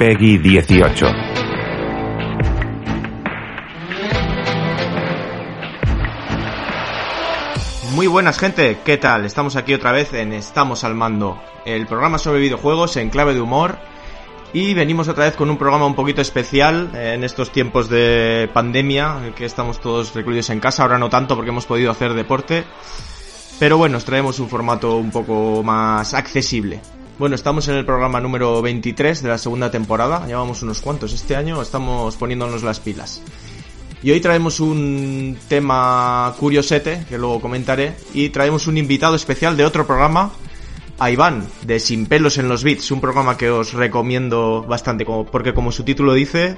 [0.00, 1.06] Peggy 18.
[7.92, 9.26] Muy buenas gente, ¿qué tal?
[9.26, 13.42] Estamos aquí otra vez en Estamos al Mando, el programa sobre videojuegos en clave de
[13.42, 13.78] humor
[14.54, 19.34] y venimos otra vez con un programa un poquito especial en estos tiempos de pandemia,
[19.36, 22.64] que estamos todos recluidos en casa, ahora no tanto porque hemos podido hacer deporte,
[23.60, 26.80] pero bueno, os traemos un formato un poco más accesible.
[27.18, 31.36] Bueno, estamos en el programa número 23 de la segunda temporada, llevamos unos cuantos este
[31.36, 33.22] año, estamos poniéndonos las pilas.
[34.02, 39.66] Y hoy traemos un tema curiosete, que luego comentaré, y traemos un invitado especial de
[39.66, 40.32] otro programa,
[40.98, 45.52] a Iván, de Sin pelos en los bits, un programa que os recomiendo bastante, porque
[45.52, 46.56] como su título dice,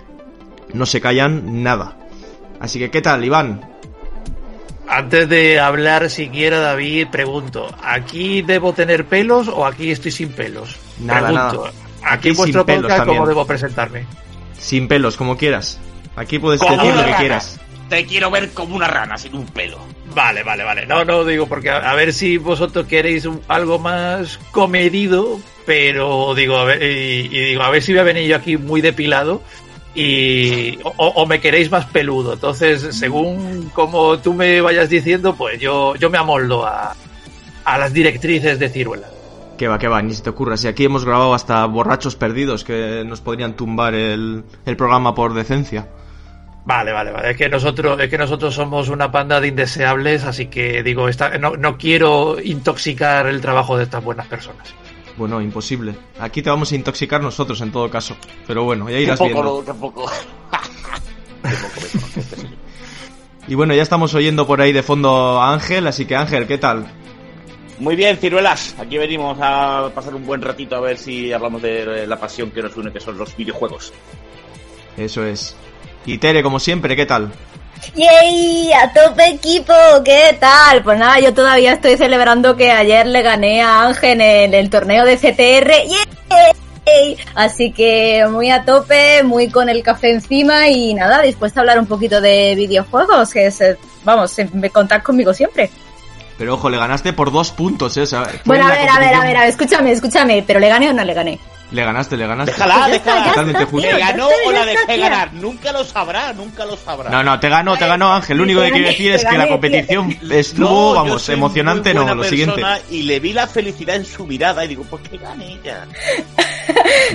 [0.73, 1.98] no se callan nada.
[2.60, 3.72] Así que, ¿qué tal, Iván?
[4.95, 10.77] Antes de hablar siquiera, David, pregunto, ¿aquí debo tener pelos o aquí estoy sin pelos?
[11.01, 12.12] Nada, pregunto, nada.
[12.15, 13.18] Aquí, en vuestro sin pelos podcast, también.
[13.18, 14.04] ¿cómo debo presentarme?
[14.59, 15.80] Sin pelos, como quieras.
[16.15, 17.16] Aquí puedes Como decir lo que rana.
[17.16, 17.59] quieras.
[17.88, 19.79] Te quiero ver como una rana sin un pelo.
[20.15, 20.84] Vale, vale, vale.
[20.87, 26.34] No, no, digo, porque a, a ver si vosotros queréis un- algo más comedido, pero
[26.34, 28.80] digo, a ver, y, y digo, a ver si voy a venir yo aquí muy
[28.82, 29.43] depilado
[29.95, 32.35] y o, o me queréis más peludo.
[32.35, 36.95] Entonces, según como tú me vayas diciendo, pues yo, yo me amoldo a,
[37.65, 39.09] a las directrices de Ciruela.
[39.59, 40.57] Que va, que va, ni se te ocurra.
[40.57, 45.34] Si aquí hemos grabado hasta borrachos perdidos que nos podrían tumbar el, el programa por
[45.34, 45.88] decencia.
[46.65, 47.30] Vale, vale, vale.
[47.30, 51.37] Es que nosotros, es que nosotros somos una panda de indeseables, así que digo, esta,
[51.38, 54.73] no, no quiero intoxicar el trabajo de estas buenas personas.
[55.16, 55.95] Bueno, imposible.
[56.18, 58.16] Aquí te vamos a intoxicar nosotros en todo caso.
[58.46, 59.65] Pero bueno, ya Qué irás poco, viendo.
[59.65, 60.10] qué poco.
[61.43, 62.52] Qué poco me conoce este señor.
[63.49, 66.59] Y bueno, ya estamos oyendo por ahí de fondo a Ángel, así que Ángel, ¿qué
[66.59, 66.87] tal?
[67.81, 68.77] Muy bien, ciruelas.
[68.78, 72.62] Aquí venimos a pasar un buen ratito a ver si hablamos de la pasión que
[72.62, 73.93] nos une, que son los videojuegos.
[74.97, 75.56] Eso es.
[76.06, 77.33] Y Tere, como siempre, ¿qué tal?
[77.94, 78.72] ¡Yay!
[78.72, 79.75] ¡A tope equipo!
[80.04, 80.82] ¿Qué tal?
[80.82, 85.04] Pues nada, yo todavía estoy celebrando que ayer le gané a Ángel en el torneo
[85.04, 85.72] de CTR.
[85.88, 87.16] ¡Yay!
[87.34, 91.78] Así que muy a tope, muy con el café encima y nada, dispuesta a hablar
[91.78, 95.70] un poquito de videojuegos, que es, eh, vamos, me contad conmigo siempre.
[96.38, 98.03] Pero ojo, le ganaste por dos puntos, ¿eh?
[98.03, 100.59] O sea, fue Bueno, a ver, a ver, a ver, a ver, escúchame, escúchame, pero
[100.59, 101.38] ¿le gané o no le gané?
[101.72, 102.53] Le ganaste, le ganaste.
[102.53, 103.28] Déjala, déjala.
[103.28, 103.91] Totalmente justo.
[103.91, 105.33] ¿Le ganó o la dejé ganar?
[105.33, 107.09] Nunca lo sabrá, nunca lo sabrá.
[107.09, 108.37] No, no, te ganó, te ganó Ángel.
[108.37, 112.15] Lo único que quiero gané, decir es que la gané, competición estuvo, vamos, emocionante, no,
[112.15, 112.62] lo siguiente.
[112.91, 115.87] Y le vi la felicidad en su mirada y digo, ¿por qué gane ella?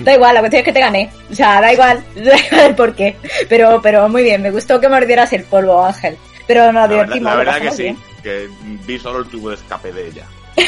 [0.02, 1.10] Da igual, la cuestión es que te gané.
[1.32, 3.16] O sea, da igual, da igual el por qué.
[3.48, 6.18] Pero, pero muy bien, me gustó que mordieras el polvo, Ángel.
[6.46, 7.32] Pero nos La verdad, divertimos.
[7.32, 7.98] la verdad que sí, bien.
[8.24, 8.50] que
[8.86, 10.26] vi solo el tubo de escape de ella.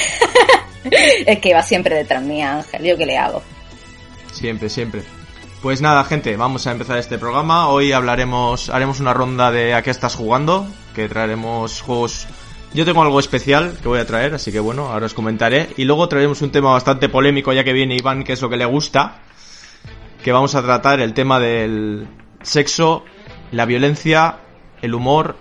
[1.25, 2.83] Es que va siempre detrás mía, Ángel.
[2.83, 3.43] ¿Yo qué le hago?
[4.31, 5.03] Siempre, siempre.
[5.61, 7.67] Pues nada, gente, vamos a empezar este programa.
[7.67, 12.27] Hoy hablaremos, haremos una ronda de a qué estás jugando, que traeremos juegos.
[12.73, 15.69] Yo tengo algo especial que voy a traer, así que bueno, ahora os comentaré.
[15.75, 18.55] Y luego traeremos un tema bastante polémico, ya que viene Iván, que es lo que
[18.55, 19.19] le gusta.
[20.23, 22.07] Que vamos a tratar el tema del
[22.41, 23.03] sexo,
[23.51, 24.37] la violencia,
[24.81, 25.35] el humor.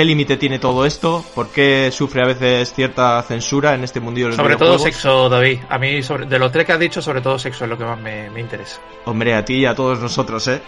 [0.00, 1.22] ¿Qué límite tiene todo esto?
[1.34, 5.58] ¿Por qué sufre a veces cierta censura en este mundillo Sobre todo sexo, David.
[5.68, 7.84] A mí, sobre, de los tres que has dicho, sobre todo sexo es lo que
[7.84, 8.80] más me, me interesa.
[9.04, 10.62] Hombre, a ti y a todos nosotros, ¿eh?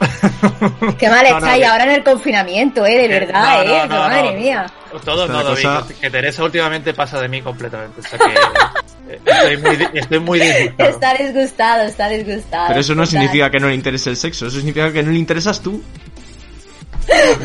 [0.98, 2.96] Qué mal No, estáis ahora en el confinamiento, ¿eh?
[2.96, 3.86] De verdad, No, ¿eh?
[3.90, 4.40] no, Madre no.
[4.40, 4.72] mía.
[5.04, 8.00] Todo Esta no, David, cosa- que, Teresa últimamente pasa de mí completamente.
[8.00, 10.88] O sea que eh, estoy muy, estoy muy disgustado.
[10.88, 12.68] Está disgustado, está disgustado.
[12.68, 13.10] Pero eso no total.
[13.20, 15.82] significa que no le interese el sexo, eso significa que no le interesas tú.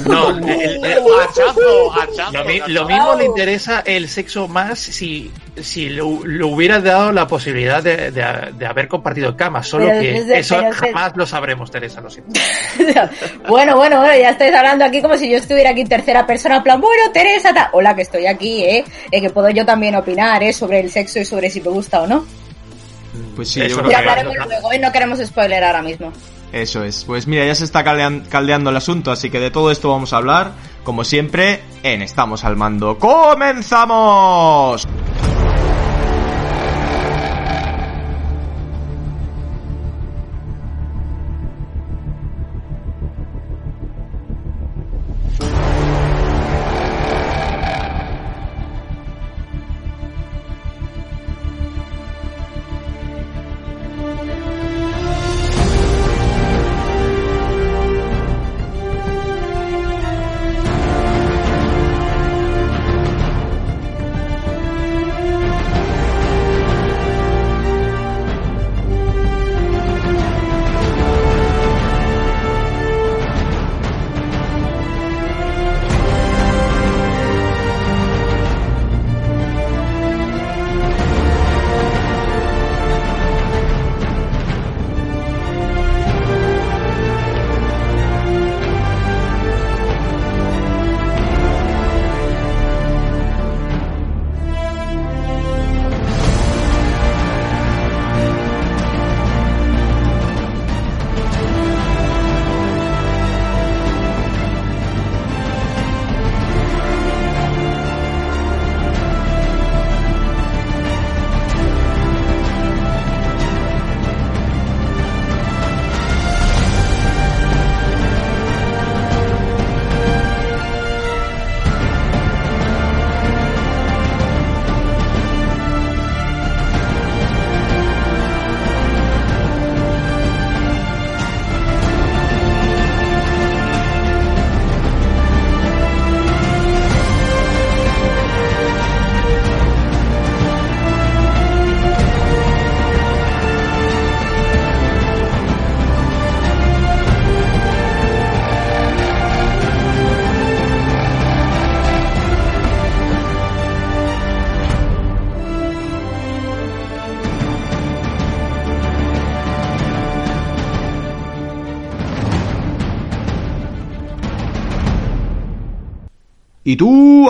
[0.06, 2.72] No, el- el- el- hachazo, hachazo, lo, mi- hachazo.
[2.72, 5.32] lo mismo le interesa el sexo más si,
[5.62, 9.64] si le, hubiera dado la posibilidad de, de- de haber compartido cama.
[9.64, 12.40] Solo Pero que eso pero jamás lo sabremos, Teresa, lo siento.
[13.48, 16.58] bueno, bueno, bueno, ya estáis hablando aquí como si yo estuviera aquí en tercera persona,
[16.58, 18.84] en plan, bueno, Teresa, ta- hola, que estoy aquí, ¿eh?
[19.12, 20.52] Eh, Que puedo yo también opinar, ¿eh?
[20.54, 22.26] Sobre el sexo y sobre si me gusta o no.
[23.36, 24.10] Pues sí, Eso yo creo Ya que...
[24.10, 24.80] hablaremos luego, ¿eh?
[24.80, 26.12] No queremos spoiler ahora mismo.
[26.54, 27.04] Eso es.
[27.04, 30.14] Pues mira, ya se está caldean- caldeando el asunto, así que de todo esto vamos
[30.14, 30.52] a hablar,
[30.84, 32.98] como siempre, en Estamos al Mando.
[33.00, 34.88] ¡Comenzamos!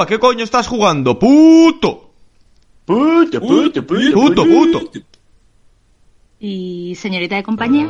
[0.04, 1.18] A qué coño estás jugando?
[1.18, 2.12] ¡Puto!
[2.86, 4.82] Puto, puto, puto, ¡Puto, puto!
[6.40, 7.88] ¿Y señorita de compañía?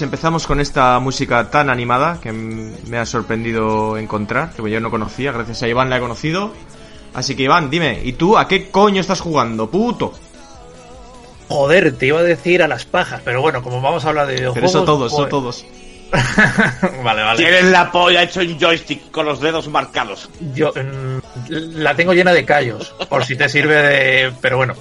[0.00, 4.90] Pues empezamos con esta música tan animada que me ha sorprendido encontrar, que yo no
[4.90, 6.54] conocía, gracias a Iván la he conocido.
[7.12, 9.70] Así que Iván, dime, ¿y tú a qué coño estás jugando?
[9.70, 10.14] ¡Puto!
[11.48, 14.36] Joder, te iba a decir a las pajas, pero bueno, como vamos a hablar de
[14.36, 14.70] Pero videojuegos...
[14.70, 15.66] eso todos, eso pues- todos.
[17.04, 17.36] vale, vale.
[17.36, 20.28] Tienes la polla hecho en joystick con los dedos marcados.
[20.54, 24.32] Yo mm, la tengo llena de callos, por si te sirve de.
[24.40, 24.74] Pero bueno,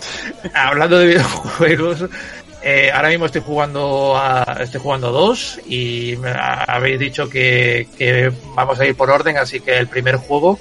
[0.53, 2.05] hablando de videojuegos,
[2.61, 7.29] eh, ahora mismo estoy jugando a, estoy jugando a dos y me ha- habéis dicho
[7.29, 10.59] que, que vamos a ir por orden, así que el primer juego,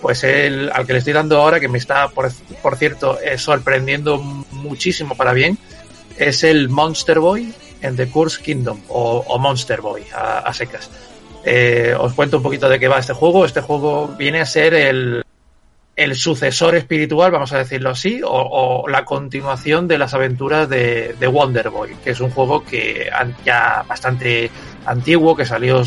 [0.00, 2.30] pues el al que le estoy dando ahora, que me está, por,
[2.62, 5.58] por cierto, eh, sorprendiendo muchísimo para bien,
[6.16, 7.52] es el Monster Boy
[7.82, 10.90] en The Curse Kingdom o, o Monster Boy a, a secas.
[11.44, 13.44] Eh, os cuento un poquito de qué va este juego.
[13.44, 15.22] Este juego viene a ser el,
[15.96, 21.16] el sucesor espiritual, vamos a decirlo así, o, o la continuación de las aventuras de,
[21.18, 23.08] de Wonder Boy, que es un juego que
[23.46, 24.50] ya bastante
[24.84, 25.82] antiguo, que salió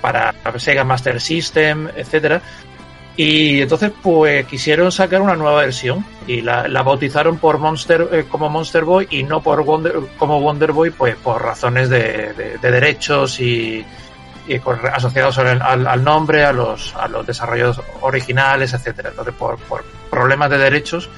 [0.00, 2.40] para Sega Master System, etcétera.
[3.16, 8.50] Y entonces, pues quisieron sacar una nueva versión y la, bautizaron por Monster eh, como
[8.50, 13.40] Monster Boy y no por Wonder, como Wonder Boy, pues por razones de- de derechos
[13.40, 13.84] y,
[14.92, 19.10] asociados al, nombre, a los, a los desarrollos originales, etcétera.
[19.10, 21.08] Entonces, por, por problemas de derechos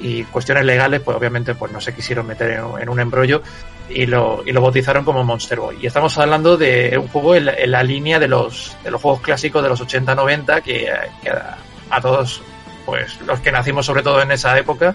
[0.00, 3.42] y cuestiones legales, pues obviamente pues no se quisieron meter en, un- embrollo
[3.88, 5.78] y lo, y lo bautizaron como Monster Boy.
[5.80, 9.62] Y estamos hablando de un juego en la, línea de los, de los juegos clásicos
[9.62, 10.92] de los 80-90 que,
[11.22, 12.42] que a, todos,
[12.86, 14.94] pues los que nacimos sobre todo en esa época,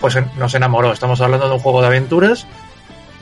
[0.00, 0.92] pues nos enamoró.
[0.92, 2.46] Estamos hablando de un juego de aventuras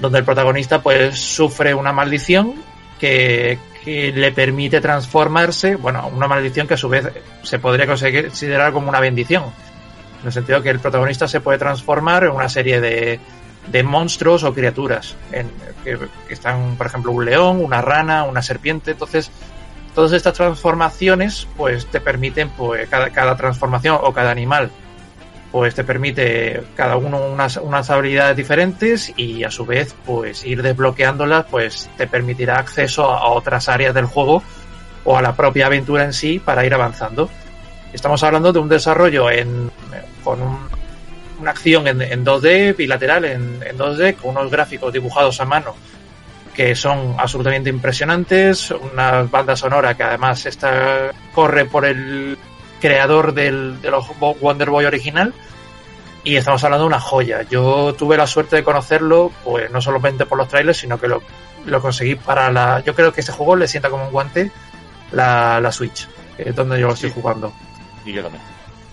[0.00, 2.54] donde el protagonista pues sufre una maldición
[2.98, 7.08] que, le permite transformarse, bueno, una maldición que a su vez
[7.44, 9.44] se podría considerar como una bendición.
[10.20, 13.20] En el sentido que el protagonista se puede transformar en una serie de,
[13.68, 15.14] de monstruos o criaturas.
[15.30, 15.48] En,
[15.84, 18.90] que, que están, por ejemplo, un león, una rana, una serpiente.
[18.90, 19.30] Entonces,
[19.94, 24.70] todas estas transformaciones, pues te permiten, pues, cada, cada transformación o cada animal,
[25.56, 30.60] pues te permite cada uno unas, unas habilidades diferentes y a su vez, pues ir
[30.62, 34.42] desbloqueándolas, pues te permitirá acceso a, a otras áreas del juego
[35.04, 37.30] o a la propia aventura en sí para ir avanzando.
[37.90, 39.70] Estamos hablando de un desarrollo en,
[40.22, 40.68] con un-
[41.40, 45.75] una acción en, en 2D, bilateral en, en 2D, con unos gráficos dibujados a mano
[46.54, 52.36] que son absolutamente impresionantes, una banda sonora que además está, corre por el
[52.80, 54.06] creador del, de los
[54.40, 55.33] Wonder Boy original
[56.25, 57.42] y estamos hablando de una joya.
[57.42, 61.23] Yo tuve la suerte de conocerlo, pues no solamente por los trailers, sino que lo,
[61.66, 62.80] lo conseguí para la...
[62.85, 64.50] Yo creo que este juego le sienta como un guante
[65.12, 67.52] la, la Switch, que es donde yo lo estoy jugando.
[68.04, 68.42] Y yo también.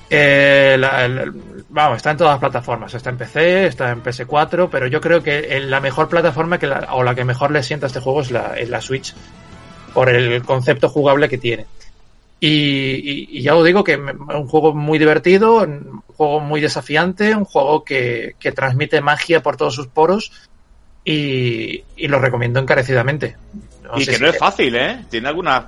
[0.10, 1.25] Eh, la-
[1.70, 2.94] vamos, está en todas las plataformas.
[2.94, 6.88] Está en PC, está en PS4, pero yo creo que la mejor plataforma que la-
[6.92, 9.16] o la que mejor le sienta a este juego es la, es la Switch,
[9.94, 11.66] por el concepto jugable que tiene.
[12.45, 17.33] Y, y- ya os digo que me- un juego muy divertido, un juego muy desafiante,
[17.33, 20.29] un juego que, que transmite magia por todos sus poros
[21.05, 23.38] y, y lo recomiendo encarecidamente.
[23.83, 25.05] No y que si- no es fácil, ¿eh?
[25.09, 25.63] Tiene algunas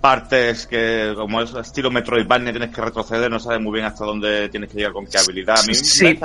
[0.00, 4.48] partes que, como es estilo Metroidvania, tienes que retroceder, no sabes muy bien hasta dónde
[4.48, 5.58] tienes que llegar con qué habilidad.
[5.60, 6.04] A mí Sí.
[6.04, 6.18] me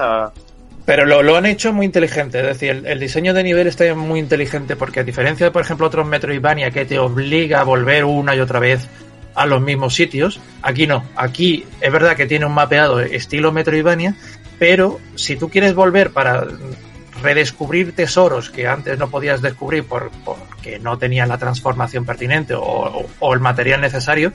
[0.86, 3.94] Pero lo, lo han hecho muy inteligente, es decir, el, el diseño de nivel está
[3.96, 8.06] muy inteligente porque a diferencia de, por ejemplo, otros Metroidvania que te obliga a volver
[8.06, 8.88] una y otra vez
[9.36, 11.04] a los mismos sitios, aquí no.
[11.16, 14.16] Aquí es verdad que tiene un mapeado estilo Metroidvania,
[14.58, 16.46] pero si tú quieres volver para
[17.22, 22.62] redescubrir tesoros que antes no podías descubrir por, porque no tenían la transformación pertinente o,
[22.64, 24.32] o- o el material necesario,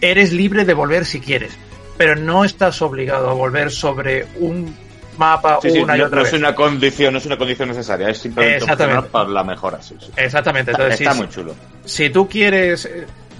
[0.00, 1.52] eres libre de volver si quieres,
[1.96, 4.74] pero no estás obligado a volver sobre un
[5.16, 6.32] mapa Sí, sí, una y no, otra no vez.
[6.34, 8.66] es una condición, no es una condición necesaria, es simplemente
[9.10, 9.80] para la mejora.
[9.80, 9.94] Sí.
[10.16, 11.54] Exactamente, Está, entonces está si, muy chulo.
[11.86, 12.86] si tú quieres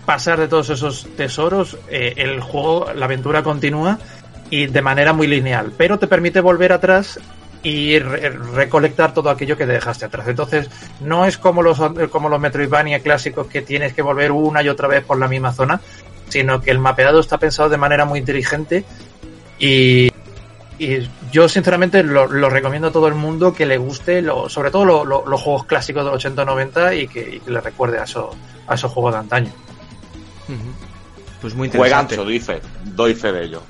[0.06, 3.98] pasar de todos esos tesoros, eh, el juego, la aventura continúa
[4.48, 7.18] y de manera muy lineal, pero te permite volver atrás
[7.62, 10.28] y re- recolectar todo aquello que dejaste atrás.
[10.28, 10.70] Entonces,
[11.00, 14.86] no es como los, como los Metroidvania clásicos que tienes que volver una y otra
[14.86, 15.80] vez por la misma zona,
[16.28, 18.84] sino que el mapeado está pensado de manera muy inteligente
[19.58, 20.12] y,
[21.32, 25.04] yo sinceramente lo, recomiendo a todo el mundo que le guste, lo- sobre todo lo-
[25.06, 28.30] lo- los juegos clásicos del 80-90 y y que le recuerde a, eso,
[28.68, 29.50] a esos juegos de antaño.
[31.40, 32.16] Pues muy interesante.
[32.16, 32.60] Juegazo, dice.
[32.94, 33.62] Doy fe de ello.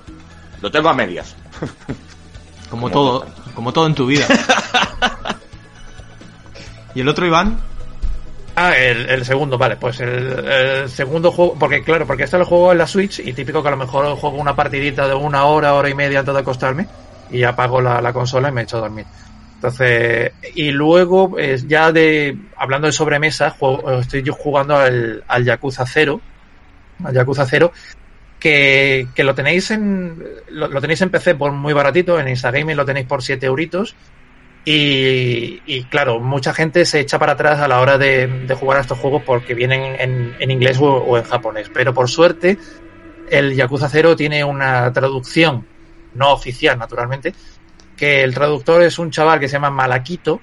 [0.62, 1.34] Lo tengo a medias.
[1.60, 1.70] Como
[2.70, 4.26] Como todo, como todo en tu vida.
[6.94, 7.58] ¿Y el otro, Iván?
[8.58, 10.08] Ah, el, el segundo, vale, pues el,
[10.48, 13.68] el segundo juego, porque claro, porque este lo juego en la Switch y típico que
[13.68, 16.86] a lo mejor juego una partidita de una hora, hora y media antes de acostarme
[17.30, 19.04] y apago la, la consola y me echo a dormir.
[19.56, 25.44] Entonces, y luego, pues, ya de, hablando de sobremesa, juego- estoy yo jugando al, al
[25.44, 26.20] Yakuza 0,
[27.04, 27.72] al Yakuza 0,
[28.38, 32.84] que, que lo tenéis en, lo, tenéis en PC por muy baratito, en Instagaming lo
[32.84, 33.94] tenéis por 7 euritos,
[34.64, 38.78] y, y, claro, mucha gente se echa para atrás a la hora de, de jugar
[38.78, 41.70] a estos juegos porque vienen en, en inglés o, o en japonés.
[41.72, 42.58] Pero por suerte,
[43.30, 45.64] el Yakuza 0 tiene una traducción
[46.14, 47.32] no oficial, naturalmente,
[47.96, 50.40] que el traductor es un chaval que se llama Malaquito,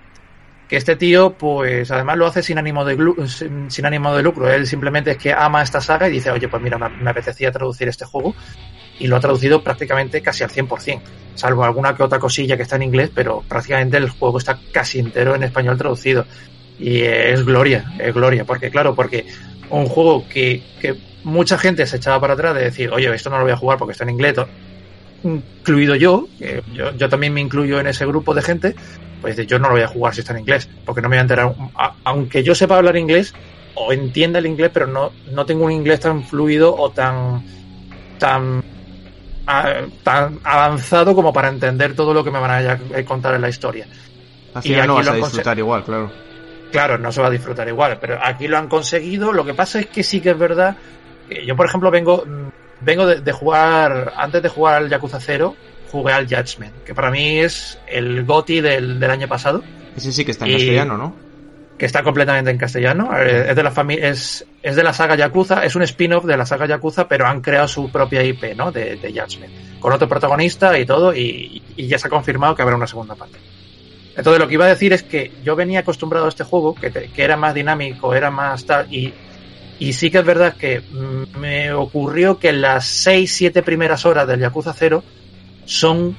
[0.68, 4.52] que este tío, pues además lo hace sin ánimo de, sin, ánimo de lucro.
[4.52, 7.88] Él simplemente es que ama esta saga y dice, oye, pues mira, me, apetecía traducir
[7.88, 8.36] este juego
[9.00, 11.02] y lo ha traducido prácticamente casi al 100%,
[11.36, 15.00] salvo alguna que otra cosilla que está en inglés, pero prácticamente el juego está casi
[15.00, 16.26] entero en español traducido.
[16.80, 19.26] Y es gloria, es gloria, porque claro, porque
[19.70, 23.38] un juego que, que mucha gente se echaba para atrás de decir, oye, esto no
[23.38, 24.36] lo voy a jugar porque está en inglés,
[25.24, 28.76] incluido yo, que yo, yo también me incluyo en ese grupo de gente,
[29.24, 31.20] pues yo no lo voy a jugar si está en inglés, porque no me voy
[31.20, 31.56] a enterar,
[32.04, 33.34] aunque yo sepa hablar inglés
[33.74, 37.42] o entienda el inglés, pero no, no tengo un inglés tan fluido o tan
[38.20, 38.60] tan
[39.48, 43.42] a- tan avanzado como para entender todo lo que me van a ya- contar en
[43.42, 43.88] la historia.
[44.54, 46.12] Al Y final no vas a disfrutar igual, claro.
[46.72, 49.32] Claro, no se va a disfrutar igual, pero aquí lo han conseguido.
[49.32, 50.76] Lo que pasa es que sí que es verdad.
[51.46, 52.50] yo, por ejemplo, vengo mm,
[52.82, 55.56] vengo de, de jugar, antes de jugar al Yakuza 0,
[55.94, 59.64] jugué al Judgment, que para mí es el GOTI del, del año pasado,
[59.96, 61.16] Ese sí que está en Y- castellano, ¿no?
[61.78, 63.10] que está completamente en castellano.
[63.18, 66.46] Es de la familia, es, es de la saga Yakuza, es un spin-off de la
[66.46, 68.72] saga Yakuza, pero han creado su propia IP, ¿no?
[68.72, 72.62] De, de Judgment, con otro protagonista y todo, y, y ya se ha confirmado que
[72.62, 73.38] habrá una segunda parte.
[74.16, 76.92] Entonces lo que iba a decir es que yo venía acostumbrado a este juego, que,
[76.92, 79.12] te- que era más dinámico, era más tal, y,
[79.80, 84.40] y sí que es verdad que mm, me ocurrió que las 6-7 primeras horas del
[84.40, 85.04] Yakuza 0
[85.66, 86.16] son,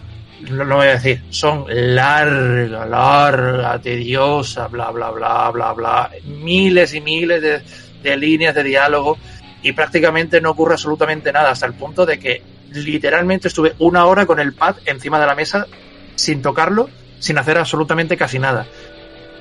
[0.49, 6.95] no lo voy a decir, son larga, larga, tediosa, bla, bla, bla, bla, bla, miles
[6.95, 7.63] y miles de,
[8.03, 9.19] de líneas de diálogo
[9.63, 14.27] y prácticamente no ocurre absolutamente nada, hasta el punto de que literalmente estuve una hora
[14.27, 15.67] con el pad encima de la mesa
[16.15, 18.67] sin tocarlo, sin hacer absolutamente casi nada.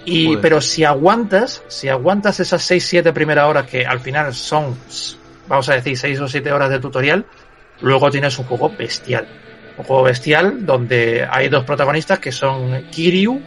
[0.06, 0.42] Y, Joder.
[0.42, 4.78] pero si aguantas, si aguantas esas 6, 7 primeras horas que al final son,
[5.48, 7.26] vamos a decir, 6 o 7 horas de tutorial,
[7.82, 9.28] luego tienes un juego bestial.
[9.78, 13.42] Un juego bestial donde hay dos protagonistas que son Kiryu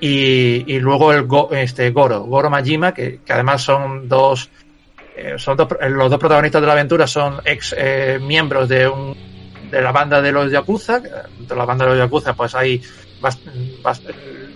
[0.00, 4.50] y, luego el este Goro, Goro Majima, que, además son dos,
[5.16, 8.86] eh, son dos, eh, los dos protagonistas de la aventura son ex eh, miembros de
[8.88, 9.16] un,
[9.70, 10.98] de la banda de los Yakuza.
[11.00, 12.82] De la banda de los Yakuza, pues hay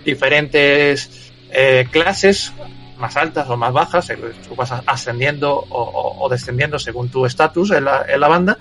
[0.05, 2.53] diferentes eh, clases
[2.97, 4.11] más altas o más bajas,
[4.47, 8.57] tú vas ascendiendo o- o descendiendo según tu estatus en la, en la banda.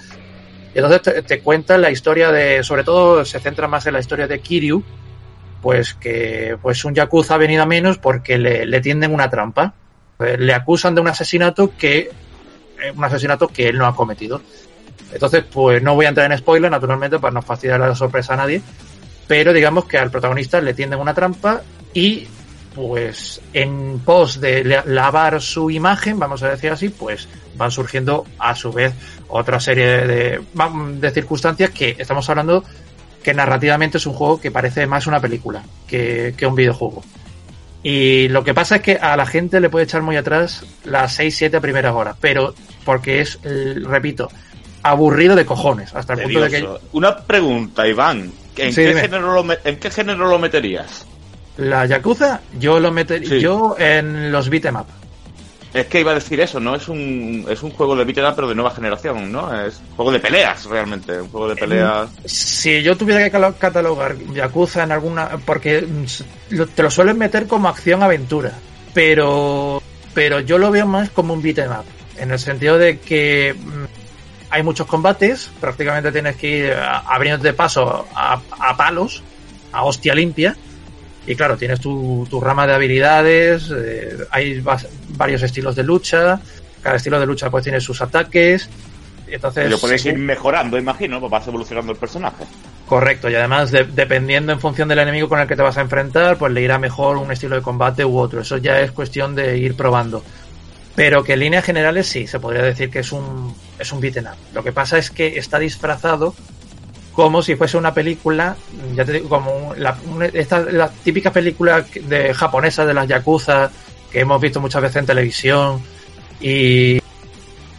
[0.79, 4.29] Entonces te, te cuenta la historia de, sobre todo se centra más en la historia
[4.29, 4.85] de Kiryu,
[5.61, 9.75] pues que pues un yakuza ha venido a menos porque le, le tienden una trampa.
[10.21, 12.11] Eh, Le acusan de un asesinato que
[12.81, 14.41] eh, un asesinato que él no ha cometido.
[15.13, 18.37] Entonces, pues no voy a entrar en spoiler, naturalmente, para no fastidiar la sorpresa a
[18.37, 18.63] nadie.
[19.27, 22.29] Pero digamos que al protagonista le tienden una trampa y
[22.79, 28.25] pues en pos de la- lavar su imagen, vamos a decir así, pues van surgiendo
[28.39, 28.95] a su vez
[29.29, 30.41] otra serie de,
[31.01, 32.63] de circunstancias que estamos hablando
[33.23, 37.03] que narrativamente es un juego que parece más una película que, que un videojuego.
[37.83, 41.19] Y lo que pasa es que a la gente le puede echar muy atrás las
[41.19, 42.55] 6-7 primeras horas, pero
[42.85, 43.39] porque es,
[43.83, 44.29] repito,
[44.83, 46.69] aburrido de cojones, hasta el punto de que...
[46.93, 48.33] Una pregunta, Iván.
[48.57, 51.07] ¿En, Sí, qué género lo ¿En qué género lo meterías?
[51.59, 53.41] La Yakuza, yo lo metería Sí.
[53.41, 54.87] yo en los beat'em up.
[55.75, 56.75] Es que iba a decir eso, ¿no?
[56.75, 59.53] Es un, es un juego de beat'em up, pero de nueva generación, ¿no?
[59.65, 61.21] Es un juego de peleas, realmente.
[61.21, 62.09] Un juego de peleas.
[62.25, 65.31] Si yo tuviera que catalogar Yakuza en alguna.
[65.45, 68.53] Porque mm, te lo suelen meter como acción-aventura.
[68.95, 69.83] Pero.
[70.15, 71.85] Pero yo lo veo más como un beat'em up.
[72.17, 73.55] En el sentido de que.
[73.55, 73.85] mm,
[74.51, 75.51] hay muchos combates.
[75.61, 79.23] Prácticamente tienes que ir a- abriéndote paso a, a palos.
[79.73, 80.57] a hostia limpia.
[81.29, 84.65] Y claro, tienes tu, tu rama de habilidades, eh, hay
[85.11, 86.41] varios estilos de lucha,
[86.83, 88.69] cada estilo de lucha pues tiene sus ataques.
[89.27, 92.45] Entonces, lo podéis ir mejorando, imagino, pues vas evolucionando el personaje.
[92.87, 95.83] Correcto, y además de- dependiendo en función del enemigo con el que te vas a
[95.83, 98.41] enfrentar, pues le irá mejor un estilo de combate u otro.
[98.41, 100.25] Eso ya es cuestión de ir probando.
[100.95, 104.29] Pero que en líneas generales sí, se podría decir que es un, es un beaten
[104.29, 104.37] up.
[104.55, 106.35] Lo que pasa es que está disfrazado
[107.19, 108.55] como si fuese una película,
[108.95, 113.09] ya te digo, como un- la, una- esta, la típica película de japonesa de las
[113.09, 113.73] yakuza
[114.13, 115.83] que hemos visto muchas veces en televisión
[116.41, 117.01] y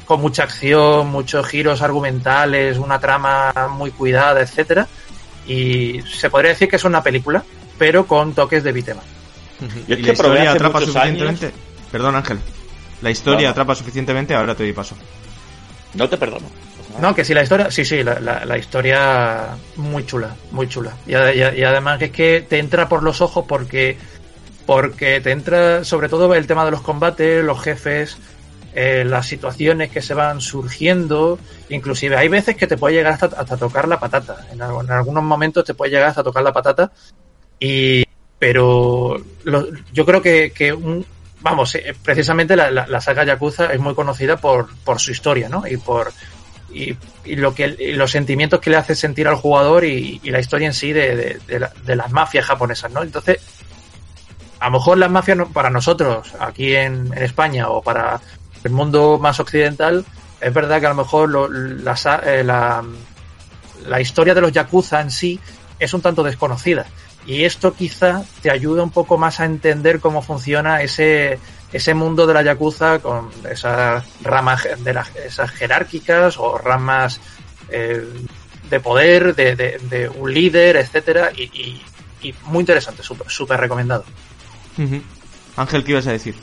[0.04, 4.86] con mucha acción, muchos giros argumentales, una trama muy cuidada, etcétera.
[5.48, 7.42] Y se podría decir que es una película,
[7.78, 9.04] pero con toques de beat'em up.
[9.88, 11.52] Yo es ¿Y que la probé historia atrapa suficientemente?
[11.90, 12.40] Perdón, Ángel.
[13.02, 13.52] La historia No.
[13.52, 14.98] atrapa suficientemente, ahora te doy paso.
[15.94, 16.48] No te perdono.
[16.98, 20.94] No, que sí, la historia, sí, sí, la, la- historia muy chula, muy chula.
[21.06, 23.98] Y, ade- y- y además que es que te entra por los ojos porque,
[24.66, 28.18] porque te entra sobre todo el tema de los combates, los jefes,
[28.74, 31.40] eh, las situaciones que se van surgiendo.
[31.70, 34.46] Inclusive hay veces que te puede llegar hasta, hasta tocar la patata.
[34.52, 36.92] En, en algunos momentos te puede llegar hasta tocar la patata.
[37.60, 38.04] Y,
[38.38, 39.22] pero
[39.94, 41.06] yo creo que, que un,
[41.42, 45.50] vamos, eh, precisamente la, la- la saga Yakuza es muy conocida por, por su historia,
[45.50, 45.66] ¿no?
[45.68, 46.12] Y por
[46.72, 46.98] y,
[47.36, 50.94] lo que los sentimientos que le hace sentir al jugador y, la historia en sí
[50.94, 53.04] de, la- de las mafias japonesas, ¿no?
[53.04, 53.40] Entonces,
[54.60, 58.20] a lo mejor las mafias para nosotros aquí en, España o para
[58.64, 60.06] el mundo más occidental,
[60.42, 62.84] es verdad que a lo mejor lo- la, eh, la,
[63.88, 65.40] la historia de los yakuza en sí
[65.80, 66.86] es un tanto desconocida.
[67.26, 71.38] Y esto quizá te ayuda un poco más a entender cómo funciona ese,
[71.72, 77.20] ese mundo de la yakuza con esas ramas de las, esas jerárquicas o ramas
[77.70, 78.04] eh,
[78.70, 81.82] de poder, de, de- de un líder, etcétera, y, y-
[82.22, 84.04] y muy interesante, súper recomendado.
[85.56, 86.36] Ángel, ¿qué ibas a decir?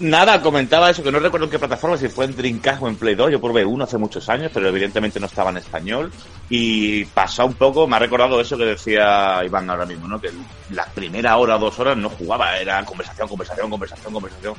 [0.00, 2.96] Nada, comentaba eso, que no recuerdo en qué plataforma, si fue en Dreamcast o en
[2.96, 6.10] Play 2, yo probé uno hace muchos años, pero evidentemente no estaba en español,
[6.50, 10.20] y pasó un poco, me ha recordado eso que decía Iván ahora mismo, ¿no?
[10.20, 10.30] Que
[10.70, 14.54] la primera hora dos horas no jugaba, era conversación, conversación, conversación, conversación,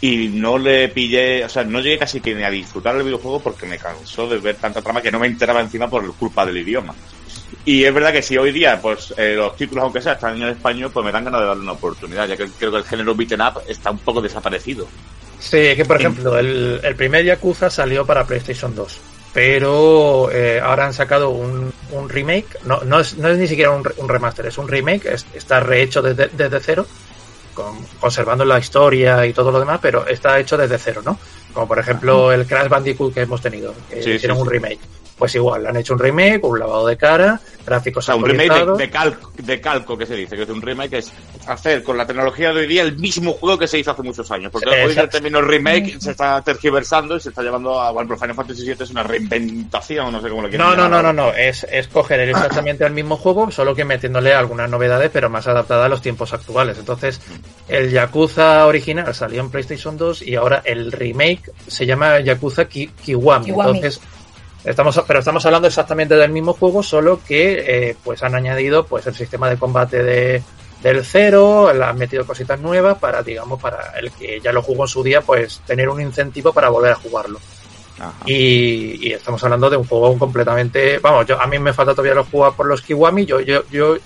[0.00, 3.40] y no le pillé, o sea, no llegué casi que ni a disfrutar el videojuego
[3.40, 6.56] porque me cansó de ver tanta trama que no me enteraba encima por culpa del
[6.56, 6.94] idioma.
[7.64, 10.48] Y es verdad que si hoy día, pues, eh, los títulos, aunque sea, están en
[10.48, 13.14] español, pues me dan ganas de darle una oportunidad, ya que creo que el género
[13.14, 14.86] beaten up está un poco desaparecido.
[15.38, 18.98] Sí, que por ejemplo, el, el primer Yakuza salió para PlayStation 2,
[19.34, 23.70] pero eh, ahora han sacado un, un remake, no, no, es, no es ni siquiera
[23.70, 26.86] un, un remaster, es un remake, es- está rehecho desde, desde cero,
[27.54, 31.18] con- conservando la historia y todo lo demás, pero está hecho desde cero, ¿no?
[31.54, 34.78] Como por ejemplo el Crash Bandicoot que hemos tenido, que Sí, hicieron sí, un remake.
[35.20, 38.64] Pues igual, han hecho un remake, un lavado de cara, O gráficos sea, un remake
[38.64, 41.12] de, de calco, de calco que se dice, que es un remake es
[41.46, 44.30] hacer con la tecnología de hoy día el mismo juego que se hizo hace muchos
[44.30, 44.50] años.
[44.50, 48.34] Porque hoy el término remake se está tergiversando y se está llevando a, bueno, Final
[48.34, 51.32] Fantasy VII es una reinventación, no sé cómo lo quieren No, no, no, no, no,
[51.34, 55.84] es, es coger exactamente el mismo juego, solo que metiéndole algunas novedades, pero más adaptada
[55.84, 56.78] a los tiempos actuales.
[56.78, 57.20] Entonces,
[57.68, 62.88] el Yakuza original salió en PlayStation 2 y ahora el remake se llama Yakuza Ki-
[63.04, 63.44] Kiwami.
[63.46, 63.78] Kiwami.
[63.78, 64.00] Entonces,
[64.64, 69.06] estamos, pero estamos hablando exactamente del mismo juego, solo que eh, pues han añadido pues
[69.06, 70.42] el sistema de combate de,
[70.82, 74.84] del cero, le han metido cositas nuevas para, digamos, para el que ya lo jugó
[74.84, 77.38] en su día, pues tener un incentivo para volver a jugarlo.
[78.24, 80.98] Y, y estamos hablando de un juego completamente.
[81.00, 83.26] Vamos, yo, a mí me falta todavía los jugar por los Kiwami.
[83.26, 83.96] Yo, yo, yo,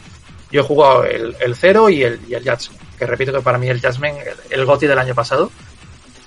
[0.50, 2.80] yo he jugado el, el Zero y el, y el Judgment.
[2.98, 5.48] Que repito que para mí el Judgment, el, el GOTY del año pasado.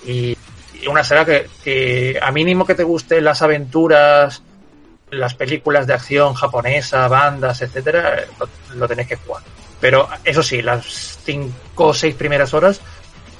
[0.05, 0.36] Y
[0.87, 4.41] una saga que, que a mínimo que te gusten las aventuras,
[5.11, 9.43] las películas de acción japonesa, bandas, etcétera, lo, lo tenéis que jugar.
[9.79, 10.85] Pero eso sí, las
[11.23, 12.81] cinco o seis primeras horas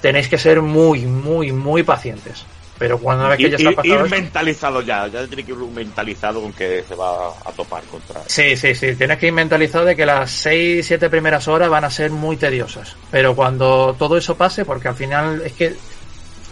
[0.02, 2.45] tenéis que ser muy, muy, muy pacientes.
[2.80, 5.52] Pero cuando una vez que ya está pasado ir eso- mentalizado ya, ya tiene que
[5.52, 8.21] ir mentalizado con que se va a topar contra.
[8.28, 8.95] Sí, sí, sí.
[8.95, 12.38] Tienes que ir mentalizado de que las 6, 7 primeras horas van a ser muy
[12.38, 12.95] tediosas.
[13.10, 15.76] Pero cuando todo eso pase, porque al final es que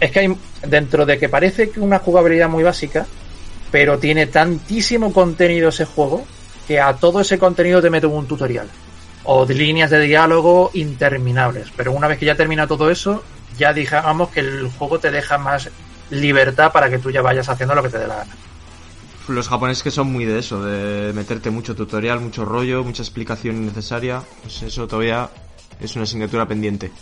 [0.00, 3.06] es que hay dentro de que parece que una jugabilidad muy básica,
[3.70, 6.26] pero tiene tantísimo contenido ese juego
[6.66, 8.68] que a todo ese contenido te mete un tutorial
[9.24, 11.68] o de líneas de diálogo interminables.
[11.76, 13.22] Pero una vez que ya termina todo eso,
[13.58, 15.68] ya digamos que el juego te deja más
[16.10, 18.36] libertad para que tú ya vayas haciendo lo que te dé la gana.
[19.28, 23.56] Los japoneses que son muy de eso, de meterte mucho tutorial, mucho rollo, mucha explicación
[23.56, 24.22] innecesaria.
[24.42, 25.28] Pues eso todavía
[25.80, 26.92] es una asignatura pendiente.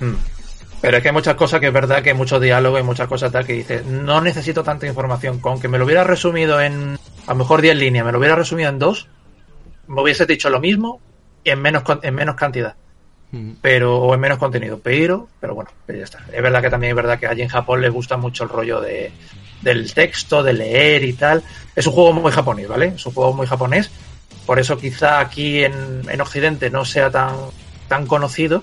[0.00, 0.35] Mm.
[0.80, 3.08] Pero es que hay muchas cosas que es verdad que hay mucho diálogo y muchas
[3.08, 5.40] cosas tal que dices, no necesito tanta información.
[5.40, 8.36] Con que me lo hubiera resumido en, a lo mejor 10 líneas, me lo hubiera
[8.36, 9.08] resumido en dos,
[9.86, 11.00] me hubiese dicho lo mismo
[11.44, 12.76] en menos, en menos cantidad
[13.32, 13.54] Mm.
[13.60, 16.24] pero o en menos contenido, pero pero bueno, pero ya está.
[16.32, 18.80] Es verdad que también es verdad que allí en Japón les gusta mucho el rollo
[18.80, 19.10] de
[19.62, 21.42] del texto, de leer y tal.
[21.74, 22.92] Es un juego muy japonés, ¿vale?
[22.94, 23.90] Es un juego muy japonés.
[24.44, 27.34] Por eso quizá aquí en, en Occidente no sea tan
[27.88, 28.62] tan conocido,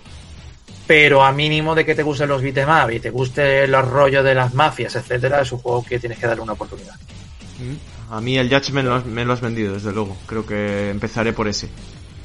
[0.85, 4.23] pero a mínimo de que te gusten los beat'em up y te guste los rollos
[4.23, 6.95] de las mafias, etcétera, es un juego que tienes que darle una oportunidad.
[8.09, 10.15] A mí el Judgment lo has- me lo has vendido, desde luego.
[10.25, 11.69] Creo que empezaré por ese.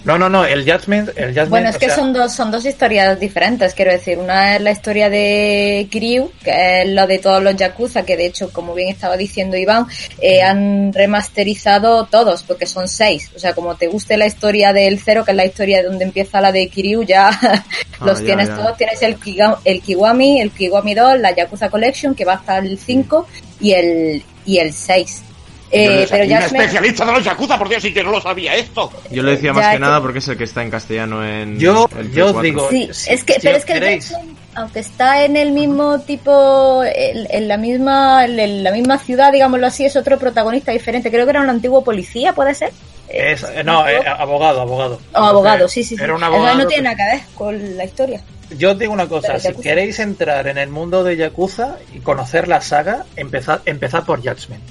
[0.05, 2.65] No, no, no, el Judgment, el Judgment, Bueno, es que sea, son dos, son dos
[2.65, 4.17] historias diferentes, quiero decir.
[4.19, 8.27] Una es la historia de Kiryu, que es la de todos los Yakuza, que de
[8.27, 9.87] hecho, como bien estaba diciendo Iván,
[10.23, 13.31] eh, han remasterizado todos, porque son seis.
[13.37, 16.41] O sea, como te guste la historia del cero, que es la historia donde empieza
[16.41, 17.31] la de Kiryu, ya
[18.01, 18.57] los ya, tienes ya.
[18.57, 18.77] todos.
[18.77, 22.79] Tienes el, Kiga- el Kiwami, el Kiwami 2, la Yakuza Collection, que va hasta el
[22.79, 23.27] 5,
[23.61, 25.23] y el, y el 6.
[25.71, 28.21] Eh, pero un ya me- especialista de los Yakuza, por Dios, y que no lo
[28.21, 28.91] sabía esto.
[29.11, 31.25] Yo lo decía Ya, más que que- nada porque es el que está en castellano
[31.27, 31.59] en.
[31.59, 32.43] Yo- el yo os 4.
[32.43, 34.15] digo- Sí, si- es que, si pero os es que el queréis-
[34.55, 39.67] aunque está en el mismo tipo, en, en la misma, en la misma ciudad, digámoslo
[39.67, 41.11] así, es otro protagonista diferente.
[41.11, 42.71] Creo que era un antiguo policía, ¿puede ser?
[43.09, 45.01] Eh, es- eh, no, eh, abogado, abogado.
[45.15, 46.03] o abogado, sí, sí, sí.
[46.03, 46.59] Era un Entonces abogado.
[46.59, 48.21] no tiene nada que ver con la historia.
[48.57, 52.49] Yo os digo una cosa, si queréis entrar en el mundo de Yakuza y conocer
[52.49, 54.63] la saga, empezad, empezad por Judgment.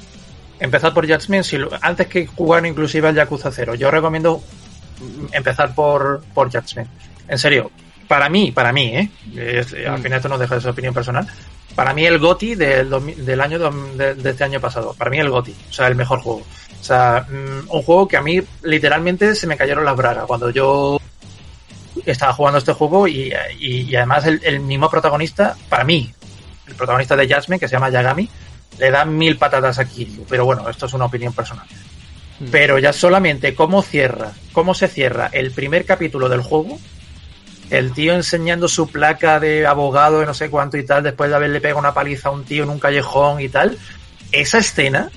[0.60, 3.76] Empezad por Judgment si lo- antes que jugar inclusive al Yakuza 0.
[3.76, 4.42] Yo recomiendo
[5.32, 6.90] empezar por, por Judgment.
[7.28, 7.70] En serio,
[8.08, 9.10] para mí, para mí, ¿eh?
[9.36, 10.04] Es- Al Mm.
[10.04, 11.28] final esto no deja de ser opinión personal.
[11.76, 12.90] Para mí el GOTI del,
[13.24, 13.60] del año
[13.96, 14.96] de, de este año pasado.
[14.98, 15.56] Para mí el GOTI.
[15.70, 16.40] O sea, el mejor juego.
[16.80, 20.50] O sea, mm, un juego que a mí literalmente se me cayeron las bragas cuando
[20.50, 21.00] yo
[22.06, 26.12] estaba jugando este juego y, y- y además el, el mismo protagonista, para mí,
[26.68, 28.30] el protagonista de Jasmine, que se llama Yagami,
[28.80, 30.26] le da mil patatas a Kiryu.
[30.30, 31.66] Pero bueno, esto es una opinión personal.
[32.52, 36.78] Pero ya solamente cómo cierra, cómo se cierra el primer capítulo del juego,
[37.70, 41.36] el tío enseñando su placa de abogado de no sé cuánto y tal, después de
[41.36, 43.78] haberle pegado una paliza a un tío en un callejón y tal,
[44.32, 45.10] esa escena,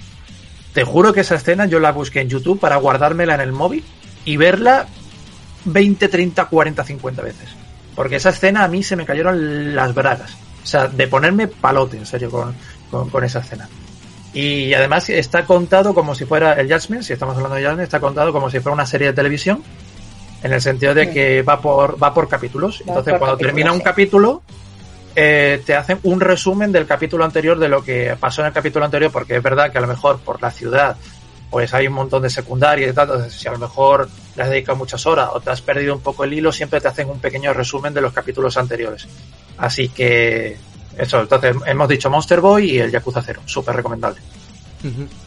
[0.72, 3.84] te juro que esa escena yo la busqué en YouTube para guardármela en el móvil
[4.24, 4.86] y verla
[5.64, 7.48] 20, 30, 40, 50 veces.
[7.94, 10.36] Porque esa escena a mí se me cayeron las bragas.
[10.62, 12.54] O sea, de ponerme palote, en serio, con,
[12.90, 13.68] con, con esa escena.
[14.33, 18.00] Y además está contado como si fuera el Judgment, si estamos hablando de Judgment, está
[18.00, 19.62] contado como si fuera una serie de televisión,
[20.42, 22.81] en el sentido de que va por, va por capítulos.
[22.87, 23.85] Entonces, por cuando termina un sí.
[23.85, 24.42] capítulo,
[25.16, 28.85] eh, te hacen un resumen del capítulo anterior de lo que pasó en el capítulo
[28.85, 30.96] anterior, porque es verdad que a lo mejor por la ciudad
[31.50, 34.50] pues hay un montón de secundarias y tal, entonces si a lo mejor le has
[34.50, 37.18] dedicado muchas horas o te has perdido un poco el hilo, siempre te hacen un
[37.18, 39.09] pequeño resumen de los capítulos anteriores.
[39.59, 40.57] Así que
[40.98, 44.20] eso, entonces hemos dicho Monster Boy y el Yakuza 0, súper recomendable.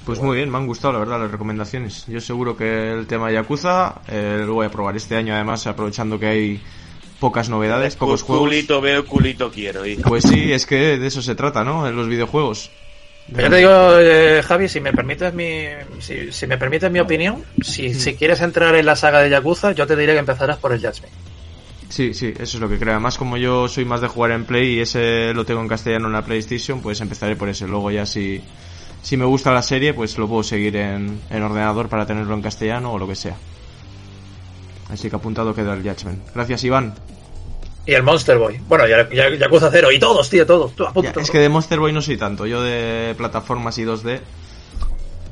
[0.05, 2.05] Pues muy bien, me han gustado la verdad las recomendaciones.
[2.07, 5.67] Yo seguro que el tema de Yakuza eh, lo voy a probar este año además,
[5.67, 6.61] aprovechando que hay
[7.19, 8.47] pocas novedades, pocos juegos.
[8.47, 9.85] Culito veo, culito quiero.
[9.85, 10.09] hijo.
[10.09, 11.87] Pues sí, es que de eso se trata, ¿no?
[11.87, 12.71] En los videojuegos.
[13.27, 15.65] Yo te digo, eh, Javi, si me permites mi,
[15.99, 19.71] si, si me permites mi opinión, si, si quieres entrar en la saga de Yakuza,
[19.71, 21.13] yo te diré que empezarás por el Judgment.
[21.89, 22.93] Sí, sí, eso es lo que creo.
[22.93, 26.07] Además, como yo soy más de jugar en Play y ese lo tengo en castellano
[26.07, 27.67] en la PlayStation, pues empezaré por ese.
[27.67, 28.41] Luego ya si,
[29.01, 32.41] si me gusta la serie, pues lo puedo seguir en, en ordenador para tenerlo en
[32.41, 33.35] castellano o lo que sea.
[34.89, 36.19] Así que apuntado queda el Judgment.
[36.33, 36.93] Gracias, Iván.
[37.85, 38.59] Y el Monster Boy.
[38.67, 40.73] Bueno, ya, ya, Yakuza 0 y todos, tío, todos.
[40.75, 43.83] Tú, apunta Ya, es que de Monster Boy no soy tanto, yo de plataformas y
[43.83, 44.21] 2D.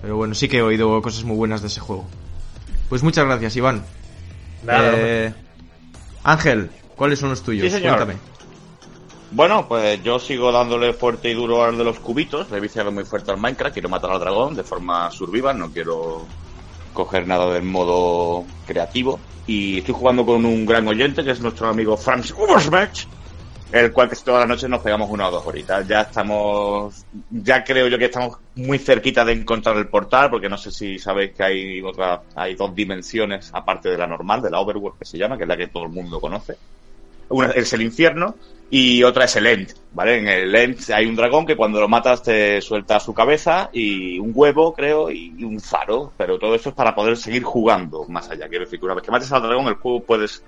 [0.01, 2.05] Pero bueno, sí que he oído cosas muy buenas de ese juego.
[2.89, 3.85] Pues muchas gracias, Iván.
[4.63, 5.33] Nada, Eh,
[6.23, 7.63] Ángel, ¿cuáles son los tuyos?
[7.63, 7.97] Sí, señor.
[7.97, 8.19] Cuéntame.
[9.31, 12.51] Bueno, pues yo sigo dándole fuerte y duro al de los cubitos.
[12.51, 13.73] He viciado muy fuerte al Minecraft.
[13.73, 15.57] Quiero matar al dragón de forma survival.
[15.57, 16.25] No quiero
[16.93, 19.19] coger nada del modo creativo.
[19.47, 23.07] Y estoy jugando con un gran oyente que es nuestro amigo Franz Ubersmech.
[23.71, 25.87] El cual casi todas las noches nos pegamos una o dos horitas.
[25.87, 30.57] Ya estamos, ya creo yo que estamos muy cerquita de encontrar el portal, porque no
[30.57, 34.59] sé si sabéis que hay otra, hay dos dimensiones aparte de la normal, de la
[34.59, 36.57] Overworld que se llama, que es la que todo el mundo conoce.
[37.29, 38.35] Una es el infierno
[38.69, 40.17] y otra es el End, ¿vale?
[40.17, 44.19] En el End hay un dragón que cuando lo matas te suelta su cabeza y
[44.19, 48.29] un huevo, creo, y un faro, pero todo esto es para poder seguir jugando más
[48.29, 48.49] allá.
[48.49, 50.43] Quiero decir que una vez que mates al dragón, el juego puedes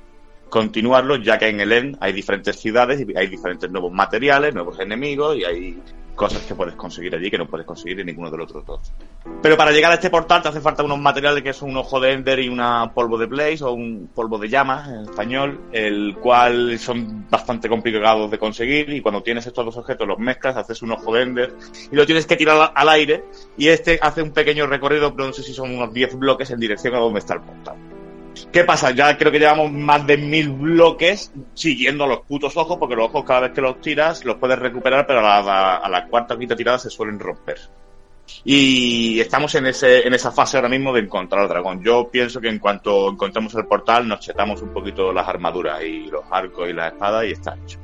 [0.53, 4.79] continuarlo, ya que en el End hay diferentes ciudades y hay diferentes nuevos materiales, nuevos
[4.79, 5.81] enemigos y hay
[6.13, 8.93] cosas que puedes conseguir allí que no puedes conseguir en ninguno de los otros dos.
[9.41, 11.99] Pero para llegar a este portal te hace falta unos materiales que es un ojo
[11.99, 16.17] de Ender y una polvo de Blaze o un polvo de llama en español, el
[16.21, 20.83] cual son bastante complicados de conseguir y cuando tienes estos dos objetos los mezclas, haces
[20.83, 21.55] un ojo de Ender
[21.91, 23.23] y lo tienes que tirar al aire
[23.57, 26.59] y este hace un pequeño recorrido, pero no sé si son unos 10 bloques en
[26.59, 27.75] dirección a donde está el portal.
[28.53, 28.91] ¿Qué pasa?
[28.91, 33.23] Ya creo que llevamos más de mil bloques siguiendo los putos ojos, porque los ojos
[33.25, 36.77] cada vez que los tiras los puedes recuperar, pero a la, cuarta o quinta tirada
[36.77, 37.57] se suelen romper.
[38.43, 41.83] Y estamos en, ese, en esa fase ahora mismo de encontrar al dragón.
[41.83, 46.05] Yo pienso que en cuanto encontremos el portal nos chetamos un poquito las armaduras y
[46.05, 47.79] los arcos y las espadas y está hecho.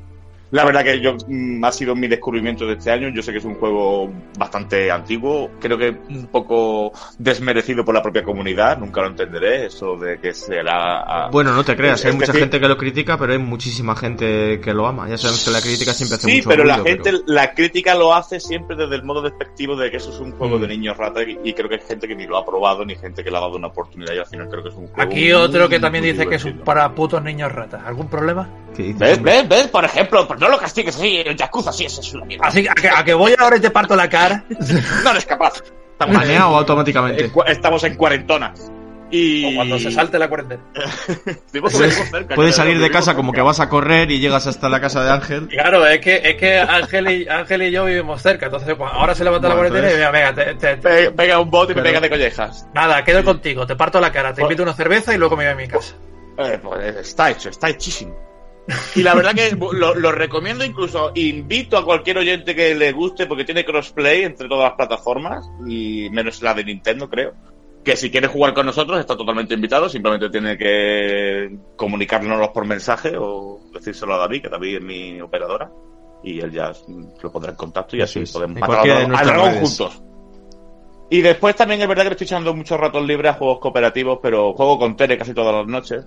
[0.51, 3.09] La verdad que yo mm, ha sido mi descubrimiento de este año.
[3.09, 8.01] Yo sé que es un juego bastante antiguo, creo que un poco desmerecido por la
[8.01, 8.77] propia comunidad.
[8.79, 11.01] Nunca lo entenderé eso de que será.
[11.01, 13.39] ah, Bueno, no te creas, hay Es mucha decir- gente que lo critica, pero hay
[13.39, 15.07] muchísima gente que lo ama.
[15.07, 17.53] Ya sabemos que la crítica siempre hace Sí, mucho pero la ruido, gente, pero- la
[17.53, 20.61] crítica lo hace siempre desde el modo despectivo de que eso es un juego Mm.
[20.61, 22.95] de niños rata y, y creo que hay gente que ni lo ha probado ni
[22.95, 25.01] gente que le ha dado una oportunidad y al final creo que es un juego.
[25.01, 26.65] Aquí muy, otro que también muy dice que es un divertido.
[26.65, 27.81] para putos niños ratas.
[27.85, 28.49] ¿Algún problema?
[28.75, 29.21] ¿Qué dices, ¿Ves?
[29.21, 29.49] ¿Ves?
[29.49, 29.67] ¿Ves?
[29.67, 32.47] Por ejemplo, pues no lo castigues así, el Yakuza sí, eso es una mierda.
[32.47, 34.43] Así que a, que a que voy ahora y te parto la cara.
[35.03, 35.61] No eres capaz.
[35.91, 37.31] Estamos, ¿Baneado en, automáticamente?
[37.47, 38.53] estamos en cuarentona.
[39.11, 39.43] Y...
[39.53, 40.61] O cuando se salte la cuarentena.
[41.51, 44.45] Vivimos- vivimos cerca, Puedes creo, salir de casa como que vas a correr y llegas
[44.45, 45.47] hasta la casa de Ángel.
[45.47, 48.45] Claro, es que, es que Ángel, y, Ángel y yo vivimos cerca.
[48.45, 51.05] Entonces, pues, ahora se levanta Bueno, la cuarentena y entonces- venga, venga, te- te- te-
[51.09, 52.67] Pe- Pega un bote y me pega de collejas.
[52.75, 55.53] nada, quedo contigo, te parto la cara, te invito una cerveza y luego me voy
[55.53, 55.95] a mi casa.
[56.37, 58.15] Eh, pues está hecho, está hechísimo.
[58.95, 63.25] Y la verdad que lo, lo recomiendo incluso, invito a cualquier oyente que le guste
[63.25, 67.33] porque tiene crossplay entre todas las plataformas y menos la de Nintendo creo.
[67.83, 73.13] Que si quiere jugar con nosotros está totalmente invitado, simplemente tiene que comunicárnoslo por mensaje
[73.17, 75.71] o decírselo a David, que David es mi operadora,
[76.23, 76.73] y él ya
[77.23, 79.59] lo pondrá en contacto y así podemos matar dragón- nuestras dragón redes.
[79.61, 80.03] juntos.
[81.11, 84.19] Y después también es verdad que le estoy echando muchos ratos libres a juegos cooperativos,
[84.21, 86.05] pero juego con Tere casi todas las noches.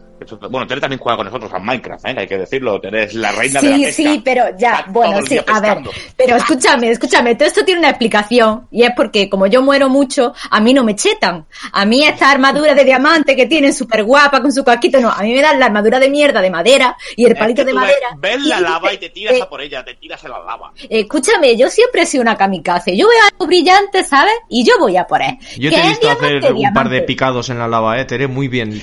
[0.48, 2.14] Bueno, Tere también juega con nosotros a Minecraft, ¿eh?
[2.18, 2.80] hay que decirlo.
[2.80, 4.02] Tere es la reina de la Sí, pesca.
[4.02, 5.78] sí, pero ya, Está bueno, sí, a ver,
[6.16, 10.34] pero escúchame, escúchame, todo esto tiene una explicación y es porque como yo muero mucho,
[10.50, 11.46] a mí no me chetan.
[11.72, 15.22] A mí esta armadura de diamante que tienen súper guapa con su casquito, no, a
[15.22, 17.74] mí me dan la armadura de mierda de madera y el Es palito que de
[17.74, 18.08] madera.
[18.18, 20.38] Ves, ves la lava y te tiras eh, a por ella, te tiras en la
[20.38, 20.72] lava.
[20.88, 22.96] Escúchame, yo siempre he sido una kamikaze.
[22.96, 24.34] Yo veo algo brillante, ¿sabes?
[24.48, 25.38] Y yo voy a.
[25.58, 28.26] Yo ¿Qué te he visto hacer un par de picados en la lava, eh, Tere,
[28.26, 28.80] muy bien.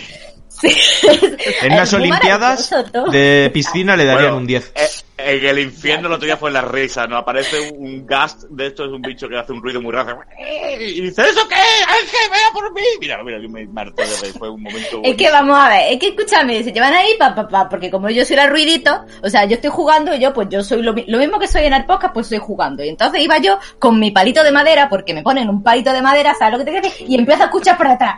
[0.62, 0.76] Sí.
[1.62, 2.70] En muy olimpiadas
[3.12, 4.74] de piscina le darían Bueno, un 10.
[4.76, 7.18] eh, en el infierno el otro día fue la risa, ¿no?
[7.18, 10.20] Aparece un ghast, de esto es un bicho que hace un ruido muy raro.
[10.80, 11.56] Y dice, ¿eso qué?
[11.56, 12.82] Ángel, vea por mí.
[13.02, 16.00] Mira, mira, yo me marté de fue un momento Es que vamos a ver, es
[16.00, 19.30] que escúchame, se llevan ahí pa, pa, pa, porque como yo soy la ruidito, o
[19.30, 21.64] sea, yo estoy jugando y yo, pues yo soy lo, mi- lo mismo que soy
[21.66, 22.84] en el podcast, pues estoy jugando.
[22.84, 26.02] Y entonces iba yo con mi palito de madera, porque me ponen un palito de
[26.02, 27.10] madera, ¿sabes lo que te quiero decir?
[27.10, 28.16] Y empiezo a escuchar por detrás.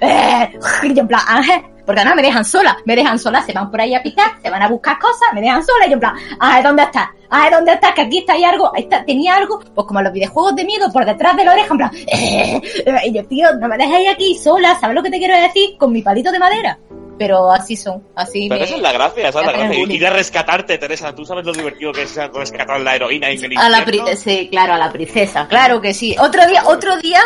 [0.00, 0.58] Eh,
[0.94, 3.80] yo en plan, Ángel, porque no me dejan sola, me dejan sola, se van por
[3.80, 6.14] ahí a picar, se van a buscar cosas, me dejan sola, y yo en plan,
[6.38, 7.08] Ángel, ¿dónde estás?
[7.28, 7.92] Ángel, ¿dónde estás?
[7.94, 10.92] Que aquí está ahí algo, ahí está, tenía algo, pues como los videojuegos de miedo,
[10.92, 12.60] por detrás de la oreja, en plan, eh,
[13.06, 15.76] y yo, tío, no me dejáis aquí sola, ¿sabes lo que te quiero decir?
[15.78, 16.78] Con mi palito de madera.
[17.20, 18.64] Pero así son, así Pero me...
[18.64, 19.94] esa es la gracia, esa es la gracia.
[19.94, 21.14] Ir a rescatarte, Teresa.
[21.14, 23.84] ¿Tú sabes lo divertido que es rescatar a la heroína en el A la
[24.16, 26.16] sí, claro, a la princesa, claro que sí.
[26.18, 27.20] Otro día, otro día,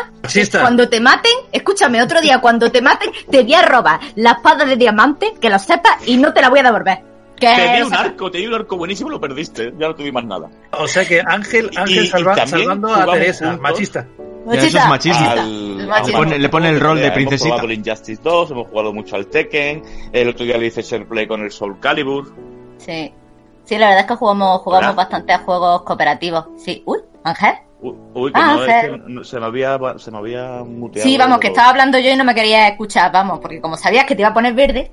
[0.61, 4.64] cuando te maten, escúchame, otro día cuando te maten, te voy a robar la espada
[4.64, 6.98] de diamante, que lo sepas, y no te la voy a devolver.
[7.38, 9.72] Te di un arco, te di un arco buenísimo, lo perdiste.
[9.78, 10.50] Ya no te di más nada.
[10.72, 13.62] O sea que Ángel, Y- Ángel y salva- salvando a Teresa, juntos.
[13.62, 14.09] machista.
[14.52, 15.92] Ya, eso es machista, machismo.
[15.94, 17.50] Al- pone- le pone el rol de Hemos princesita.
[17.57, 19.83] jugado el Injustice 2, hemos jugado mucho al Tekken.
[20.12, 22.33] El otro día le hice share play con el Soul Calibur.
[22.78, 23.12] Sí.
[23.64, 26.46] Sí, la verdad es que jugamos, jugamos bastante a juegos cooperativos.
[26.59, 26.83] Sí.
[26.87, 27.54] Uy, Ángel.
[27.80, 31.07] Uy, que Ah, no, es que no- se me había, se me había muteado.
[31.09, 34.04] Sí, vamos, que estaba hablando yo y no me quería escuchar, vamos, porque como sabías
[34.07, 34.90] que te iba a poner verde,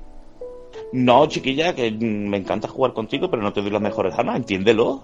[0.92, 5.02] No, chiquilla, que me encanta jugar contigo, pero no te doy las mejores armas, entiéndelo.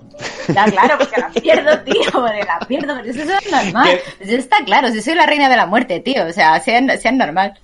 [0.55, 4.01] Ya, claro, porque las pierdo, tío, porque las pierdo, pero eso es normal.
[4.21, 7.13] Eso está claro, si soy la reina de la muerte, tío, o sea, sea, sea
[7.13, 7.59] normal.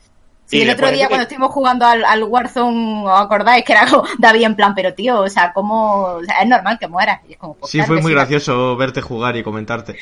[0.47, 3.65] Sí, Y el otro día que- cuando estuvimos jugando al, al Warzone, ¿os acordáis?
[3.65, 6.79] Que era como David en plan, pero tío, o sea, como, o sea, es normal
[6.79, 7.23] que muera.
[7.29, 8.15] Y es como, pues, Sí, claro fue muy sí.
[8.15, 9.97] gracioso verte jugar y comentarte.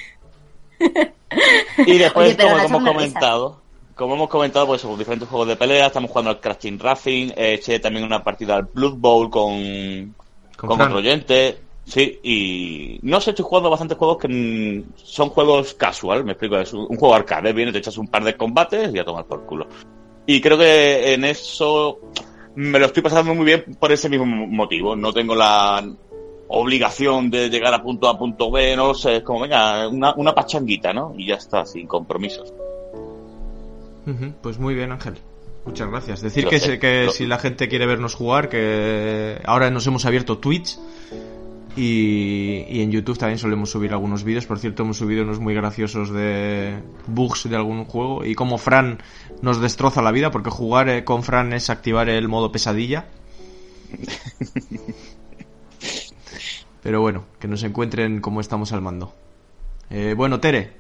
[1.87, 3.62] Y después, Oye, como hemos comentado,
[3.95, 7.31] como hemos comentado, pues sobre diferentes juegos de pelea, estamos jugando al Crash Team Racing,
[7.31, 10.15] eh, eché también una partida al Blood Bowl con,
[10.57, 11.59] Con con otro oyente.
[11.85, 16.57] Sí, y no sé, estoy jugando bastantes juegos que mm, son juegos casual, me explico,
[16.59, 19.25] es un un juego arcade, viene, te echas un par de combates y a tomar
[19.25, 19.67] por culo.
[20.27, 21.99] Y creo que en eso
[22.55, 24.95] me lo estoy pasando muy bien por ese mismo motivo.
[24.95, 25.85] No tengo la
[26.49, 30.15] obligación de llegar a punto A, punto B, no lo sé, es como, venga, una,
[30.15, 31.15] una pachanguita, ¿no?
[31.17, 32.53] Y ya está, sin compromisos.
[34.43, 35.19] Pues muy bien, Ángel.
[35.65, 36.21] Muchas gracias.
[36.23, 39.87] Decir Lo que, sé, que lo- si la gente quiere vernos jugar, que ahora nos
[39.87, 40.77] hemos abierto Twitch.
[41.75, 44.45] Y, y en YouTube también solemos subir algunos vídeos.
[44.45, 46.75] Por cierto, hemos subido unos muy graciosos de
[47.07, 48.25] bugs de algún juego.
[48.27, 48.99] Y como Fran
[49.41, 53.07] nos destroza la vida, porque jugar eh, con Fran es activar el modo pesadilla.
[56.83, 59.15] Pero bueno, que nos encuentren como estamos al mando.
[59.91, 60.73] Eh, bueno, Tere,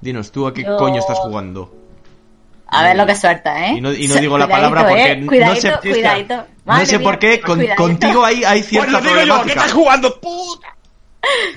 [0.00, 1.76] dinos, ¿tú a qué Yo- coño estás jugando?
[2.72, 3.72] A ver lo que suelta, ¿eh?
[3.76, 5.16] Y no- y no digo la Cuidadito, palabra porque ¿eh?
[5.16, 6.46] no Cuidadito, sé- cuidadito.
[6.64, 9.48] No sé mía, por qué, con- contigo hay, hay Pues cierta lo digo yo, ¿qué
[9.50, 10.68] estás jugando, puta?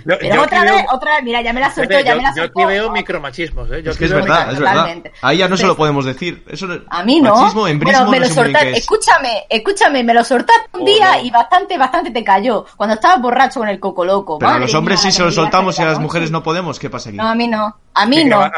[0.06, 2.18] Yo, Pero yo otra vez, veo- otra vez, mira, ya me la soltó, ya yo,
[2.18, 2.60] me la yo soltó.
[2.60, 3.82] aquí veo micromachismos, ¿eh?
[3.82, 4.98] Yo Es que es verdad, es verdad.
[5.22, 6.44] Ahí ya no se lo podemos decir.
[6.50, 7.34] Eso no- A mí no.
[7.36, 8.68] Machismo, embrismo, bueno, me no lo soltaste.
[8.68, 8.78] qué es.
[8.80, 11.24] Escúchame, escúchame, me lo soltaste un Oh, día no.
[11.24, 12.66] y bastante, bastante te cayó.
[12.76, 14.38] Cuando estabas borracho con el coco loco.
[14.40, 16.02] Pero a los hombres mía, sí se lo soltamos y a las no.
[16.02, 16.78] mujeres no podemos.
[16.78, 17.18] ¿Qué pasa aquí?
[17.18, 17.74] No, a mí no.
[17.94, 18.42] A mí no.
[18.42, 18.50] a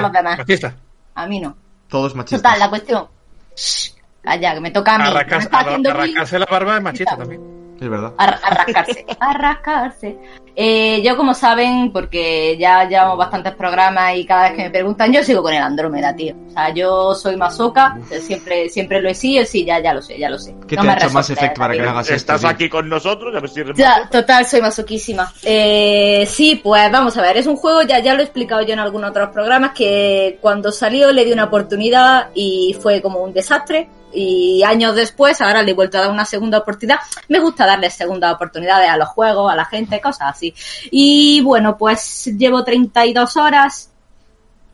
[0.00, 0.38] los demás.
[0.38, 0.74] machista.
[1.14, 1.56] A mí no.
[1.92, 2.40] Todos machistas.
[2.40, 3.06] Total, la cuestión.
[3.54, 3.90] Shh,
[4.22, 5.04] Calla, que me toca a mí.
[5.08, 7.61] Arrancarse la barba es machista también.
[7.80, 8.12] Es verdad.
[8.18, 9.06] A, a rascarse.
[9.18, 10.18] A rascarse.
[10.54, 15.10] Eh, yo, como saben, porque ya llevamos bastantes programas y cada vez que me preguntan,
[15.10, 16.34] yo sigo con el Andrómeda, tío.
[16.48, 20.18] O sea, yo soy masoca, siempre, siempre lo he sido, sí, ya, ya lo sé,
[20.18, 20.54] ya lo sé.
[20.68, 22.16] ¿Qué No te me ha hecho más efecto para que hagas esto?
[22.16, 22.50] Estás tío?
[22.50, 25.32] aquí con nosotros, a ver si eres Ya, total, soy masoquísima.
[25.42, 28.74] Eh, sí, pues vamos a ver, es un juego, ya, ya lo he explicado yo
[28.74, 33.32] en algunos otros programas, que cuando salió le di una oportunidad y fue como un
[33.32, 33.88] desastre.
[34.14, 36.98] Y años después, ahora le he vuelto a dar una segunda oportunidad.
[37.28, 40.54] Me gusta darle segundas oportunidades a los juegos, a la gente, cosas así.
[40.90, 43.90] Y bueno, pues llevo 32 horas.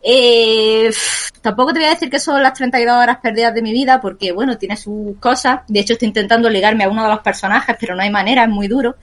[0.03, 0.91] Eh,
[1.41, 4.33] tampoco te voy a decir que son las 32 horas perdidas de mi vida, porque
[4.33, 5.61] bueno, tiene sus cosas.
[5.69, 8.51] De hecho, estoy intentando ligarme a uno de los personajes, pero no hay manera, es
[8.51, 8.97] muy duro.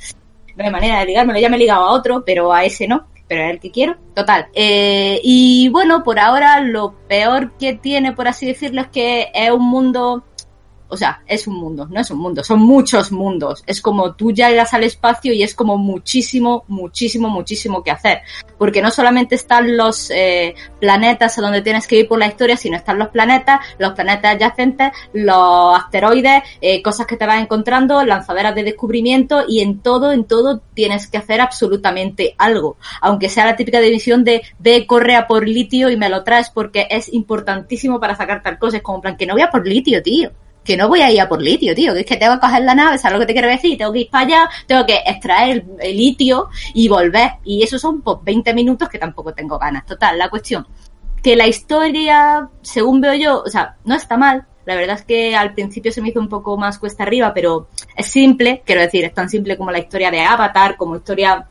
[0.56, 1.40] No hay manera de ligármelo.
[1.40, 3.08] Ya me he ligado a otro, pero a ese no.
[3.28, 3.98] Pero es el que quiero.
[4.14, 4.48] Total.
[4.54, 9.52] Eh, y bueno, por ahora lo peor que tiene, por así decirlo, es que es
[9.52, 10.24] un mundo
[10.88, 13.64] o sea, es un mundo, no es un mundo, son muchos mundos.
[13.66, 18.22] Es como tú llegas al espacio y es como muchísimo, muchísimo, muchísimo que hacer.
[18.58, 22.56] Porque no solamente están los eh, planetas a donde tienes que ir por la historia,
[22.56, 28.04] sino están los planetas, los planetas adyacentes, los asteroides, eh, cosas que te vas encontrando,
[28.04, 32.78] lanzaderas de descubrimiento y en todo, en todo tienes que hacer absolutamente algo.
[33.02, 36.50] Aunque sea la típica división de ve, corre a por litio y me lo traes
[36.52, 38.78] porque es importantísimo para sacar tal cosa.
[38.78, 40.32] Es como en plan, que no voy a por litio, tío
[40.66, 42.64] que no voy a ir a por litio, tío, que es que tengo que coger
[42.64, 43.78] la nave, ¿sabes lo que te quiero decir?
[43.78, 47.34] Tengo que ir para allá, tengo que extraer el, el litio y volver.
[47.44, 49.86] Y eso son pues 20 minutos que tampoco tengo ganas.
[49.86, 50.68] Total, la cuestión.
[51.22, 54.46] Que la historia, según veo yo, o sea, no está mal.
[54.66, 57.70] La verdad es que al principio se me hizo un poco más cuesta arriba, pero
[57.96, 61.48] es simple, quiero decir, es tan simple como la historia de Avatar, como historia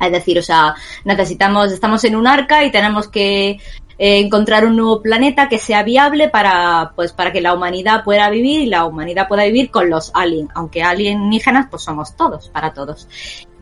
[0.00, 0.74] es decir, o sea,
[1.04, 3.58] necesitamos, estamos en un arca y tenemos que
[3.98, 8.28] eh, encontrar un nuevo planeta que sea viable para, pues, para que la humanidad pueda
[8.30, 12.72] vivir y la humanidad pueda vivir con los aliens, aunque alienígenas, pues somos todos, para
[12.72, 13.08] todos.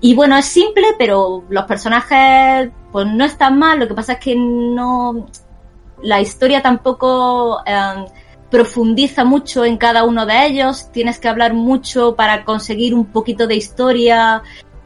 [0.01, 4.19] Y bueno, es simple, pero los personajes, pues no están mal, lo que pasa es
[4.19, 5.27] que no,
[6.03, 8.05] la historia tampoco, eh,
[8.51, 13.47] profundiza mucho en cada uno de ellos, tienes que hablar mucho para conseguir un poquito
[13.47, 14.43] de historia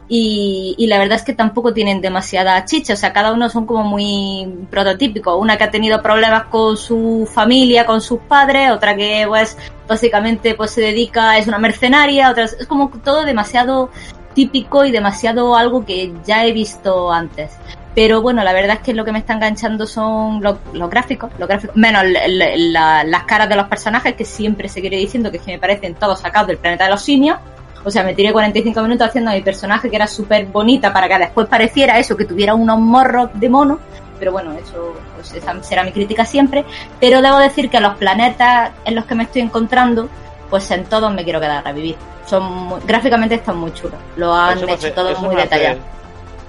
[0.07, 3.65] y, y, la verdad es que tampoco tienen demasiada chicha, o sea, cada uno son
[3.65, 5.35] como muy prototípicos.
[5.39, 10.53] Una que ha tenido problemas con su familia, con sus padres, otra que pues básicamente
[10.53, 13.89] pues se dedica, es una mercenaria, otra es como todo demasiado
[14.35, 17.51] típico y demasiado algo que ya he visto antes.
[17.95, 20.57] Pero bueno, la verdad es que lo que me está enganchando son los,
[20.89, 25.31] gráficos, los gráficos, menos la, la, las caras de los personajes, que siempre seguiré diciendo
[25.31, 27.39] que, es que me parecen todos sacados del planeta de los simios.
[27.85, 31.07] O sea, me tiré 45 minutos haciendo a mi personaje que era súper bonita para
[31.07, 33.79] que después pareciera eso, que tuviera unos morros de mono.
[34.19, 36.65] Pero bueno, eso pues esa será mi crítica siempre.
[36.99, 40.09] Pero debo decir que los planetas en los que me estoy encontrando,
[40.49, 41.95] pues en todos me quiero quedar a vivir.
[42.25, 43.99] Son muy, gráficamente están muy chulos.
[44.15, 45.79] Lo han hecho hace- todo muy detallado.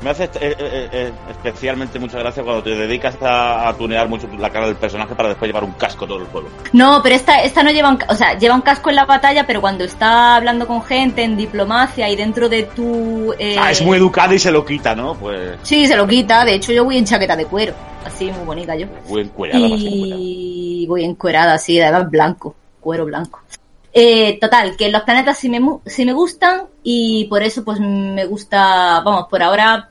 [0.07, 4.51] Me hace eh, eh, eh, especialmente mucha gracia cuando te dedicas a, tunear mucho la
[4.51, 6.49] cara del personaje para después llevar un casco todo el juego.
[6.73, 9.45] No, pero esta, esta no lleva un, o sea, lleva un casco en la batalla,
[9.49, 13.35] pero cuando está hablando con gente en diplomacia y dentro de tu...
[13.37, 15.15] eh, Ah, es muy educada y se lo quita, ¿no?
[15.15, 16.45] Pues Sí, se lo quita.
[16.45, 17.75] De hecho, yo voy en chaqueta de cuero.
[18.05, 18.87] Así, muy bonita yo.
[19.09, 19.67] muy encuerada.
[19.69, 22.55] Y voy encuerada así, además blanco.
[22.79, 23.41] Cuero blanco.
[23.93, 28.25] Eh, total, que los planetas sí me, sí me gustan y por eso pues me
[28.27, 29.89] gusta, vamos, por ahora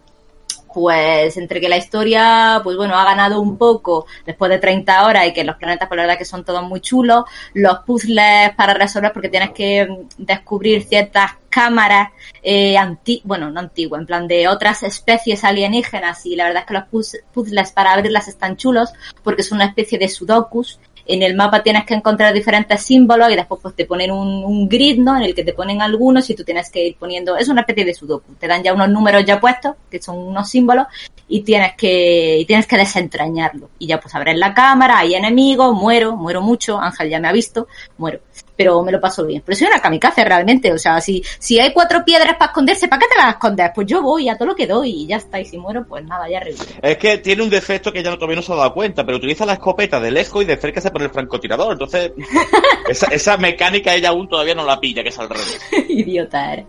[0.76, 5.26] pues entre que la historia, pues bueno, ha ganado un poco después de 30 horas
[5.26, 7.24] y que los planetas, por la verdad, que son todos muy chulos,
[7.54, 12.10] los puzzles para resolver porque tienes que descubrir ciertas cámaras
[12.44, 16.68] eh, anti bueno, no antiguas, en plan de otras especies alienígenas y la verdad es
[16.68, 18.92] que los puz- puzzles para abrirlas están chulos
[19.24, 23.36] porque es una especie de sudokus en el mapa tienes que encontrar diferentes símbolos y
[23.36, 25.16] después pues te ponen un, un grid, ¿no?
[25.18, 27.86] En el que te ponen algunos y tú tienes que ir poniendo, es una especie
[27.86, 30.88] de sudoku, te dan ya unos números ya puestos, que son unos símbolos,
[31.28, 33.70] y tienes que, y tienes que desentrañarlo.
[33.80, 37.32] Y ya pues abres la cámara, hay enemigos, muero, muero mucho, Ángel ya me ha
[37.32, 38.20] visto, muero.
[38.58, 39.42] Pero me lo paso bien.
[39.46, 43.02] Pero soy una kamikaze realmente, o sea, si, si hay cuatro piedras para esconderse, ¿para
[43.02, 43.70] qué te las escondes?
[43.76, 46.06] Pues yo voy a todo lo que doy y ya está, y si muero, pues
[46.06, 46.64] nada, ya revivo.
[46.82, 49.18] Es que tiene un defecto que ya no- todavía no se ha dado cuenta, pero
[49.18, 51.74] utiliza la escopeta de lejos y de cerca se pone el francotirador.
[51.74, 52.12] Entonces,
[52.90, 55.60] esa, esa mecánica ella aún todavía no la pilla, que es al revés.
[55.90, 56.66] Idiota eres.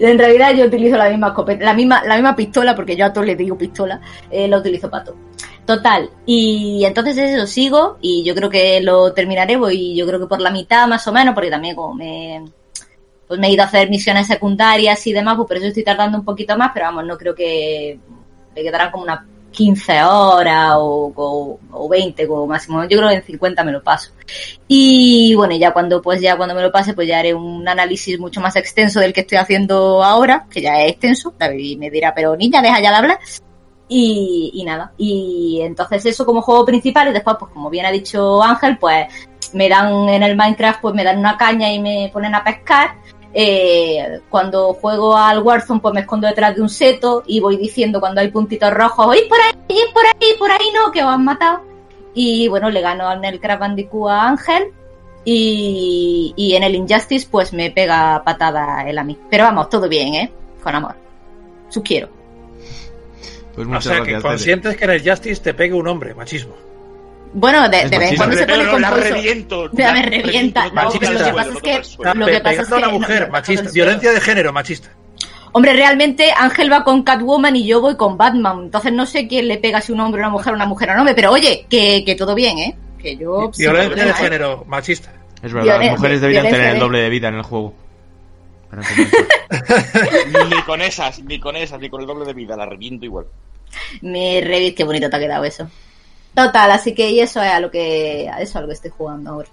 [0.00, 3.12] En realidad yo utilizo la misma escopeta, la misma, la misma pistola, porque yo a
[3.12, 5.16] todos les digo pistola, eh, la utilizo para todo.
[5.68, 10.24] Total, y entonces eso sigo y yo creo que lo terminaré, voy yo creo que
[10.26, 12.42] por la mitad más o menos, porque también como me,
[13.26, 16.16] pues me he ido a hacer misiones secundarias y demás, pues por eso estoy tardando
[16.16, 18.00] un poquito más, pero vamos, no creo que
[18.56, 22.84] me quedarán como unas 15 horas o, o, o 20 como máximo.
[22.84, 24.12] Yo creo que en 50 me lo paso.
[24.68, 28.18] Y bueno, ya cuando pues ya cuando me lo pase, pues ya haré un análisis
[28.18, 31.34] mucho más extenso del que estoy haciendo ahora, que ya es extenso.
[31.38, 33.18] David me dirá, pero niña, deja ya de hablar.
[33.88, 34.92] Y, nada.
[34.98, 39.06] Y entonces eso como juego principal y después, pues como bien ha dicho Ángel, pues
[39.54, 42.96] me dan en el Minecraft, pues me dan una caña y me ponen a pescar.
[43.32, 48.00] Eh, cuando juego al Warzone, pues me escondo detrás de un seto y voy diciendo
[48.00, 50.90] cuando hay puntitos rojos, ¡y por ahí, y por ahí, por ahí no!
[50.90, 51.60] Que os han matado.
[52.14, 54.72] Y bueno, le gano en el Crash Bandicoot a Ángel.
[55.24, 59.18] Y, y en el Injustice, pues me pega patada él a mí.
[59.30, 60.32] Pero vamos, todo bien, ¿eh?
[60.62, 60.96] Con amor.
[61.68, 62.17] Sus quiero.
[63.58, 64.22] Pues O muchas sea, que gracias.
[64.22, 64.32] Tere.
[64.32, 66.54] consientes que en el Justice te pegue un hombre, machismo.
[67.32, 69.68] Bueno, de, vez en cuando se pone Pero la reviento.
[69.72, 70.68] Ya me la revienta.
[70.68, 73.32] No, lo que pasa es que- Lo que pasa es a una que- mujer, no,
[73.32, 73.70] machista.
[73.72, 74.90] Violencia de género, machista.
[75.50, 78.60] Hombre, realmente Ángel va con Catwoman y yo voy con Batman.
[78.66, 80.92] Entonces no sé quién le pega si un hombre una mujer o una mujer a
[80.92, 81.14] un hombre.
[81.16, 82.76] Pero oye, que, que todo bien, ¿eh?
[82.96, 83.50] Que yo...
[83.58, 84.14] Violencia de ¿eh?
[84.14, 85.12] género, machista.
[85.42, 87.74] Es verdad, las mujeres deberían tener el doble de vida en el juego.
[90.50, 93.26] Ni con esas, ni con esas, ni con el doble de vida, la reviento igual.
[94.02, 94.74] Me re...
[94.74, 95.68] Qué bonito te ha quedado eso.
[96.34, 98.90] Total, así que y eso es a lo que, a eso a lo que estoy
[98.90, 99.48] jugando ahora.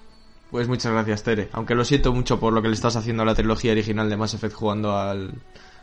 [0.51, 1.49] Pues muchas gracias, Tere.
[1.53, 4.17] Aunque lo siento mucho por lo que le estás haciendo a la trilogía original de
[4.17, 5.33] Mass Effect jugando al,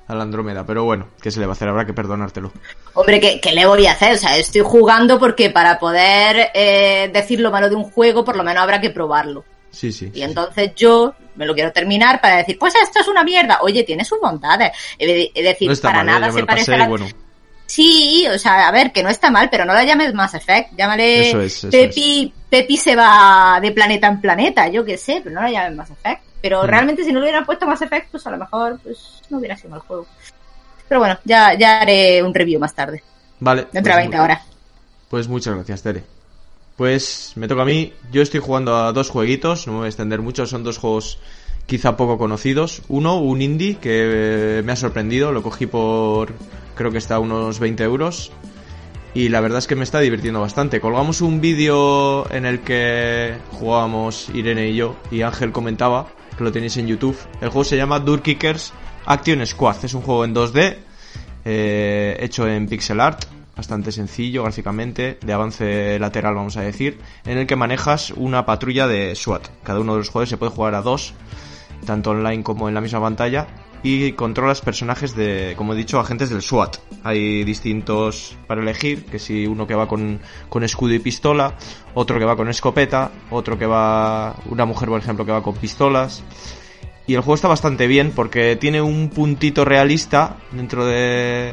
[0.07, 0.65] al Andrómeda.
[0.65, 1.69] Pero bueno, ¿qué se le va a hacer?
[1.69, 2.53] Habrá que perdonártelo.
[2.95, 4.15] Hombre, ¿qué, qué le voy a hacer?
[4.15, 8.37] O sea, estoy jugando porque para poder eh, decir lo malo de un juego, por
[8.37, 9.45] lo menos habrá que probarlo.
[9.71, 10.11] Sí, sí.
[10.15, 13.59] Y entonces yo me lo quiero terminar para decir, pues esto es una mierda.
[13.63, 14.71] Oye, tiene sus bondades.
[14.99, 16.21] Es decir, No para mal, ¿eh?
[16.21, 16.89] nada se parece a la...
[16.89, 17.07] bueno.
[17.75, 20.75] Sí, o sea, a ver, que no está mal, pero no la llames Mass Effect.
[20.77, 25.23] Llámale Eso es, eso Pepi, Pepi se va de planeta en planeta, yo qué sé,
[25.25, 26.21] pero no la llames Mass Effect.
[26.43, 26.67] Pero Mm.
[26.67, 29.57] realmente si no le hubieran puesto Mass Effect, pues a lo mejor pues no hubiera
[29.57, 30.07] sido mal juego.
[30.87, 33.03] Pero bueno, ya, ya haré un review más tarde,
[33.41, 33.63] Vale.
[33.73, 34.43] dentro pues de 20 mu- horas.
[35.09, 36.03] Pues muchas gracias, Tere.
[36.77, 37.93] Pues me toca a mí.
[38.11, 41.19] Yo estoy jugando a dos jueguitos, no me voy a extender mucho, son dos juegos
[41.67, 42.83] quizá poco conocidos.
[42.89, 46.33] Uno, un indie que eh, me ha sorprendido, lo cogí por
[46.83, 48.33] creo que está a unos 20 euros.
[49.15, 50.81] Y la verdad es que me está divirtiendo bastante.
[50.81, 56.51] Colgamos un vídeo en el que jugábamos Irene y yo y Ángel comentaba, que lo
[56.51, 57.17] tenéis en YouTube.
[57.41, 58.73] El juego se llama Dur Kickers
[59.07, 59.85] Action Squad.
[59.85, 60.77] Es un juego en 2D,
[61.45, 67.39] eh, hecho en pixel art, bastante sencillo gráficamente, de avance lateral vamos a decir, en
[67.39, 69.47] el que manejas una patrulla de SWAT.
[69.63, 71.15] Cada uno de los juegos se puede jugar a dos,
[71.87, 73.47] tanto online como en la misma pantalla,
[73.83, 76.77] y controlas personajes de, como he dicho, agentes del SWAT.
[77.03, 81.55] Hay distintos para elegir, que si uno que va con, con escudo y pistola,
[81.95, 85.55] otro que va con escopeta, otro que va, una mujer por ejemplo que va con
[85.57, 86.23] pistolas.
[87.09, 91.53] Y el juego está bastante bien porque tiene un puntito realista dentro de,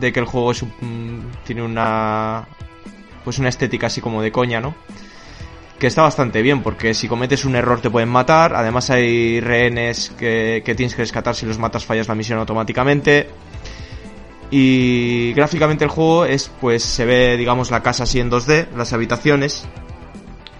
[0.00, 2.48] de que el juego es un- tiene una
[3.24, 4.74] pues una estética así como de coña, ¿no?
[5.78, 10.10] Que está bastante bien porque si cometes un error te pueden matar, además hay rehenes
[10.18, 13.28] que, que tienes que rescatar si los matas fallas la misión automáticamente.
[14.50, 18.92] Y gráficamente el juego es pues se ve digamos la casa así en 2D, las
[18.92, 19.66] habitaciones.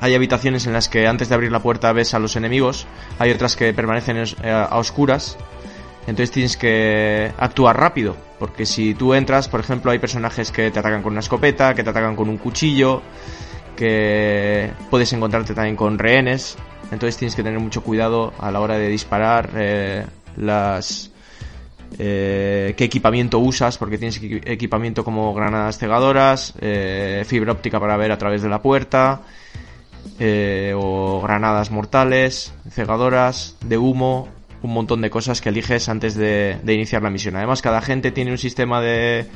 [0.01, 2.87] Hay habitaciones en las que antes de abrir la puerta ves a los enemigos,
[3.19, 5.39] hay otras que permanecen eh, a oscuras.
[6.07, 10.79] Entonces tienes que actuar rápido, porque si tú entras, por ejemplo, hay personajes que te
[10.79, 13.03] atacan con una escopeta, que te atacan con un cuchillo,
[13.77, 16.57] que puedes encontrarte también con rehenes.
[16.91, 20.07] Entonces tienes que tener mucho cuidado a la hora de disparar eh,
[20.37, 21.11] las
[21.99, 27.97] eh, qué equipamiento usas, porque tienes equi- equipamiento como granadas cegadoras, eh, fibra óptica para
[27.97, 29.23] ver a través de la puerta,
[30.77, 34.29] o granadas mortales, cegadoras, de humo,
[34.63, 37.37] un montón de cosas que eliges antes de, iniciar la misión.
[37.37, 39.27] Además, cada agente tiene un sistema de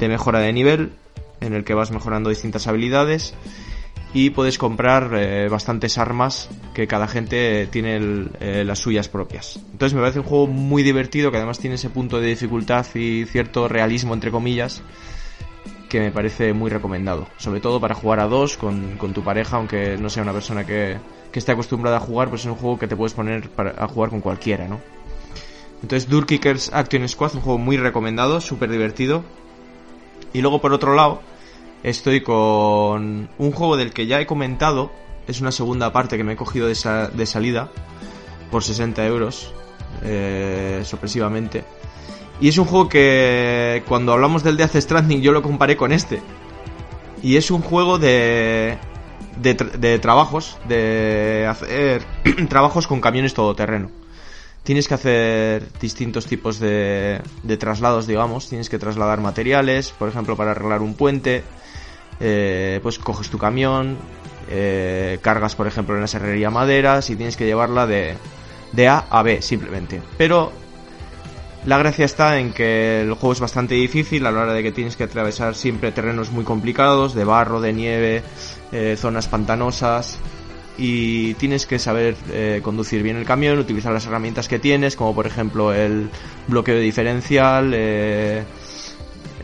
[0.00, 0.92] mejora de nivel
[1.40, 3.34] en el que vas mejorando distintas habilidades.
[4.14, 9.56] Y puedes comprar eh, bastantes armas que cada gente tiene eh, las suyas propias.
[9.72, 13.24] Entonces me parece un juego muy divertido que además tiene ese punto de dificultad y
[13.26, 14.82] cierto realismo entre comillas
[15.88, 17.26] que me parece muy recomendado.
[17.36, 20.64] Sobre todo para jugar a dos con, con tu pareja, aunque no sea una persona
[20.64, 20.96] que,
[21.32, 23.88] que esté acostumbrada a jugar, pues es un juego que te puedes poner para, a
[23.88, 24.80] jugar con cualquiera, ¿no?
[25.82, 29.22] Entonces, Dur Kickers Action Squad, un juego muy recomendado, súper divertido.
[30.32, 31.20] Y luego, por otro lado,
[31.84, 34.90] estoy con un juego del que ya he comentado.
[35.28, 37.70] Es una segunda parte que me he cogido de, sa- de salida
[38.50, 39.52] por 60 euros,
[40.02, 41.64] eh, sorpresivamente.
[42.40, 46.20] Y es un juego que cuando hablamos del Death Stranding yo lo comparé con este.
[47.22, 48.76] Y es un juego de,
[49.40, 52.02] de, tra- de trabajos, de hacer
[52.48, 53.90] trabajos con camiones todoterreno.
[54.62, 58.48] Tienes que hacer distintos tipos de, de traslados, digamos.
[58.48, 61.44] Tienes que trasladar materiales, por ejemplo, para arreglar un puente.
[62.20, 63.96] Eh, pues coges tu camión,
[64.48, 68.14] eh, cargas, por ejemplo, en la serrería maderas y tienes que llevarla de,
[68.72, 70.00] de A a B, simplemente.
[70.16, 70.52] Pero
[71.66, 74.70] la gracia está en que el juego es bastante difícil a la hora de que
[74.70, 78.22] tienes que atravesar siempre terrenos muy complicados, de barro, de nieve,
[78.70, 80.18] eh, zonas pantanosas
[80.76, 85.14] y tienes que saber eh, conducir bien el camión, utilizar las herramientas que tienes, como
[85.14, 86.10] por ejemplo el
[86.48, 88.44] bloqueo diferencial, eh,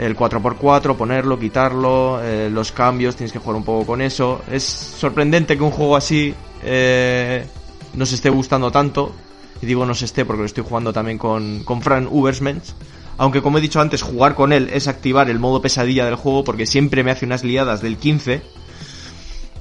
[0.00, 4.40] el 4x4, ponerlo, quitarlo, eh, los cambios, tienes que jugar un poco con eso.
[4.50, 6.34] Es sorprendente que un juego así
[6.64, 7.44] eh,
[7.92, 9.12] nos esté gustando tanto.
[9.60, 12.74] Y digo nos esté porque lo estoy jugando también con, con Fran Ubersmens.
[13.18, 16.44] Aunque como he dicho antes, jugar con él es activar el modo pesadilla del juego
[16.44, 18.40] porque siempre me hace unas liadas del 15.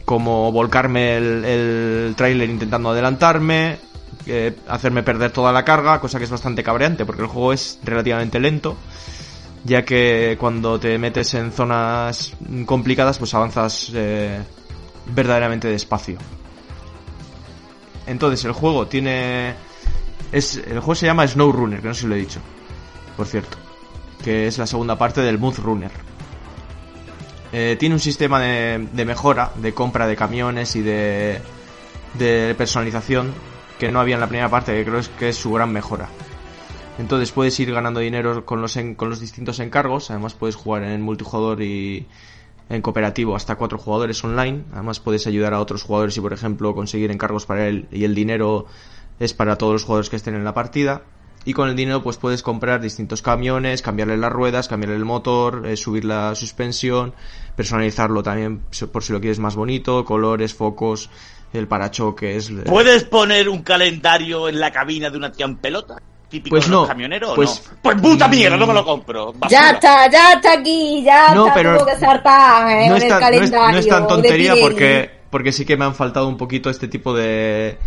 [0.05, 3.77] Como volcarme el, tráiler intentando adelantarme,
[4.25, 7.77] eh, hacerme perder toda la carga, cosa que es bastante cabreante porque el juego es
[7.83, 8.77] relativamente lento
[9.63, 12.33] ya que cuando te metes en zonas
[12.65, 14.39] complicadas pues avanzas eh,
[15.13, 16.17] verdaderamente despacio.
[18.07, 19.53] Entonces el juego tiene
[20.31, 22.39] es el juego se llama Snow Runner, que no sé si lo he dicho.
[23.17, 23.57] Por cierto,
[24.23, 25.91] que es la segunda parte del Mood Runner.
[27.51, 31.41] Eh, tiene un sistema de, de mejora, de compra de camiones y de,
[32.13, 33.33] de personalización
[33.79, 36.09] que no había en la primera parte, que creo que es su gran mejora.
[36.99, 40.11] Entonces puedes ir ganando dinero con los, en- con los distintos encargos.
[40.11, 42.05] Además puedes jugar en multijugador y
[42.69, 44.65] en cooperativo hasta cuatro jugadores online.
[44.73, 48.13] Además puedes ayudar a otros jugadores y por ejemplo conseguir encargos para él y el
[48.13, 48.65] dinero
[49.19, 51.03] es para todos los jugadores que estén en la partida.
[51.45, 55.65] Y con el dinero pues puedes comprar distintos camiones, cambiarle las ruedas, cambiarle el motor,
[55.65, 57.13] eh, subir la suspensión,
[57.55, 61.09] personalizarlo también por si lo quieres más bonito, colores, focos,
[61.53, 62.51] el parachoques.
[62.65, 65.95] ¿Puedes poner un calendario en la cabina de una tía en pelota?
[66.29, 67.77] Típico Pues de los no, camioneros, pues- ¿no?
[67.81, 68.31] Pues puta Mm.
[68.31, 69.33] mierda, no me lo compro.
[69.49, 73.01] Ya está, ya está aquí, ya No, está, pero tuvo que saltar eh, no tan,
[73.03, 73.71] el no es- calendario.
[73.71, 77.13] no es tan tontería porque, porque sí que me han faltado un poquito este tipo
[77.15, 77.79] de,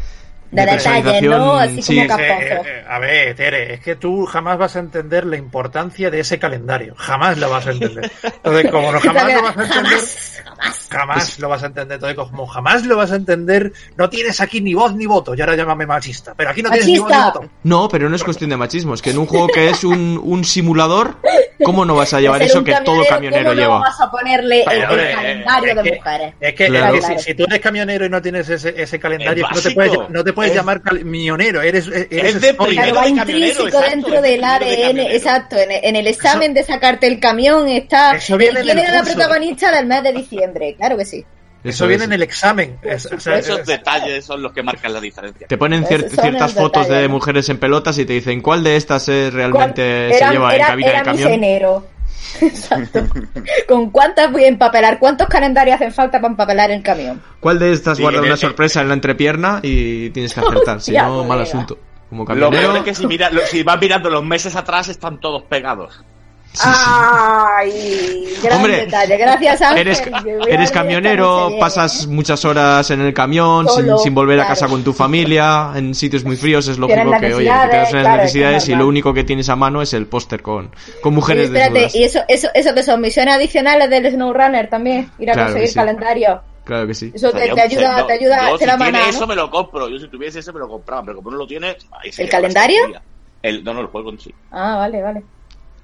[0.53, 1.55] De detalles, ¿no?
[1.57, 2.07] Así sí.
[2.07, 6.11] como Eh, eh, a ver, Tere, es que tú jamás vas a entender la importancia
[6.11, 6.95] de ese calendario.
[6.97, 8.11] Jamás lo vas a entender.
[8.23, 9.99] Entonces, como no jamás lo vas a entender,
[10.45, 10.89] Jamás, jamás.
[10.91, 11.95] jamás lo vas a entender.
[11.95, 15.35] Entonces, como jamás lo vas a entender, no tienes aquí ni voz ni voto.
[15.35, 16.35] Y ahora llámame machista.
[16.37, 17.39] Pero aquí no tienes ni voz ni Machista.
[17.41, 17.51] voto.
[17.63, 20.21] No, pero no es cuestión de machismo, es que en un juego que es un,
[20.23, 21.17] un simulador,
[21.65, 23.75] ¿cómo no vas a llevar eso que todo camionero ¿cómo lleva?
[23.77, 26.35] no vas a ponerle el, Pero, el eh, calendario es de que- mujeres?
[26.41, 26.95] Es que, Claro.
[26.97, 29.63] es que si, si tú eres camionero y no tienes ese, ese calendario, Es no
[29.63, 31.61] te puedes, no te puedes Es- llamar camionero.
[31.63, 34.47] Eres, eres Es de primero va de camionero, intrínseco exacto, dentro es de del de
[34.47, 35.15] ADN, camionero.
[35.15, 35.57] exacto.
[35.59, 38.17] En, en el examen de sacarte el camión está.
[38.17, 40.75] Eso viene en ¿Quién el era la protagonista del mes de diciembre?
[40.77, 41.25] Claro que sí.
[41.65, 42.77] Eso viene en el examen.
[42.83, 45.47] Es- o sea, Esos es- detalles son los que marcan la diferencia.
[45.47, 49.09] Te ponen cier- ciertas fotos de mujeres en pelotas y te dicen cuál de estas
[49.09, 51.31] es realmente se lleva era- en cabina era de camión.
[51.31, 51.87] misionero.
[52.41, 53.05] Exacto.
[53.69, 54.99] ¿Con cuántas voy a empapelar?
[54.99, 57.23] ¿Cuántos calendarios hacen falta para empapelar el camión?
[57.41, 60.41] ¿Cuál de estas Sí, guarda en una el- sorpresa en la entrepierna y tienes que
[60.47, 60.81] acertar?
[60.81, 61.43] si no, mal colega.
[61.43, 61.79] asunto.
[62.09, 65.19] Como Lo peor es que si, mira, lo- si vas mirando los meses atrás están
[65.19, 66.03] todos pegados.
[66.61, 69.17] Ay, gran Hombre, detalle.
[69.17, 69.89] Gracias, Ángel.
[70.49, 74.69] eres, a camionero, pasas muchas horas en el camión sin, Solo, sin volver a casa
[74.69, 77.91] con tu familia, en sitios muy fríos, es lógico que, oye, que te necesidades, das
[77.91, 81.15] claro, es necesidades y lo único que tienes a mano es el póster con, con
[81.15, 81.95] mujeres espérate, desnudas.
[81.95, 85.53] y eso, eso, eso que son misiones adicionales del SnowRunner también, ir a Claro que
[85.53, 85.75] conseguir sí.
[85.75, 86.41] calendario.
[86.65, 87.11] Claro que sí.
[87.13, 89.27] Eso te, ayuda, no, te ayuda, yo te si la mano, eso ¿no?
[89.27, 89.89] me lo compro.
[89.89, 92.29] Yo si tuviese ese me lo compraba, pero como no lo tiene, ahí se ¿El
[92.29, 92.83] calendario?
[93.43, 94.33] El, no, no, el juego en sí.
[94.53, 95.23] Ah, vale, vale.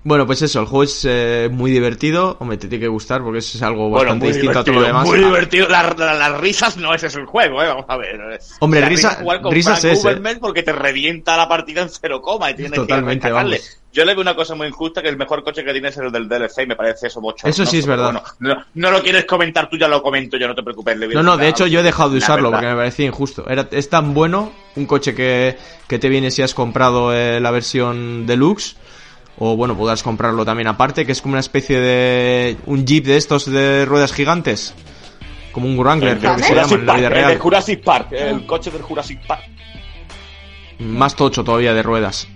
[0.09, 2.39] Bueno, pues eso, el juego es eh, muy divertido.
[2.41, 5.07] Hombre, te tiene que gustar porque es algo bastante distinto a todo lo demás.
[5.07, 5.69] muy divertido.
[5.69, 7.69] La- la- las risas no ese es el juego, ¿eh?
[7.69, 8.41] Vamos a ver.
[8.61, 10.03] Hombre, La risa- con risas Frank es, ¿eh?
[10.03, 13.81] Uberman porque te revienta la partida en cero coma y tienes Totalmente, que vamos.
[13.93, 16.11] Yo le veo una cosa muy injusta que el mejor coche que tienes es el
[16.13, 17.63] del DLC y me parece eso bochornoso.
[17.63, 18.13] Eso sí es verdad.
[18.13, 20.97] bueno, no, no lo quieres comentar tú, ya lo comento yo, no te preocupes.
[20.99, 23.47] le No, no, de hecho yo he dejado de usarlo porque me parecía injusto.
[23.49, 25.57] Era, es tan bueno un coche que,
[25.87, 28.77] que te viene si has comprado eh, la versión deluxe.
[29.39, 32.57] O bueno, podrás comprarlo también aparte, que es como una especie de...
[32.67, 34.75] Un jeep de estos de ruedas gigantes.
[35.53, 37.39] Como un Wrangler, El creo que se llama en la vida el real.
[37.39, 39.43] Jurassic Park, el coche del Jurassic Park.
[40.81, 42.29] Más tocho todavía de ruedas.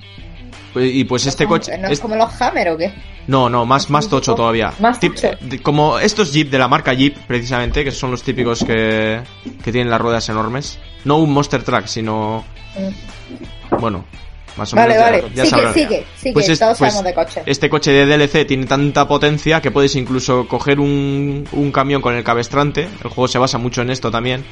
[0.74, 1.76] Y pues este coche...
[1.76, 2.92] ¿No es como los Hammer o qué?
[3.26, 4.72] No, no, más, más tocho todavía.
[4.80, 5.26] Más tocho.
[5.28, 9.20] eh, de- como estos Jeep de la marca Jeep, precisamente, que son los típicos que,
[9.62, 10.78] que tienen las ruedas enormes.
[11.04, 12.44] No un Monster Truck, sino...
[13.78, 14.04] Bueno,
[14.56, 15.04] más o Vale, menos.
[15.04, 15.22] ya- vale.
[15.34, 15.74] ya Sigue, sabrán.
[15.74, 16.32] sigue, sigue.
[16.32, 17.42] Pues es- Todos pues sabemos de coche.
[17.46, 22.14] Este coche de DLC tiene tanta potencia que puedes incluso coger un, un camión con
[22.14, 22.82] el cabestrante.
[23.02, 24.44] El juego se basa mucho en esto también.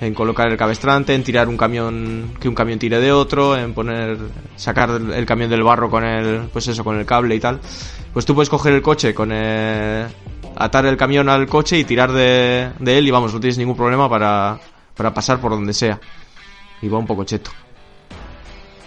[0.00, 3.72] En colocar el cabestrante, en tirar un camión, que un camión tire de otro, en
[3.72, 4.18] poner,
[4.56, 7.60] sacar el camión del barro con el, pues eso, con el cable y tal.
[8.12, 10.06] Pues tú puedes coger el coche con el,
[10.56, 13.76] atar el camión al coche y tirar de, de él y vamos, no tienes ningún
[13.76, 14.58] problema para,
[14.96, 15.98] para pasar por donde sea.
[16.82, 17.50] Y va un poco cheto.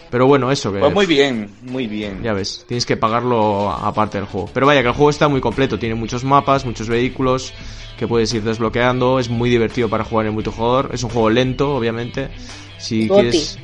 [0.09, 0.79] Pero bueno, eso que...
[0.79, 2.23] Pues muy bien, muy bien.
[2.23, 4.49] Ya ves, tienes que pagarlo aparte del juego.
[4.53, 5.77] Pero vaya, que el juego está muy completo.
[5.77, 7.53] Tiene muchos mapas, muchos vehículos
[7.97, 9.19] que puedes ir desbloqueando.
[9.19, 10.91] Es muy divertido para jugar en multijugador.
[10.93, 12.29] Es un juego lento, obviamente.
[12.77, 13.21] Si Goti.
[13.21, 13.59] quieres...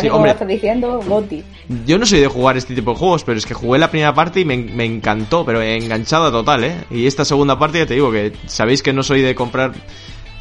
[0.00, 0.28] Sí, hombre.
[0.28, 1.42] lo estás diciendo, Goti.
[1.84, 4.14] Yo no soy de jugar este tipo de juegos, pero es que jugué la primera
[4.14, 6.84] parte y me, me encantó, pero enganchada total, ¿eh?
[6.92, 9.72] Y esta segunda parte ya te digo que sabéis que no soy de comprar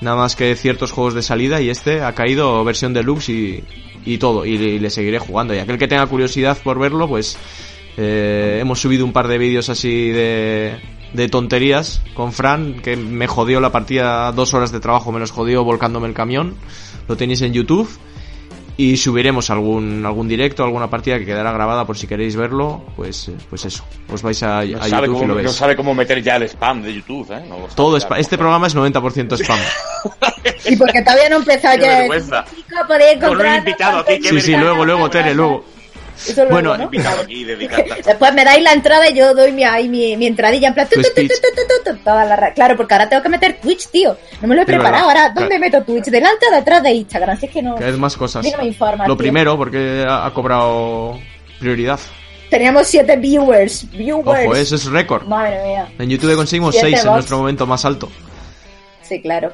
[0.01, 3.63] nada más que ciertos juegos de salida y este ha caído versión deluxe y,
[4.05, 5.53] y todo, y, le- seguiré jugando.
[5.53, 7.37] Y aquel que tenga curiosidad por verlo, pues
[7.97, 10.75] eh, hemos subido un par de vídeos así de,
[11.13, 15.31] de tonterías con Fran, que me jodió la partida, dos horas de trabajo me los
[15.31, 16.55] jodió volcándome el camión.
[17.07, 17.89] Lo tenéis en YouTube.
[18.81, 23.27] Y subiremos algún, algún directo, alguna partida que quedará grabada por si queréis verlo, pues,
[23.27, 23.83] eh, pues eso.
[24.09, 25.51] Os vais a, a No sabe, YouTube y cómo, lo no veis.
[25.51, 27.43] sabe cómo meter ya el spam de YouTube, ¿eh?
[27.49, 29.59] No lo Todo ya spa- cómo este programa es 90% spam.
[30.65, 32.45] Y porque todavía no he empezado Qué ya.
[33.19, 35.65] Con un invitado aquí, Sí, sí, luego, luego, Tere, luego.
[36.27, 36.89] Eso Bueno, ¿no?
[37.23, 37.83] Aquí, dedicado.
[38.05, 40.87] Después me dais la entrada y yo doy mi, ahí mi, mi entradilla en plan.
[40.87, 41.09] tu, Tu
[41.85, 44.17] tu, toda la Claro, porque ahora tengo que meter Twitch, tío.
[44.41, 45.07] No me lo he preparado.
[45.07, 45.23] verdad.
[45.23, 46.05] Ahora, ¿dónde meto Twitch?
[46.05, 47.39] ¿Delante o detrás de Instagram?
[47.39, 47.75] Si es que no.
[47.75, 48.43] Que es más cosas.
[48.43, 49.17] A mí no me informa, Lo tío.
[49.17, 51.19] primero, porque ha, cobrado
[51.59, 51.99] prioridad.
[52.49, 53.89] Teníamos 7 viewers.
[53.91, 54.45] Viewers.
[54.45, 55.25] Ojo, eso es récord.
[55.27, 55.87] Madre mía.
[55.99, 58.09] En YouTube conseguimos Siete 6 en nuestro momento más alto.
[59.03, 59.53] Sí, claro.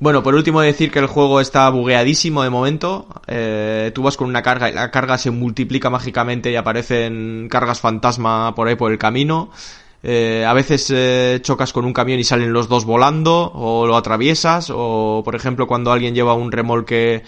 [0.00, 3.06] Bueno, por último decir que el juego está bugueadísimo de momento.
[3.26, 7.80] Eh, tú vas con una carga y la carga se multiplica mágicamente y aparecen cargas
[7.80, 9.50] fantasma por ahí por el camino.
[10.08, 13.96] Eh, a veces eh, chocas con un camión y salen los dos volando o lo
[13.96, 17.24] atraviesas o por ejemplo cuando alguien lleva un remolque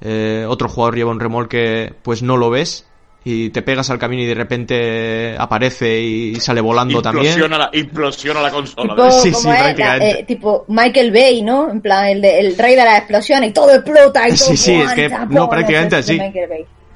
[0.00, 2.86] eh, otro jugador lleva un remolque pues no lo ves
[3.24, 7.26] y te pegas al camión y de repente aparece y sale volando también.
[7.32, 8.94] Implosiona la, implosiona la consola.
[8.94, 10.20] Tipo, Sí, sí, la- prácticamente.
[10.20, 11.70] eh, tipo Michael Bay, ¿no?
[11.70, 14.48] En plan, el, de, el rey de las explosiones y todo explota y todo.
[14.48, 16.18] Sí, sí, es que- no, prácticamente así.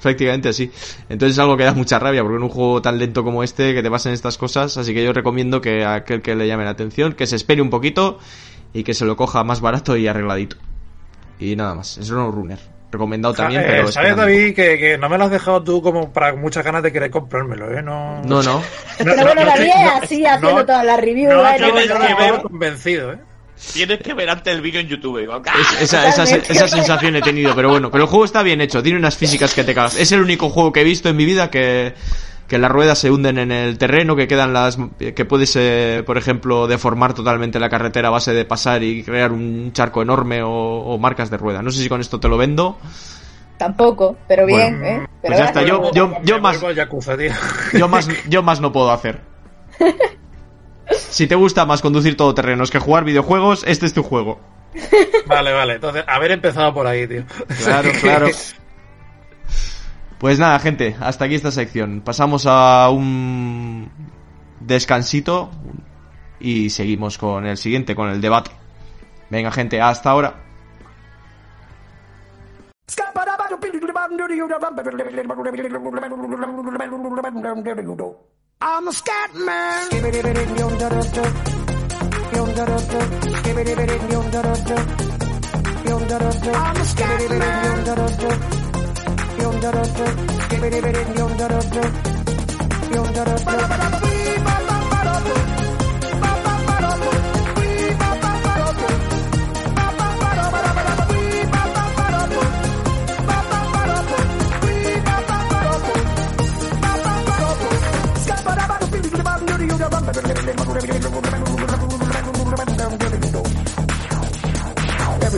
[0.01, 0.69] Prácticamente así.
[1.09, 3.73] Entonces es algo que da mucha rabia, porque en un juego tan lento como este,
[3.75, 6.65] que te pasen estas cosas, así que yo recomiendo que a aquel que le llame
[6.65, 8.19] la atención, que se espere un poquito
[8.73, 10.57] y que se lo coja más barato y arregladito.
[11.39, 12.59] Y nada más, es un runner.
[12.93, 13.89] Recomendado también, Eh, pero...
[13.91, 14.15] ¿Sabes.
[14.15, 17.11] David, que, que no me lo has dejado tú como para muchas ganas de querer
[17.11, 17.83] comprármelo, ¿eh?
[17.83, 18.63] No, No, no.
[18.99, 21.33] Pero bueno, David es así, haciendo todas las reviews.
[21.35, 21.55] No, ¿eh?
[21.57, 23.19] tienes que no ver- convencido, ¿eh?
[23.73, 25.19] Tienes que ver antes el vídeo en YouTube.
[25.21, 27.91] Es- esa, esa, esa sensación he tenido, pero bueno.
[27.91, 29.97] Pero el juego está bien hecho, tiene unas físicas que te cagas.
[29.97, 31.95] Es el único juego que he visto en mi vida que,
[32.53, 34.77] que las ruedas se hunden en el terreno, que quedan las.
[34.99, 39.33] que puedes, eh, por ejemplo, deformar totalmente la carretera a base de pasar y crear
[39.33, 41.63] un charco enorme o, o marcas de rueda.
[41.63, 42.77] No sé si con esto te lo vendo.
[43.57, 44.99] Tampoco, pero bien, Bueno, ¿eh?
[45.07, 45.91] pues Pero ya está, yo-
[46.23, 47.17] yo- más- Yakuza.
[47.73, 49.23] Yo más, yo más no puedo hacer.
[51.09, 54.41] Si te gusta más conducir todoterrenos que jugar videojuegos, este es tu juego.
[55.27, 55.75] Vale, vale.
[55.75, 57.25] Entonces, haber empezado por ahí, tío.
[57.65, 58.27] Claro, claro.
[60.23, 62.01] Pues nada, gente, hasta aquí esta sección.
[62.01, 63.91] Pasamos a un
[64.61, 65.51] descansito
[66.39, 68.53] y seguimos con el siguiente, con el debate.
[69.31, 70.37] Venga, gente, hasta ahora.
[78.61, 78.93] I'm a.
[86.55, 86.79] I'm
[88.21, 88.62] a.
[89.43, 90.23] Gracias.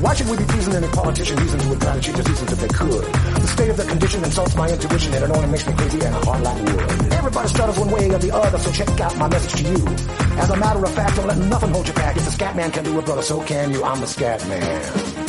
[0.00, 2.68] Why should we be pleasing any politician reasons who would try to cheat if they
[2.68, 3.04] could?
[3.04, 6.14] The state of the condition insults my intuition and it only makes me crazy and
[6.24, 7.12] hard like wood.
[7.12, 9.86] Everybody stutters one way or the other, so check out my message to you.
[10.38, 12.16] As a matter of fact, don't let nothing hold you back.
[12.16, 13.82] If the scat man can do it, brother, so can you.
[13.82, 15.28] I'm the scat man.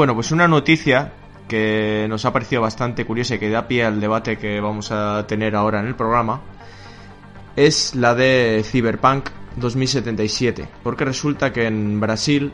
[0.00, 1.12] Bueno, pues una noticia
[1.46, 5.26] que nos ha parecido bastante curiosa y que da pie al debate que vamos a
[5.26, 6.40] tener ahora en el programa
[7.54, 12.50] es la de Cyberpunk 2077, porque resulta que en Brasil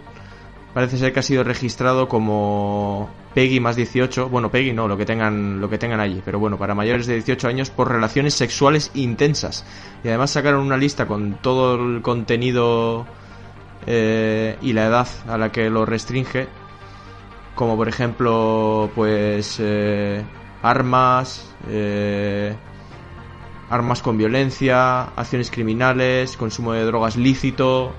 [0.75, 5.07] parece ser que ha sido registrado como Peggy más 18, bueno, Peggy no, lo que
[5.07, 8.91] tengan lo que tengan allí, pero bueno, para mayores de 18 años por relaciones sexuales
[8.95, 9.65] intensas.
[10.03, 13.07] Y además sacaron una lista con todo el contenido
[13.87, 16.49] eh, y la edad a la que lo restringe
[17.57, 20.23] como por ejemplo pues eh,
[20.63, 22.55] armas eh,
[23.69, 27.93] armas con violencia acciones criminales consumo de drogas lícito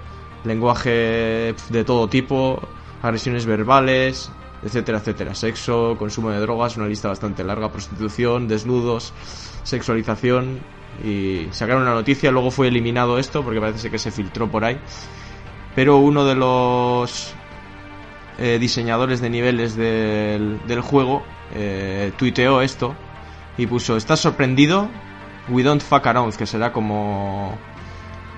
[0.45, 2.61] lenguaje de todo tipo
[3.01, 4.31] agresiones verbales
[4.63, 5.35] etcétera etcétera.
[5.35, 9.13] Sexo consumo de drogas una lista bastante larga prostitución desnudos
[9.63, 10.59] sexualización
[11.03, 14.79] y sacaron una noticia luego fue eliminado esto porque parece que se filtró por ahí.
[15.75, 17.35] Pero uno de los
[18.37, 21.23] eh, diseñadores de niveles del, juego
[21.53, 22.95] eh, tuiteó esto
[23.57, 24.89] y puso ¿Estás sorprendido?
[25.49, 27.57] We don't fuck around, que será como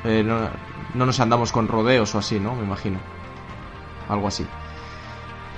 [0.03, 0.49] eh, no,
[0.93, 2.55] no nos andamos con rodeos o así, ¿no?
[2.55, 2.99] Me imagino.
[4.07, 4.45] Algo así.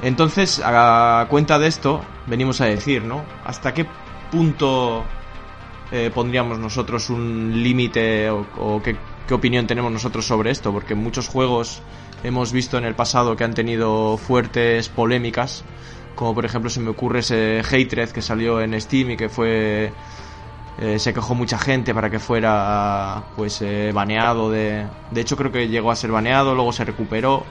[0.02, 3.24] Entonces, a cuenta de esto, venimos a decir, ¿no?
[3.46, 3.86] ¿Hasta qué
[4.32, 5.04] punto
[5.92, 10.72] eh, pondríamos nosotros un límite o, o qué, qué opinión tenemos nosotros sobre esto?
[10.72, 11.84] Porque muchos juegos
[12.24, 15.64] hemos visto en el pasado que han tenido fuertes polémicas,
[16.16, 19.92] como por ejemplo se me ocurre ese Hatred que salió en Steam y que fue
[20.80, 25.52] eh, se quejó mucha gente para que fuera pues eh, baneado de de hecho creo
[25.52, 27.44] que llegó a ser baneado, luego se recuperó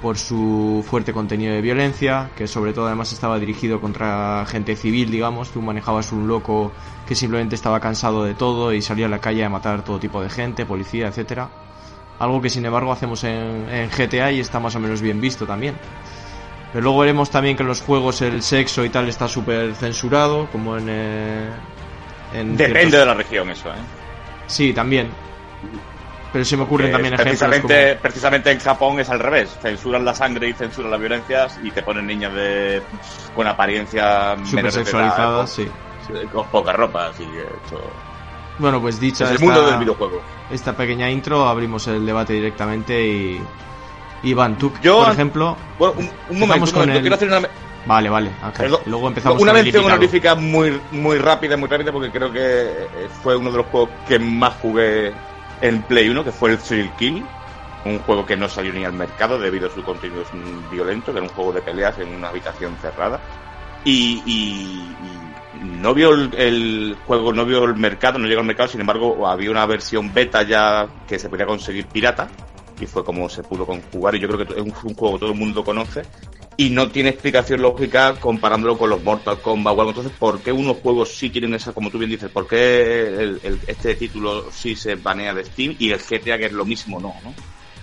[0.00, 5.10] por su fuerte contenido de violencia, que sobre todo además estaba dirigido contra gente civil,
[5.10, 6.72] digamos, tú manejabas un loco
[7.06, 10.22] que simplemente estaba cansado de todo y salía a la calle a matar todo tipo
[10.22, 11.50] de gente, policía, etcétera
[12.20, 15.46] algo que sin embargo hacemos en, en, GTA y está más o menos bien visto
[15.46, 15.74] también.
[16.72, 20.46] Pero luego veremos también que en los juegos el sexo y tal está súper censurado,
[20.52, 20.86] como en...
[20.88, 21.48] Eh,
[22.34, 23.00] en Depende ciertos...
[23.00, 23.82] de la región eso, ¿eh?
[24.46, 25.08] Sí, también.
[26.32, 28.02] Pero se me ocurren también precisamente, ejemplos como...
[28.02, 29.58] precisamente en Japón es al revés.
[29.60, 32.82] Censuran la sangre y censuran las violencias y te ponen niñas de
[33.34, 35.66] con apariencia Súper sexualizadas, sí.
[36.06, 38.09] con, con poca ropa, así que eso...
[38.60, 40.22] Bueno, pues dicha Es el esta, mundo del videojuego.
[40.50, 43.40] esta pequeña intro, abrimos el debate directamente y...
[44.22, 45.56] Iván, tú, Yo, por ejemplo...
[45.78, 47.48] Bueno, un, un momento, Empezamos un con momento, el- quiero hacer una,
[47.86, 48.66] Vale, vale, Ángel.
[48.66, 48.80] Perdón.
[48.84, 53.08] Luego empezamos una con mención honorífica muy, muy rápida, muy rápida, porque creo que eh,
[53.22, 55.14] fue uno de los juegos que más jugué
[55.62, 57.24] en Play 1, que fue el Thrill Kill.
[57.86, 60.22] Un juego que no salió ni al mercado debido a su contenido
[60.70, 63.18] violento, que era un juego de peleas en una habitación cerrada.
[63.84, 68.46] y, y- y no vio el, el juego, no vio el mercado, no llegó al
[68.46, 72.28] mercado, sin embargo había una versión beta ya que se podía conseguir pirata
[72.80, 75.20] y fue como se pudo conjugar y yo creo que es un, un juego que
[75.20, 76.04] todo el mundo conoce
[76.56, 79.90] y no tiene explicación lógica comparándolo con los Mortal Kombat o algo.
[79.90, 83.40] Entonces, ¿por qué unos juegos sí tienen esa, como tú bien dices, por qué el-
[83.42, 87.00] el- este título sí se banea de Steam y el GTA, que es lo mismo,
[87.00, 87.14] no?
[87.24, 87.32] ¿no?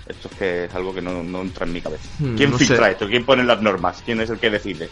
[0.08, 2.08] Esto es que es algo que no, no entra en mi cabeza.
[2.20, 2.92] Hmm, ¿Quién no filtra sé.
[2.92, 3.08] esto?
[3.08, 4.02] ¿Quién pone las normas?
[4.06, 4.90] ¿Quién es el que decide?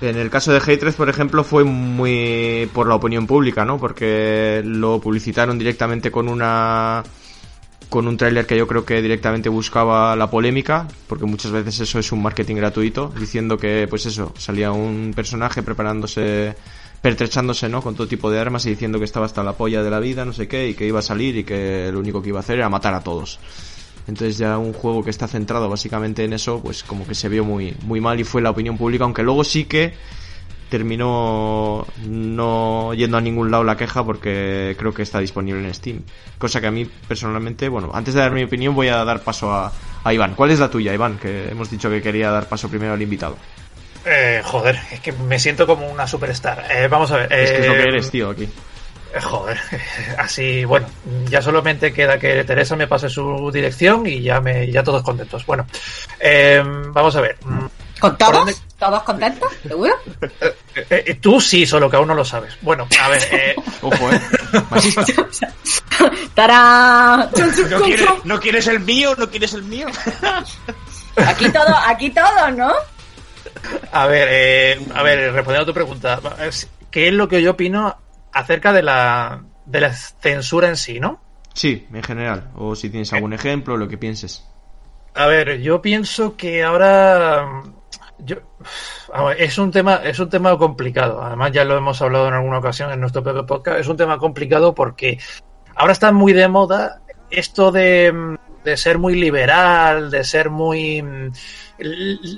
[0.00, 3.78] En el caso de Hatred, por ejemplo, fue muy por la opinión pública, ¿no?
[3.78, 7.02] Porque lo publicitaron directamente con una
[7.90, 11.98] con un tráiler que yo creo que directamente buscaba la polémica, porque muchas veces eso
[11.98, 16.54] es un marketing gratuito, diciendo que pues eso, salía un personaje preparándose
[17.02, 17.82] pertrechándose, ¿no?
[17.82, 20.24] Con todo tipo de armas y diciendo que estaba hasta la polla de la vida,
[20.24, 22.40] no sé qué, y que iba a salir y que lo único que iba a
[22.40, 23.40] hacer era matar a todos.
[24.10, 27.44] Entonces ya un juego que está centrado básicamente en eso, pues como que se vio
[27.44, 29.94] muy, muy mal y fue la opinión pública, aunque luego sí que
[30.68, 36.02] terminó no yendo a ningún lado la queja porque creo que está disponible en Steam.
[36.38, 39.52] Cosa que a mí personalmente, bueno, antes de dar mi opinión voy a dar paso
[39.52, 40.34] a, a Iván.
[40.34, 41.18] ¿Cuál es la tuya, Iván?
[41.18, 43.36] Que hemos dicho que quería dar paso primero al invitado.
[44.04, 46.66] Eh, joder, es que me siento como una superstar.
[46.68, 47.32] Eh, vamos a ver.
[47.32, 48.48] Es que es lo que eh, eres, tío, aquí.
[49.14, 49.58] Eh, Joder,
[50.18, 50.86] así, bueno,
[51.28, 55.44] ya solamente queda que Teresa me pase su dirección y ya me, ya todos contentos.
[55.46, 55.66] Bueno,
[56.20, 57.36] eh, vamos a ver.
[57.40, 57.70] ¿Con
[58.12, 58.32] ¿Por todos?
[58.32, 58.54] dónde?
[58.78, 59.52] ¿Todos contentos?
[59.66, 59.94] ¿Seguro?
[60.74, 62.56] eh, eh, tú sí, solo que aún no lo sabes.
[62.62, 64.20] Bueno, a ver, eh, Ojo, eh.
[66.34, 67.28] ¡Tarán!
[67.68, 69.14] ¿No quieres, ¿No quieres el mío?
[69.18, 69.86] ¿No quieres el mío?
[71.16, 72.72] Aquí todo, aquí todo, ¿no?
[73.92, 76.20] a ver, eh, a ver, respondiendo a tu pregunta,
[76.90, 77.96] ¿qué es lo que yo opino
[78.32, 81.20] acerca de la, de la censura en sí, no?
[81.54, 82.50] Sí, en general.
[82.56, 84.46] O si tienes algún ejemplo, lo que pienses.
[85.14, 87.62] A ver, yo pienso que ahora
[88.24, 88.36] yo,
[89.26, 91.22] ver, es un tema es un tema complicado.
[91.22, 93.80] Además ya lo hemos hablado en alguna ocasión en nuestro PP podcast.
[93.80, 95.18] Es un tema complicado porque
[95.74, 97.00] ahora está muy de moda
[97.30, 101.32] esto de, de ser muy liberal, de ser muy mm,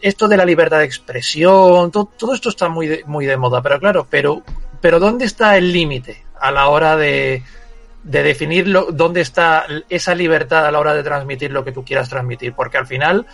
[0.03, 1.91] esto de la libertad de expresión.
[1.91, 3.63] Todo, todo esto está muy de, muy de moda.
[3.63, 4.43] Pero claro, pero
[4.83, 7.43] pero dónde está el límite a la hora de
[8.05, 11.85] de definir lo- dónde está esa libertad a la hora de transmitir lo que tú
[11.85, 13.25] quieras transmitir, porque al final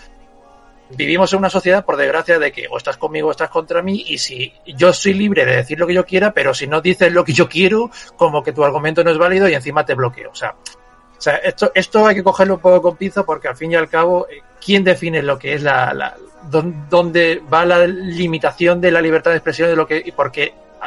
[0.91, 4.05] vivimos en una sociedad, por desgracia, de que o estás conmigo o estás contra mí,
[4.09, 7.13] y si yo soy libre de decir lo que yo quiera, pero si no dices
[7.13, 10.31] lo que yo quiero, como que tu argumento no es válido y encima te bloqueo.
[10.31, 13.57] O sea, o sea esto, esto hay que cogerlo un poco con pinza porque al
[13.57, 16.15] fin y al cabo, eh, ¿quién define lo que es la, la
[16.51, 20.13] dón- dónde va la limitación de la libertad de expresión de lo que,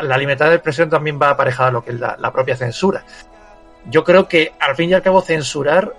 [0.01, 3.03] la libertad de expresión también va aparejada a lo que es la, propia censura.
[3.85, 5.93] Yo creo que al fin y al cabo censurar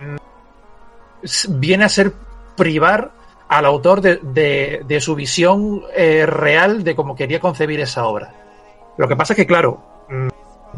[0.00, 0.16] mm,
[1.60, 2.12] viene a ser
[2.56, 3.10] privar
[3.48, 8.32] al autor de, de- de su visión eh, real de cómo quería concebir esa obra.
[8.96, 10.28] Lo que pasa es que, claro, mm,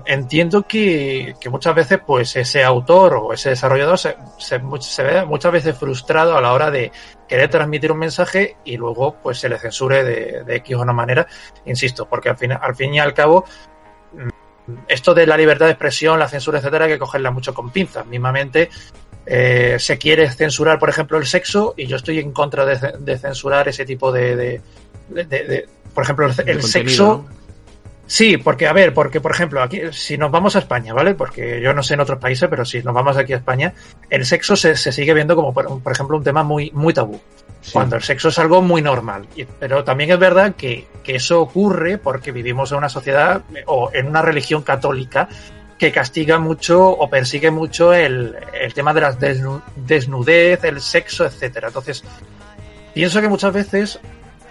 [0.07, 4.59] entiendo que, que muchas veces pues ese autor o ese desarrollador se, se,
[5.03, 6.91] ve muchas veces frustrado a la hora de
[7.29, 10.93] querer transmitir un mensaje y luego pues se le censure de, de X o una
[10.93, 11.27] manera,
[11.67, 13.45] insisto, porque al fin, al fin y al cabo
[14.13, 17.71] mm, esto de la libertad de expresión, la censura, etcétera, hay que cogerla mucho con
[17.71, 18.07] pinzas.
[18.07, 18.71] Mismamente,
[19.27, 22.93] eh, se quiere censurar, por ejemplo, el sexo, y yo estoy en contra de, ce-
[22.99, 24.37] de censurar ese tipo de.
[25.09, 27.25] de- por ejemplo, el, sexo.
[27.29, 27.42] ¿no?
[28.07, 31.15] Sí, porque, a ver, porque, por ejemplo, aquí, si nos vamos a España, ¿vale?
[31.15, 33.73] Porque yo no sé en otros países, pero si nos vamos aquí a España,
[34.11, 37.21] el sexo se, se sigue viendo como, por, por ejemplo, un tema muy, muy tabú
[37.63, 37.71] Sí.
[37.75, 39.29] cuando el sexo es algo muy normal.
[39.61, 44.09] Pero también es verdad que, que eso ocurre porque vivimos en una sociedad o en
[44.09, 45.29] una religión católica
[45.79, 51.25] que castiga mucho o persigue mucho el, el tema de la desnu- desnudez, el sexo,
[51.25, 51.69] etcétera.
[51.69, 52.03] Entonces,
[52.95, 54.01] pienso que muchas veces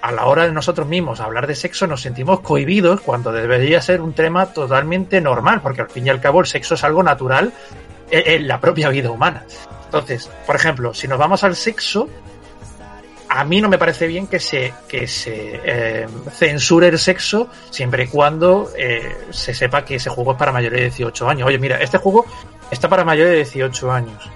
[0.01, 4.01] a la hora de nosotros mismos hablar de sexo nos sentimos cohibidos cuando debería ser
[4.01, 7.53] un tema totalmente normal, porque al fin y al cabo el sexo es algo natural
[8.09, 9.45] en, la propia vida humana.
[9.85, 12.09] Entonces, por ejemplo, si nos vamos al sexo,
[13.29, 18.03] a mí no me parece bien que se, que se eh, censure el sexo siempre
[18.03, 21.47] y cuando eh, se sepa que ese juego es para mayores de 18 años.
[21.47, 22.25] Oye, mira, este juego
[22.71, 24.29] está para mayores de 18 años.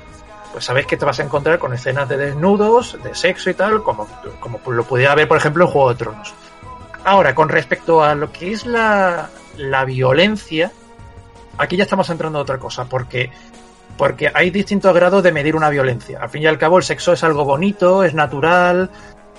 [0.55, 3.83] Pues sabes que te vas a encontrar con escenas de desnudos, de sexo y tal,
[3.83, 4.07] como,
[4.39, 6.33] como lo pudiera haber, por ejemplo, en Juego de Tronos.
[7.03, 10.71] Ahora, con respecto a lo que es la, la violencia,
[11.57, 13.31] aquí ya estamos entrando a otra cosa, porque
[13.97, 16.19] porque hay distintos grados de medir una violencia.
[16.21, 18.89] Al fin y al cabo, el sexo es algo bonito, es natural,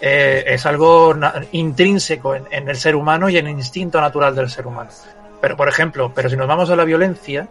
[0.03, 1.14] eh, es algo
[1.53, 4.91] intrínseco en, en el ser humano y en el instinto natural del ser humano.
[5.41, 7.49] Pero, por ejemplo, pero si nos vamos a la violencia,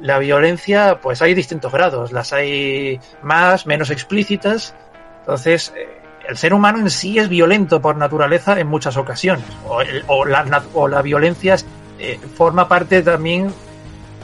[0.00, 2.12] la violencia, pues hay distintos grados.
[2.12, 4.74] Las hay más, menos explícitas.
[5.20, 5.88] Entonces, eh,
[6.28, 9.44] el ser humano en sí es violento por naturaleza en muchas ocasiones.
[9.66, 11.56] O, el- o la, o la violencia
[11.98, 13.52] eh, forma parte también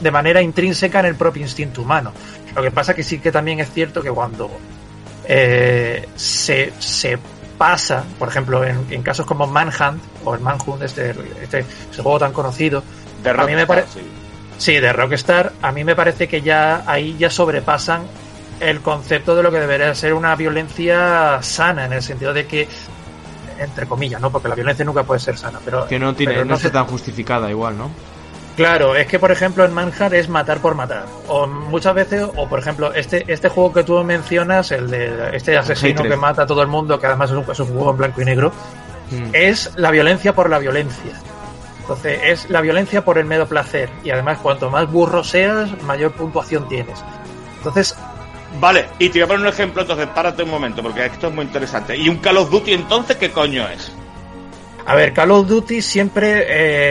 [0.00, 2.12] de manera intrínseca en el propio instinto humano.
[2.54, 4.50] Lo que pasa que sí que también es cierto que cuando
[5.24, 7.18] eh, se, se
[7.56, 11.10] pasa, por ejemplo, en, en casos como Manhunt o el Manhunt, este,
[11.42, 12.82] este, este juego tan conocido,
[13.22, 14.00] De A mí me Rockstar, pare- sí.
[14.62, 18.02] Sí, de Rockstar, a mí me parece que ya ahí ya sobrepasan
[18.60, 22.68] el concepto de lo que debería ser una violencia sana, en el sentido de que,
[23.58, 24.30] entre comillas, ¿no?
[24.30, 25.88] Porque la violencia nunca puede ser sana, pero.
[25.88, 27.90] Que no tiene, pero no está tan justificada igual, ¿no?
[28.54, 31.06] Claro, es que por ejemplo en Manhunt es matar por matar.
[31.26, 35.58] O muchas veces, o por ejemplo, este, este juego que tú mencionas, el de este
[35.58, 37.96] asesino que mata a todo el mundo, que además es un, es un juego en
[37.96, 38.52] blanco y negro,
[39.12, 39.30] Mm.
[39.34, 41.12] es la violencia por la violencia.
[41.82, 43.90] Entonces, es la violencia por el mero placer.
[44.02, 47.04] Y además, cuanto más burro seas, mayor puntuación tienes.
[47.58, 47.94] Entonces,
[48.60, 51.34] Vale, y te voy a poner un ejemplo, entonces párate un momento, porque esto es
[51.34, 51.96] muy interesante.
[51.96, 53.92] ¿Y un Call of Duty entonces qué coño es?
[54.84, 56.44] A ver, Call of Duty siempre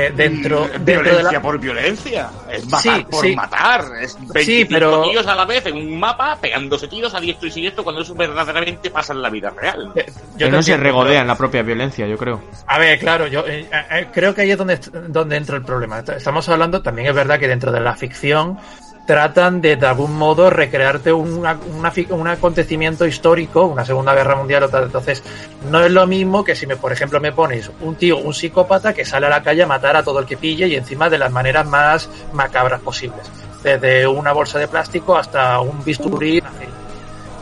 [0.08, 1.42] eh, dentro, Mm, dentro de violencia la...
[1.42, 2.30] por violencia.
[2.52, 3.36] Es matar Sí, por sí.
[3.36, 3.86] matar.
[4.02, 7.52] Es 25 pero- tíos a la vez en un mapa pegándose tiros a diestro y
[7.52, 9.92] siniestro cuando eso verdaderamente pasa en la vida real.
[9.96, 10.06] Eh,
[10.38, 12.42] yo te no se regodea pero- en la propia violencia, yo creo.
[12.68, 14.78] A ver, claro, yo eh, eh, creo que ahí es donde,
[15.08, 16.00] donde entra el problema.
[16.00, 18.58] Estamos hablando, también es verdad que dentro de la ficción
[19.06, 24.64] tratan de de algún modo recrearte una- una un acontecimiento histórico, una Segunda Guerra Mundial
[24.64, 24.84] o tal.
[24.84, 25.24] Entonces,
[25.70, 28.94] no es lo mismo que si me, por ejemplo, me pones un tío, un psicópata
[28.94, 31.18] que sale a la calle a matar a todo el que pille y encima de
[31.18, 33.22] las maneras más macabras posibles.
[33.64, 36.42] Desde una bolsa de plástico hasta un bisturí.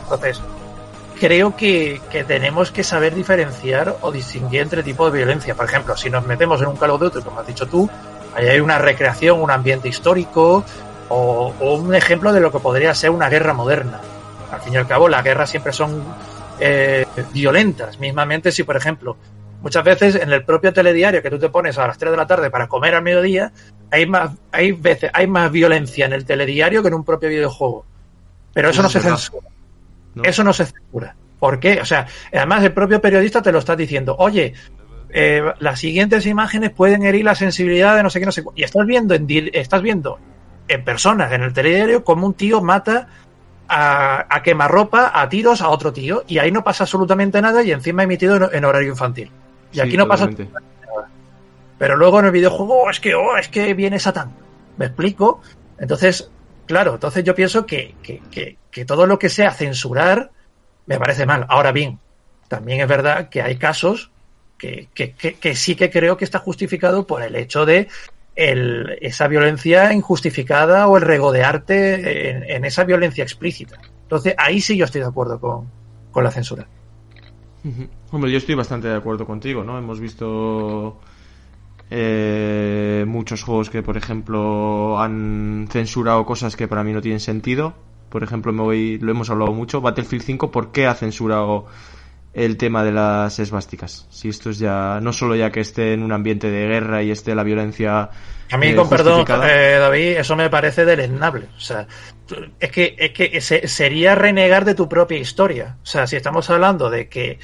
[0.04, 0.40] Entonces,
[1.18, 5.54] creo que, que tenemos que saber diferenciar o distinguir entre tipos de violencia.
[5.54, 7.88] Por ejemplo, si nos metemos en un Call of Duty, como has dicho tú,
[8.34, 10.64] ahí hay una recreación, un ambiente histórico
[11.10, 14.00] o, o un ejemplo de lo que podría ser una guerra moderna.
[14.50, 16.02] Al fin y al cabo, las guerras siempre son
[16.58, 17.98] eh, violentas.
[17.98, 19.16] Mismamente, si por ejemplo,
[19.62, 22.26] muchas veces en el propio telediario que tú te pones a las 3 de la
[22.26, 23.52] tarde para comer al mediodía,
[23.90, 27.84] hay más, hay veces, hay más violencia en el telediario que en un propio videojuego.
[28.52, 29.48] Pero eso no se censura.
[30.14, 30.22] ¿no?
[30.24, 31.14] Eso no se censura.
[31.38, 31.80] ¿Por qué?
[31.80, 34.52] O sea, además el propio periodista te lo está diciendo, oye,
[35.08, 38.52] eh, las siguientes imágenes pueden herir la sensibilidad de no sé qué, no sé cu-".
[38.54, 40.18] Y estás viendo en, estás viendo
[40.70, 43.08] en personas en el telediario como un tío mata
[43.68, 47.72] a, a quemarropa, a tiros a otro tío, y ahí no pasa absolutamente nada y
[47.72, 49.30] encima emitido en, en horario infantil.
[49.72, 50.60] Y Sí, aquí no pasa totalmente.
[51.78, 54.32] pero luego en el videojuego "Oh, es que oh, es que viene Satán.
[54.76, 55.40] ¿Me explico?
[55.78, 56.30] Entonces,
[56.66, 60.30] claro, entonces yo pienso que, que, que, que todo lo que sea censurar
[60.86, 61.46] me parece mal.
[61.48, 61.98] Ahora bien,
[62.48, 64.10] también es verdad que hay casos
[64.58, 67.88] que, que, que, que sí que creo que está justificado por el hecho de
[68.40, 73.78] esa violencia injustificada o el regodearte en, en esa violencia explícita.
[74.02, 75.68] Entonces, ahí sí yo estoy de acuerdo con,
[76.10, 76.66] con la censura.
[78.10, 79.78] Hombre, yo estoy bastante de acuerdo contigo, ¿no?
[79.78, 80.98] Hemos visto
[81.90, 87.74] eh, muchos juegos que, por ejemplo, han censurado cosas que para mí no tienen sentido.
[88.08, 91.66] Por ejemplo, me voy, lo hemos hablado mucho, Battlefield 5, ¿por qué ha censurado
[92.32, 94.06] el tema de las esvásticas?
[94.10, 97.10] Si esto es ya, no solo ya que esté en un ambiente de guerra y
[97.10, 98.10] esté la violencia
[98.52, 101.46] A mí, eh, con perdón, eh, David, eso me parece deleznable.
[101.56, 101.86] O sea,
[102.60, 105.76] es que, es que se- sería renegar de tu propia historia.
[105.82, 107.38] O sea, si estamos hablando de que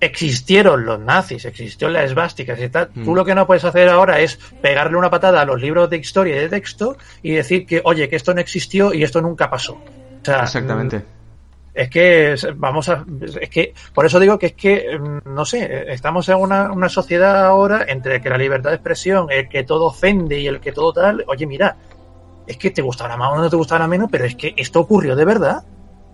[0.00, 3.04] existieron los nazis, existió la esvástica y tal, Mm.
[3.04, 5.98] tú lo que no puedes hacer ahora es pegarle una patada a los libros de
[5.98, 9.48] historia y de texto y decir que, oye, que esto no existió y esto nunca
[9.48, 9.74] pasó.
[9.74, 11.02] O sea, Exactamente.
[11.74, 15.92] Es que vamos a es que por eso digo que es que mm, no sé
[15.92, 19.86] estamos en una, una sociedad ahora entre que la libertad de expresión el que todo
[19.86, 21.76] ofende y el que todo tal oye mira
[22.46, 25.16] es que te gustará más o no te gustará menos pero es que esto ocurrió
[25.16, 25.64] de verdad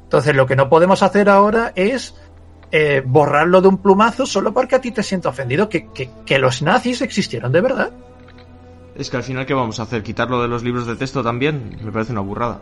[0.04, 2.14] entonces lo que no podemos hacer ahora es
[2.70, 6.38] eh, borrarlo de un plumazo solo porque a ti te sienta ofendido que, que, que
[6.38, 7.90] los nazis existieron de verdad
[8.94, 10.02] Es que al final, ¿qué vamos a hacer?
[10.02, 11.78] ¿Quitarlo de los libros de texto también?
[11.84, 12.60] Me parece una burrada.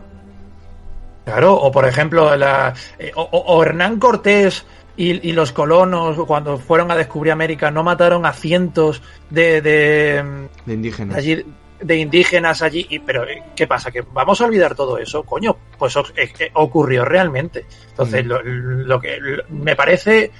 [1.27, 4.65] Claro, o por ejemplo, la, eh, o, Hernán Cortés
[4.95, 10.47] y, y los colonos, cuando fueron a descubrir América, no mataron a cientos de, de,
[10.65, 11.15] De indígenas.
[11.15, 11.45] de allí,
[11.81, 12.87] de indígenas allí.
[12.89, 13.91] Y, pero, eh, ¿qué pasa?
[13.91, 15.23] ¿Que vamos a olvidar todo eso?
[15.23, 17.65] Coño, pues eh, eh, ocurrió realmente.
[17.89, 18.27] Entonces, Mm.
[18.29, 20.31] lo, lo que lo- me parece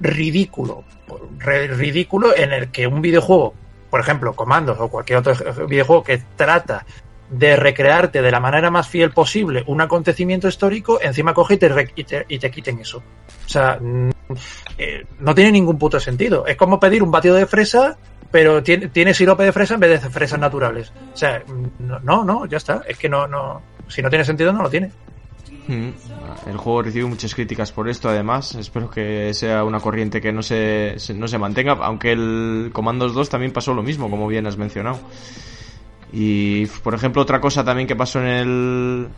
[0.00, 0.82] ridículo,
[1.38, 3.54] ridículo en el que un videojuego,
[3.90, 5.34] por ejemplo, Comandos o cualquier otro
[5.68, 6.84] videojuego que trata
[7.32, 11.92] de recrearte de la manera más fiel posible un acontecimiento histórico, encima coge y te,
[11.96, 12.98] y te, y te quiten eso.
[12.98, 14.10] O sea, mm,
[14.76, 16.46] eh, no tiene ningún puto sentido.
[16.46, 17.96] Es como pedir un batido de fresa,
[18.30, 20.92] pero tiene, tiene sirope de fresa en vez de fresas naturales.
[21.12, 22.82] O sea, mm, no, no, ya está.
[22.86, 24.90] Es que no, no, si no tiene sentido, no lo tiene.
[25.68, 25.88] Mm.
[26.50, 28.54] El juego recibe muchas críticas por esto, además.
[28.56, 33.30] Espero que sea una corriente que no se, no se mantenga, aunque el Commandos 2
[33.30, 34.98] también pasó lo mismo, como bien has mencionado.
[36.12, 39.08] Y, por ejemplo, otra cosa también que pasó en el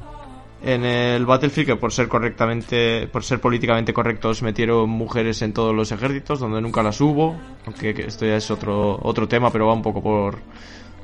[0.62, 5.74] en el Battlefield que por ser correctamente por ser políticamente correctos metieron mujeres en todos
[5.74, 7.36] los ejércitos donde nunca las hubo,
[7.66, 10.38] aunque que esto ya es otro otro tema, pero va un poco por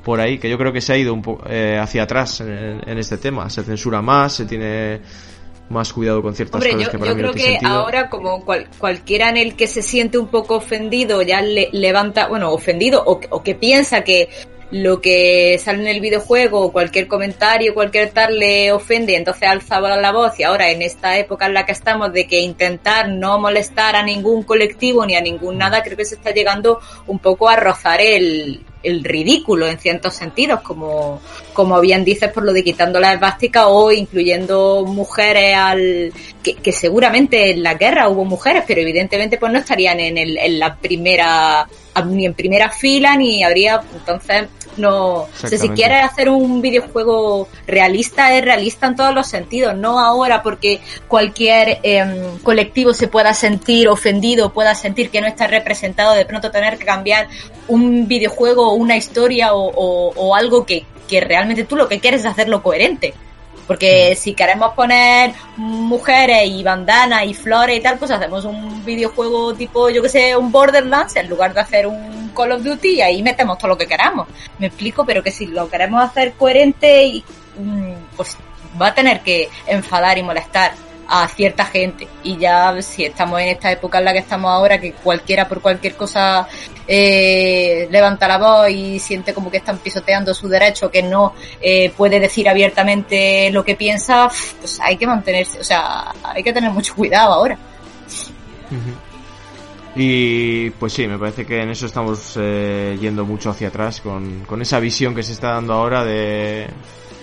[0.03, 2.81] por ahí, que yo creo que se ha ido un poco eh, hacia atrás en,
[2.89, 3.47] en este tema.
[3.51, 4.99] Se censura más, se tiene
[5.69, 7.71] más cuidado con ciertas Hombre, cosas yo, que para yo mí creo que sentido.
[7.71, 12.27] ahora como cual- cualquiera en el que se siente un poco ofendido ya le levanta,
[12.29, 14.27] bueno, ofendido o, o que piensa que
[14.71, 20.11] lo que sale en el videojuego cualquier comentario, cualquier tal le ofende, entonces alza la
[20.11, 20.39] voz.
[20.39, 24.03] Y ahora en esta época en la que estamos de que intentar no molestar a
[24.03, 27.99] ningún colectivo ni a ningún nada, creo que se está llegando un poco a rozar
[28.01, 31.21] el, el ridículo en ciertos sentidos, como,
[31.53, 36.71] como bien dices por lo de quitando la esvástica o incluyendo mujeres al que, que
[36.71, 40.75] seguramente en la guerra hubo mujeres, pero evidentemente pues no estarían en, el, en la
[40.75, 41.67] primera
[42.05, 44.47] ni en primera fila ni habría entonces
[44.77, 49.75] no o sea, si quieres hacer un videojuego realista es realista en todos los sentidos
[49.75, 55.47] no ahora porque cualquier em, colectivo se pueda sentir ofendido pueda sentir que no está
[55.47, 57.27] representado de pronto tener que cambiar
[57.67, 61.99] un videojuego o una historia o, o- o algo que, que realmente tú lo que
[61.99, 63.13] quieres es hacerlo coherente
[63.71, 69.53] porque si queremos poner mujeres y bandanas y flores y tal, pues hacemos un videojuego
[69.53, 73.01] tipo, yo que sé, un Borderlands en lugar de hacer un Call of Duty y
[73.01, 74.27] ahí metemos todo lo que queramos.
[74.59, 77.23] Me explico, pero que si lo queremos hacer coherente, y,
[77.57, 78.35] mm, pues
[78.79, 80.73] va a tener que enfadar y molestar
[81.07, 82.09] a cierta gente.
[82.23, 85.61] Y ya si estamos en esta época en la que estamos ahora, que cualquiera por
[85.61, 86.45] cualquier cosa
[86.93, 91.89] eh, levanta la voz y siente como que están pisoteando su derecho, que no eh,
[91.95, 94.29] puede decir abiertamente lo que piensa,
[94.59, 97.57] pues hay que mantenerse, o sea, hay que tener mucho cuidado ahora.
[99.95, 104.41] Y pues sí, me parece que en eso estamos eh, yendo mucho hacia atrás con,
[104.41, 106.67] con esa visión que se está dando ahora de,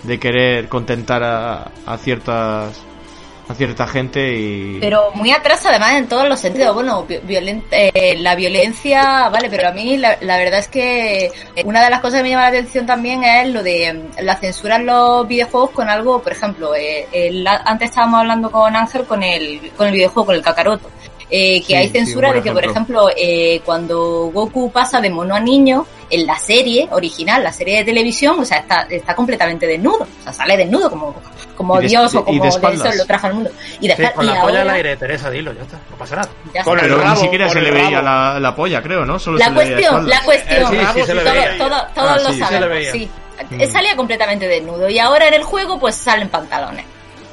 [0.01, 2.88] de querer contentar a, a ciertas
[3.49, 6.73] a cierta gente y Pero muy atrás además en todos los sentidos.
[6.75, 11.31] Bueno, vi- violen- eh, la violencia, vale, pero a mí la, verdad es que
[11.65, 14.35] una de las cosas que me llama la atención también es lo de mm, la
[14.37, 19.05] censura en los videojuegos con algo, por ejemplo, eh, el- antes estábamos hablando con Ángel
[19.05, 20.89] con el, con el videojuego, con el Kakaroto.
[21.31, 23.07] Eh, que Sí, hay censura de que, por ejemplo.
[23.15, 27.83] eh, cuando Goku pasa de mono a niño, en la serie original, la serie de
[27.83, 30.07] televisión, o sea, está, está completamente desnudo.
[30.19, 31.15] O sea, sale desnudo como,
[31.55, 32.59] como de- Dios o como de eso
[32.97, 33.51] lo trajo al mundo.
[33.79, 35.77] Y de Sí, estar- con y la polla al ahora- aire, Teresa, dilo, ya está,
[35.91, 36.29] no pasa nada.
[36.51, 39.19] ya Con el pero rabo, ni siquiera se le veía la, la polla, creo, ¿no?
[39.19, 41.57] Solo La se le veía de cuestión, la cuestión, sí, sí se le todo- veía.
[41.59, 43.09] todo- todos Ah, lo sabemos, sí.
[43.71, 46.85] Salía completamente desnudo y ahora en el juego pues salen pantalones.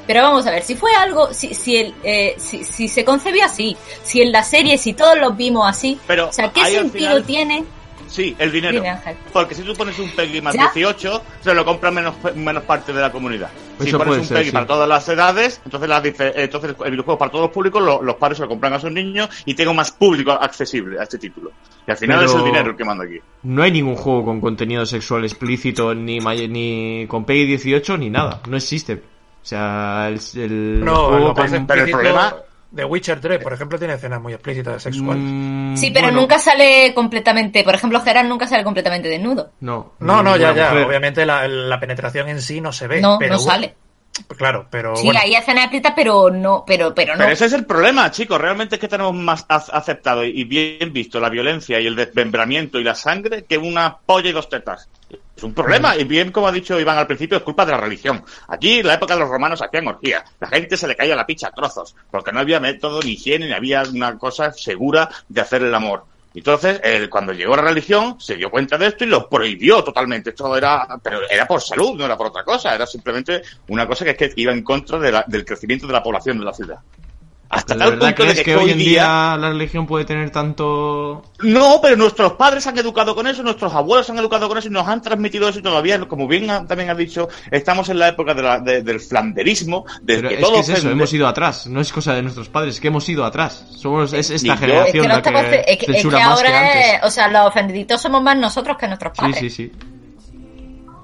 [0.07, 3.47] Pero vamos a ver, si fue algo, si, si, el, eh, si, si se concebía
[3.47, 6.91] así, si en la serie, si todos los vimos así, Pero o sea, ¿qué sentido
[7.11, 7.65] final- tiene?
[8.09, 8.73] Sí, el dinero.
[8.81, 8.97] Dime.
[9.33, 10.71] Porque si tú pones un Peggy más ¿Ya?
[10.73, 13.51] 18, se lo compra menos, menos parte de la comunidad.
[13.81, 14.53] Si pones un ser, Peggy sí.
[14.53, 18.15] para todas las edades, entonces, las entonces el videojuego para todos los públicos, lo- los
[18.15, 21.51] padres se lo compran a sus niños y tengo más público accesible a este título.
[21.85, 23.19] Y al final Pero- es el dinero el que manda aquí.
[23.43, 28.41] No hay ningún juego con contenido sexual explícito, ni, ni con PEGI 18, ni nada.
[28.49, 29.03] No existe.
[29.47, 32.35] O sea, el, el No, juego con- pero el problema-
[32.75, 35.23] The Witcher 3, por ejemplo, tiene escenas muy explícitas sexuales.
[35.25, 39.53] Mm, Sí, pero bueno, nunca sale completamente, por ejemplo, Gerard nunca sale completamente desnudo.
[39.61, 40.71] No, No, no, ya, ya.
[40.71, 40.85] mujer.
[40.89, 43.01] Obviamente la, la penetración en sí no se ve.
[43.01, 43.77] No, pero no sale.
[44.37, 45.21] Claro, pero Sí, bueno.
[45.23, 47.21] hay escenas explícitas, pero no, pero, pero no.
[47.21, 48.41] Pero ese es el problema, chicos.
[48.41, 52.81] Realmente es que tenemos más ac- aceptado y bien visto la violencia y el desmembramiento
[52.81, 54.89] y la sangre que una polla y dos tetas.
[55.09, 55.97] Es un problema.
[55.97, 58.25] Y bien, como ha dicho Iván al principio, es culpa de la religión.
[58.49, 60.25] Aquí, en la época de los romanos, hacían orgías.
[60.41, 61.95] La gente se le caía la picha a trozos.
[62.11, 66.05] Porque no había método ni higiene, ni había una cosa segura de hacer el amor.
[66.35, 70.31] Entonces, él, cuando llegó la religión, se dio cuenta de esto y lo prohibió totalmente.
[70.31, 72.75] Esto era, pero era por salud, no era por otra cosa.
[72.75, 75.93] Era simplemente una cosa que es que iba en contra de la- del crecimiento de
[75.93, 76.79] la población de la ciudad.
[77.49, 79.87] Hasta ¿De tal verdad punto de crees que, que hoy en día día la religión
[79.87, 81.23] puede tener tanto...
[81.43, 84.73] no, pero nuestros padres han educado con eso, nuestros abuelos han educado con eso y
[84.73, 88.09] nos han transmitido eso y todavía, como bien ha- también has dicho, estamos en la
[88.09, 91.13] época de la- de- del flanderismo, de Pero que es todo que es eso, hemos
[91.13, 91.67] ido atrás.
[91.69, 93.65] No es cosa de nuestros padres, es que hemos ido atrás.
[93.77, 95.79] Somos, es Ni esta yo- es generación que, no la que, estamos- es que- es
[95.79, 96.85] que censura más que ahora, antes.
[96.95, 99.39] es- o sea, los ofendiditos somos más nosotros que nuestros Sí, padres.
[99.39, 99.73] sí, sí.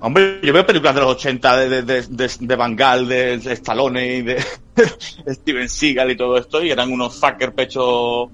[0.05, 3.39] Hombre, yo veo películas de los 80 de, de, de, de, de Van Gaal, de,
[3.39, 4.45] de Stallone y de
[5.29, 8.29] Steven Seagal y todo esto y eran unos fucker pecho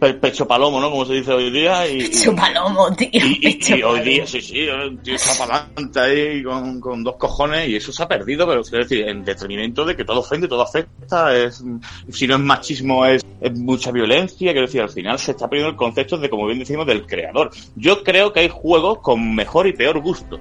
[0.00, 0.90] pe- pecho palomo, ¿no?
[0.90, 1.86] Como se dice hoy día.
[1.88, 3.08] Y, Pecho palomo, tío.
[3.12, 6.80] y, y- pecho y hoy día, sí, sí, el tío está para adelante ahí con,
[6.80, 10.04] con dos cojones y eso se ha perdido, pero quiero decir, en detrimento de que
[10.04, 11.62] todo ofende, todo afecta, es,
[12.10, 15.70] si no es machismo es, es mucha violencia, quiero decir, al final se está perdiendo
[15.70, 17.52] el concepto de, como bien decimos, del creador.
[17.76, 20.40] Yo creo que hay juegos con mejor y peor gusto.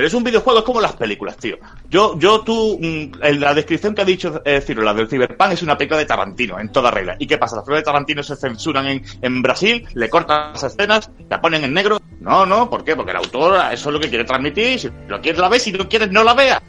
[0.00, 1.58] Pero es un videojuego, es como las películas, tío.
[1.90, 5.52] Yo, yo, tú, mm, en la descripción que ha dicho eh, Ciro, la del Cyberpunk
[5.52, 7.16] es una película de Tarantino, en toda regla.
[7.18, 7.56] ¿Y qué pasa?
[7.56, 11.64] Las películas de Tarantino se censuran en, en Brasil, le cortan las escenas, la ponen
[11.64, 12.00] en negro.
[12.18, 12.96] No, no, ¿por qué?
[12.96, 15.72] Porque el autor eso es lo que quiere transmitir, si lo quieres la ves, si
[15.72, 16.62] no quieres no la veas.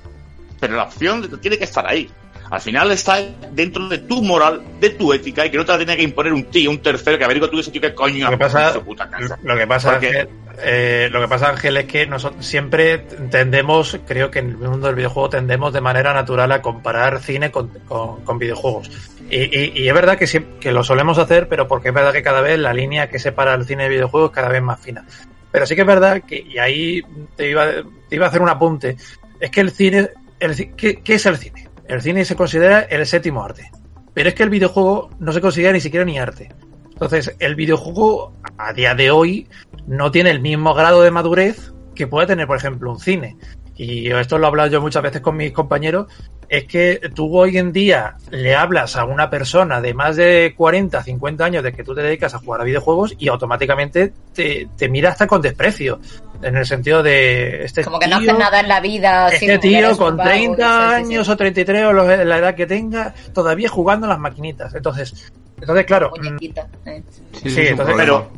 [0.59, 2.11] Pero la opción tiene que estar ahí.
[2.51, 3.17] Al final está
[3.51, 6.33] dentro de tu moral, de tu ética, y que no te la tiene que imponer
[6.33, 8.83] un tío, un tercero, que averigua tú ese tío que coño Lo que pasa, su
[8.83, 9.39] puta casa.
[9.41, 10.29] lo que pasa, Porque- Ángel,
[10.61, 12.97] eh, lo que pasa, Ángel, es que nosotros siempre
[13.31, 17.51] tendemos, creo que en el mundo del videojuego tendemos de manera natural a comparar cine
[17.51, 18.91] con, con- con videojuegos.
[19.29, 22.11] Y, y- y es verdad que, siem- que lo solemos hacer, pero porque es verdad
[22.11, 24.77] que cada vez la línea que separa el cine de videojuegos es cada vez más
[24.81, 25.05] fina.
[25.53, 27.01] Pero sí que es verdad que, y ahí
[27.37, 27.65] te iba,
[28.09, 28.97] te iba a hacer un apunte,
[29.39, 31.60] es que el cine, el, ¿qué, qué es el cine?
[31.91, 33.69] El cine se considera el séptimo arte.
[34.13, 36.47] Pero es que el videojuego no se considera ni siquiera ni arte.
[36.89, 39.49] Entonces, el videojuego a día de hoy
[39.87, 43.35] no tiene el mismo grado de madurez que puede tener, por ejemplo, un cine.
[43.75, 46.07] Y esto lo he hablado yo muchas veces con mis compañeros,
[46.47, 51.03] es que tú hoy en día le hablas a una persona de más de 40,
[51.03, 54.87] 50 años de que tú te dedicas a jugar a videojuegos y automáticamente te, te
[54.87, 55.99] mira hasta con desprecio.
[56.43, 59.27] En el sentido de este Como que no tío- haces nada en la vida.
[59.29, 61.11] este tío con vago, 30 sí, sí, sí.
[61.13, 64.73] años o 33 o lo- la edad que tenga, todavía jugando a las maquinitas.
[64.73, 66.37] Entonces, entonces claro, eh.
[66.39, 67.97] Sí, Sí, entonces- problema.
[67.97, 68.31] Pero,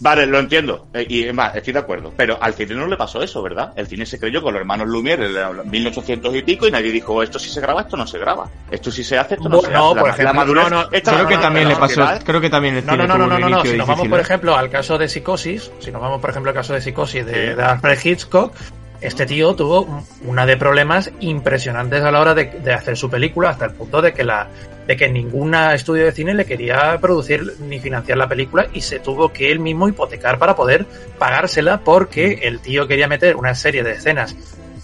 [0.00, 0.86] vale, lo entiendo.
[0.94, 2.12] eh, y es más, estoy de acuerdo.
[2.16, 3.72] Pero al cine no le pasó eso, ¿verdad?
[3.76, 6.90] El cine se creyó con los hermanos Lumière en el 1800 y pico y nadie
[6.92, 8.48] dijo, esto sí se graba, esto no se graba.
[8.70, 9.94] Esto sí se hace, esto no, No, se no, hace.
[9.94, 12.40] La- por la, ejemplo, madurez, no, no, esta Creo que también le pasó, sociedad- creo
[12.40, 13.64] que también el No, cine no, no, no, no, no, no.
[13.64, 14.22] Si nos vamos, por ¿eh?
[14.22, 17.54] ejemplo, al caso de Psicosis, si nos vamos, por ejemplo, al caso de Psicosis de,
[17.54, 18.52] de Alfred Hitchcock,
[19.00, 23.08] este tío tuvo un- una de problemas impresionantes a la hora de, de hacer su
[23.08, 24.48] película, hasta el punto de que la
[24.88, 29.00] de que ningún estudio de cine le quería producir ni financiar la película y se
[29.00, 30.86] tuvo que él mismo hipotecar para poder
[31.18, 34.34] pagársela porque el tío quería meter una serie de escenas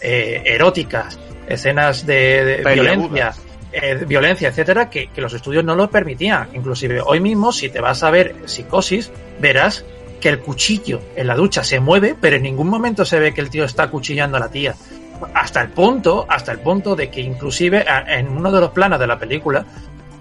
[0.03, 1.19] eh, eróticas,
[1.49, 3.33] escenas de, violencia,
[3.73, 6.51] eh, violencia, etcétera, que, que los estudios no lo permitían.
[6.53, 9.11] Inclusive hoy mismo, si te vas a ver psicosis,
[9.41, 9.87] verás
[10.21, 13.41] que el cuchillo en la ducha se mueve, pero en ningún momento se ve que
[13.41, 14.75] el tío está cuchillando a la tía.
[15.33, 19.07] Hasta el punto, hasta el punto de que inclusive en uno de los planos de
[19.07, 19.65] la película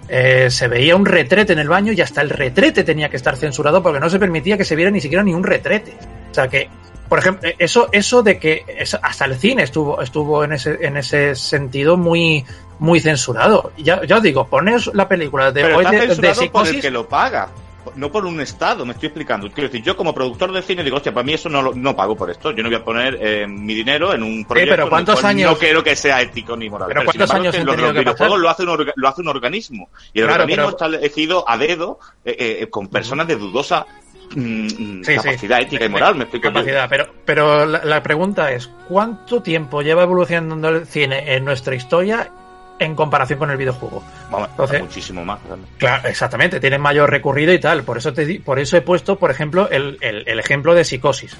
[0.08, 3.36] eh, se veía un retrete en el baño y hasta el retrete tenía que estar
[3.36, 5.96] censurado porque no se permitía que se viera ni siquiera ni un retrete.
[6.30, 6.68] O sea que,
[7.08, 10.96] por ejemplo, eso, eso de que eso- hasta el cine estuvo, estuvo en ese, en
[10.96, 12.44] ese sentido muy,
[12.78, 13.72] muy censurado.
[13.78, 16.62] Ya, ya os digo, pones la película de Pero hoy está de, de censurado por
[16.62, 16.82] el psicosis.
[16.82, 17.48] que lo paga.
[17.96, 19.50] No por un Estado, me estoy explicando.
[19.50, 21.94] Quiero decir, yo como productor de cine digo, hostia, para mí eso no, lo- no
[21.96, 22.50] pago por esto.
[22.52, 25.20] Yo no voy a poner eh, mi dinero en un proyecto pero en el ¿cuántos
[25.20, 26.88] cual años- no quiero que sea ético ni moral.
[26.88, 28.92] Pero sin ¿cuántos embargo, años han los, tenido los que videojuegos lo hace, un orga-
[28.96, 29.88] lo hace un organismo.
[30.12, 33.86] Y el Claro, organismo pero- está elegido a dedo eh, eh, con personas de dudosa
[34.34, 35.14] mm, Sí, sí.
[35.16, 36.54] capacidad ética y moral, me explico yo.
[36.54, 41.74] Capacidad, pero, pero la, la pregunta es, ¿cuánto tiempo lleva evolucionando el cine en nuestra
[41.74, 42.30] historia
[42.78, 44.02] en comparación con el videojuego?
[44.30, 45.38] Vamos, Entonces- muchísimo más.
[45.46, 45.72] realmente.
[45.78, 47.82] Claro, exactamente, tienen mayor recorrido y tal.
[47.84, 51.36] Por eso te por eso he puesto, por ejemplo, el, el- el ejemplo de psicosis.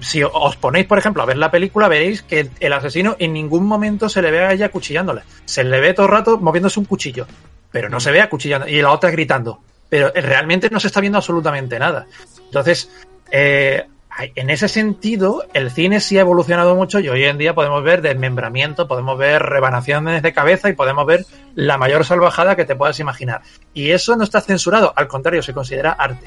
[0.00, 3.34] Si os ponéis, por ejemplo, a ver la película, veréis que el, el asesino en
[3.34, 5.24] ningún momento se le ve a ella cuchillándola.
[5.44, 7.26] Se le ve todo el rato moviéndose un cuchillo,
[7.70, 8.66] pero no se ve acuchillando.
[8.66, 9.60] Y la otra gritando.
[9.90, 12.06] Pero realmente no se está viendo absolutamente nada.
[12.46, 12.90] Entonces,
[13.30, 13.84] eh,
[14.34, 18.02] en ese sentido, el cine sí ha evolucionado mucho y hoy en día podemos ver
[18.02, 21.24] desmembramiento, podemos ver rebanaciones de cabeza y podemos ver
[21.54, 23.42] la mayor salvajada que te puedas imaginar.
[23.72, 26.26] Y eso no está censurado, al contrario, se considera arte.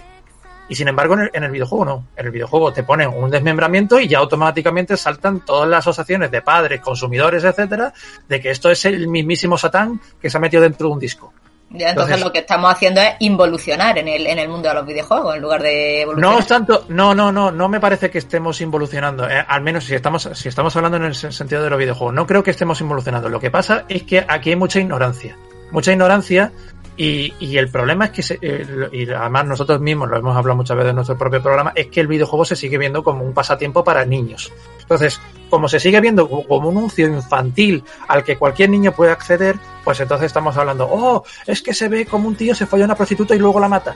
[0.69, 2.07] Y sin embargo, en el, en el videojuego no.
[2.15, 6.41] En el videojuego te ponen un desmembramiento y ya automáticamente saltan todas las asociaciones de
[6.41, 7.93] padres, consumidores, etcétera,
[8.27, 11.33] de que esto es el mismísimo Satán que se ha metido dentro de un disco.
[11.75, 14.75] Ya, entonces, Entonces- lo que estamos haciendo es involucionar en el, en el mundo de
[14.75, 16.33] los videojuegos en lugar de evolucionar.
[16.35, 19.83] No es tanto, no, no, no, no me parece que estemos involucionando, eh, al menos
[19.85, 22.51] si estamos, si estamos hablando en el sen- sentido de los videojuegos, no creo que
[22.51, 23.27] estemos involucionando.
[23.27, 25.35] Lo que pasa es que aquí hay mucha ignorancia,
[25.71, 26.51] mucha ignorancia
[26.95, 30.57] y, y el problema es que, se- eh, y además nosotros mismos lo hemos hablado
[30.57, 33.33] muchas veces en nuestro propio programa, es que el videojuego se sigue viendo como un
[33.33, 34.51] pasatiempo para niños.
[34.83, 35.19] Entonces,
[35.49, 39.57] como se sigue viendo co- como un uncio infantil al que cualquier niño puede acceder,
[39.83, 42.85] pues entonces estamos hablando, oh, es que se ve como un tío se folla a
[42.85, 43.95] una prostituta y luego la mata.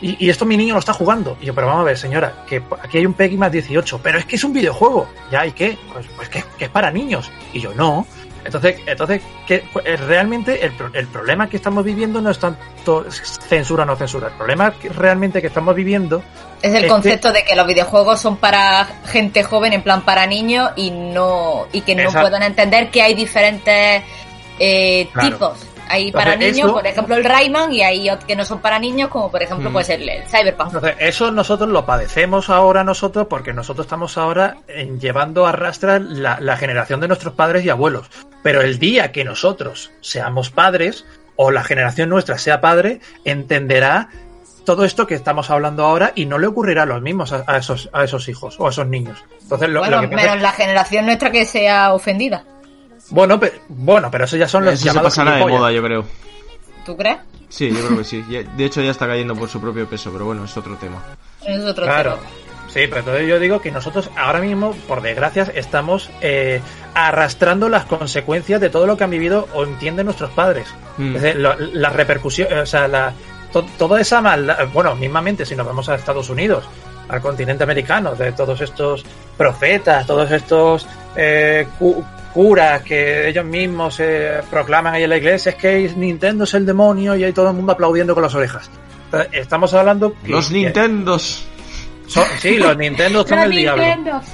[0.00, 1.36] Y, y esto mi niño lo está jugando.
[1.40, 4.18] Y yo, pero vamos a ver, señora, que aquí hay un PEGI más 18, pero
[4.18, 5.06] es que es un videojuego.
[5.30, 5.46] ¿Ya?
[5.46, 5.78] ¿Y qué?
[5.92, 7.30] Pues, pues que, que es para niños.
[7.52, 8.04] Y yo, no.
[8.44, 13.84] Entonces, entonces que, eh, realmente el, el problema que estamos viviendo no es tanto censura
[13.84, 14.28] o no censura.
[14.28, 16.22] El problema que realmente que estamos viviendo
[16.60, 20.70] Es el concepto de que los videojuegos son para gente joven, en plan para niños,
[20.76, 24.02] y no y que no puedan entender que hay diferentes
[24.58, 25.30] eh, Claro.
[25.30, 25.66] tipos.
[25.92, 28.78] Hay para niños, eso- por ejemplo, el Rayman, y hay otros que no son para
[28.78, 29.72] niños, como por ejemplo Mm.
[29.72, 30.68] pues el, el Cyberpunk.
[30.74, 36.00] Entonces, eso nosotros lo padecemos ahora nosotros porque nosotros estamos ahora en- llevando a rastras
[36.00, 38.06] la, la generación de nuestros padres y abuelos.
[38.42, 41.04] Pero el día que nosotros seamos padres
[41.36, 44.08] o la generación nuestra sea padre, entenderá
[44.64, 47.56] todo esto que estamos hablando ahora y no le ocurrirá a los mismos a, a
[47.56, 49.18] esos, a esos hijos o a esos niños.
[49.42, 52.44] Entonces, lo, bueno, lo que menos la generación nuestra que sea ofendida.
[53.12, 55.82] Bueno, pero, bueno, pero eso ya son los Eso se llamados pasará de moda, yo
[55.82, 56.04] creo.
[56.84, 57.18] ¿Tú crees?
[57.48, 58.24] Sí, yo creo que sí.
[58.28, 61.02] Ya- De hecho, ya está cayendo por su propio peso, pero bueno, es otro tema.
[61.46, 62.14] Es otro Claro.
[62.14, 62.26] tema.
[62.68, 66.60] Sí, pero entonces yo digo que nosotros ahora mismo, por desgracia, estamos eh,
[66.94, 70.66] arrastrando las consecuencias de todo lo que han vivido o entienden nuestros padres.
[70.96, 71.16] Mm.
[71.16, 73.12] Es decir, lo- la repercusión, o sea, la,
[73.52, 76.64] to- toda esa maldad, bueno, mismamente si nos vamos a Estados Unidos,
[77.10, 79.04] al continente americano, de todos estos
[79.36, 82.02] profetas, todos estos eh, cu-
[82.32, 86.64] curas que ellos mismos eh, proclaman ahí en la iglesia, es que Nintendo es el
[86.66, 88.70] demonio y hay todo el mundo aplaudiendo con las orejas.
[89.32, 91.44] Estamos hablando que- Los que- Nintendos.
[92.06, 93.82] son- sí, los Nintendo son Los el diablo.
[93.84, 94.24] Nintendos.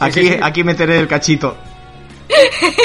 [0.00, 0.38] Aquí, sí, sí.
[0.42, 1.56] aquí meteré el cachito.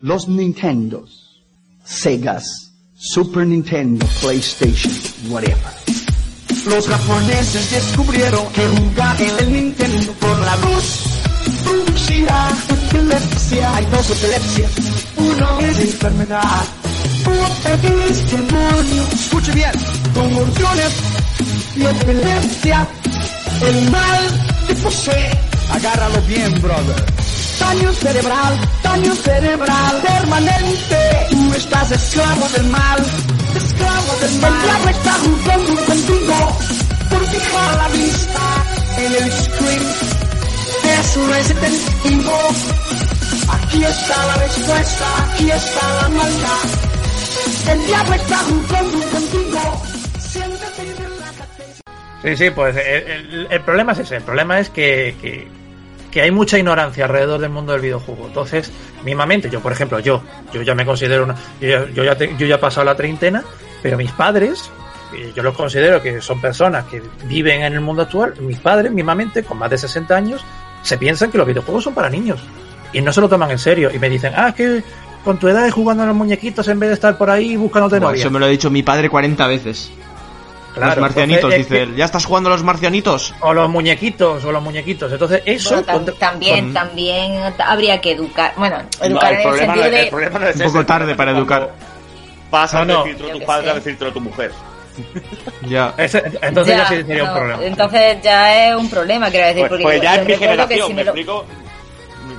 [0.00, 1.40] Los Nintendos,
[1.84, 4.92] Segas, Super Nintendo, PlayStation,
[5.30, 5.56] whatever.
[6.66, 11.04] Los japoneses descubrieron que jugar en el Nintendo por la luz
[11.64, 12.48] producirá
[12.92, 13.74] epilepsia.
[13.74, 14.70] Hay dos epilepsias.
[15.16, 16.62] Uno es enfermedad.
[17.24, 19.02] Otro es demonio.
[19.12, 19.72] Escuche bien.
[20.14, 20.92] Convulsiones
[21.76, 22.86] y epilepsia.
[23.62, 25.30] El mal te posee.
[25.70, 27.04] Agárralo bien, brother.
[27.60, 31.26] Daño cerebral, daño cerebral permanente.
[31.30, 32.98] Tú estás esclavo del mal,
[33.54, 34.52] esclavo del mal.
[34.52, 36.58] El diablo está jugando contigo
[37.08, 38.64] por fijar la vista
[38.98, 40.21] en el screen
[52.22, 52.36] El.
[52.36, 54.16] Sí, sí, pues el, el- el problema es ese.
[54.16, 55.48] El problema es que,
[56.10, 58.26] que, hay mucha ignorancia alrededor del mundo del videojuego.
[58.26, 58.70] Entonces,
[59.02, 61.34] mismamente, yo, por ejemplo, yo, yo ya me considero una.
[61.60, 63.42] Yo ya, yo ya he pasado la treintena,
[63.82, 64.70] pero mis padres,
[65.14, 68.34] eh, yo los considero que son personas que viven en el mundo actual.
[68.40, 70.44] Mis padres, mismamente, con más de 60 años,
[70.82, 72.40] se piensan que los videojuegos son para niños.
[72.92, 73.90] Y no se lo toman en serio.
[73.92, 74.82] Y me dicen, ah, es que
[75.24, 78.10] con tu edad jugando a los muñequitos en vez de estar por ahí buscándote Buah,
[78.10, 78.20] novia.
[78.20, 79.90] eso me lo ha dicho mi padre 40 veces.
[80.74, 81.96] Claro, los marcianitos, entonces, es dice que- él.
[81.96, 83.34] ¿Ya estás jugando a los marcianitos?
[83.40, 85.12] O los muñequitos, o los muñequitos.
[85.12, 85.82] Entonces, eso.
[85.84, 88.54] Bueno, tam- también, con- también habría que educar.
[88.56, 90.10] Bueno, No, educar el, en el problema no, sentido es- el de.
[90.10, 91.74] problema no es Un poco tarde para es educar.
[92.50, 93.04] Pasa No, no.
[93.04, 93.80] de decirlo a tu padre a sé.
[93.80, 94.52] decirlo a tu mujer.
[95.68, 95.94] Ya.
[95.96, 97.64] Ese- entonces ya, Ya, sí sería no, un problema.
[97.64, 99.60] Entonces ya es un problema, quiero decir.
[99.62, 101.44] Pues, porque pues ya yo es mi que generación, si me me lo- explico.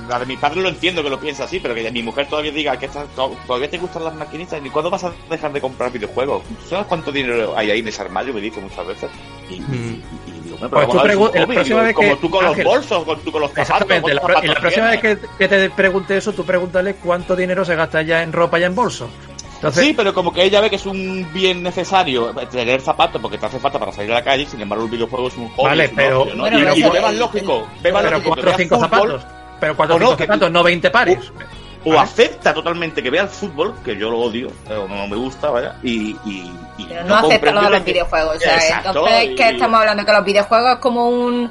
[0.08, 2.52] La de mi padre lo entiendo que lo piensa así, pero que mi mujer todavía
[2.52, 3.06] diga que esta-
[3.46, 6.42] todavía te gustan las maquinitas y cuándo vas a dejar de comprar videojuegos.
[6.68, 8.34] ¿Sabes cuánto dinero hay ahí en ese armario?
[8.34, 9.10] Me dice muchas veces.
[9.48, 9.72] Y, Mm.
[9.72, 12.44] y- y digo, "Hombre, Pues tú la hobby", próxima digo, vez como que- tú con
[12.44, 12.64] Ángel.
[12.64, 13.70] los bolsos, con tú con los zapatos.
[13.70, 16.44] Exactamente, la, ¿cuántos pro- y la zapatos próxima vez que, que te pregunte eso, tú
[16.44, 19.08] pregúntale cuánto dinero se gasta ya en ropa y en bolso.
[19.68, 23.38] Entonces, Sí, pero como que ella ve que es un bien necesario tener zapatos porque
[23.38, 25.64] te hace falta para salir a la calle, sin embargo el videojuego es un hobby.
[25.68, 26.42] Vale, pero- ocio, ¿no?
[26.42, 26.80] Bueno, y, pero y
[27.16, 29.26] lógico, pero lógico cuatro o cinco fútbol, zapatos.
[29.60, 31.18] Pero cuatro o no, cinco que- zapatos, no 20 pares.
[31.86, 32.00] o ¿Vale?
[32.00, 35.50] acepta totalmente que vea el fútbol, que yo lo odio, eh, o no me gusta,
[35.50, 36.16] vaya, y...
[36.24, 38.36] y, y Pero no acepta lo de los que- videojuegos.
[38.36, 40.04] O sea, Exacto, entonces, y- ¿qué estamos hablando?
[40.04, 41.50] Que los videojuegos es como un.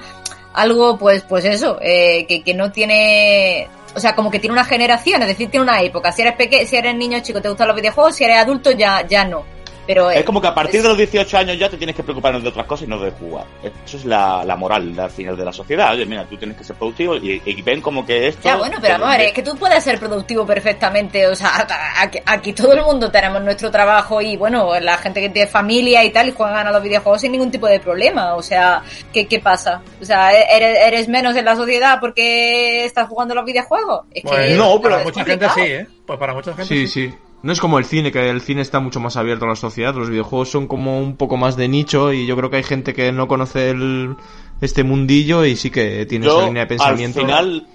[0.55, 3.67] Algo, pues, pues eso, eh, que, que no tiene.
[3.95, 6.11] O sea, como que tiene una generación, es decir, tiene una época.
[6.11, 9.05] Si eres peque si eres niño chico te gustan los videojuegos, si eres adulto ya,
[9.07, 9.45] ya no.
[9.85, 12.03] Pero eh, Es como que a partir de los 18 años ya te tienes que
[12.03, 13.45] preocupar de otras cosas y no de jugar.
[13.85, 15.91] Eso es la, la moral al final de la sociedad.
[15.93, 18.41] Oye, mira, tú tienes que ser productivo y, y ven como que esto...
[18.43, 21.27] Ya, bueno, pero vamos a ver, es que tú puedes ser productivo perfectamente.
[21.27, 21.67] O sea,
[21.99, 26.03] aquí, aquí todo el mundo tenemos nuestro trabajo y, bueno, la gente que tiene familia
[26.03, 28.35] y tal y juegan a los videojuegos sin ningún tipo de problema.
[28.35, 28.81] O sea,
[29.11, 29.81] ¿qué, qué pasa?
[30.01, 34.05] O sea, ¿eres, eres menos en la sociedad porque estás jugando a los videojuegos?
[34.13, 35.87] Es Pues, que no, pero para es mucha gente sí, ¿eh?
[36.05, 37.09] Pues para mucha gente Sí, sí.
[37.09, 37.17] sí.
[37.43, 39.93] No es como el cine, que el cine está mucho más abierto a la sociedad.
[39.93, 42.93] Los videojuegos son como un poco más de nicho y yo creo que hay gente
[42.93, 44.15] que no conoce el,
[44.61, 47.19] este mundillo y sí que tiene esa Yo, línea de al pensamiento.
[47.19, 47.67] final,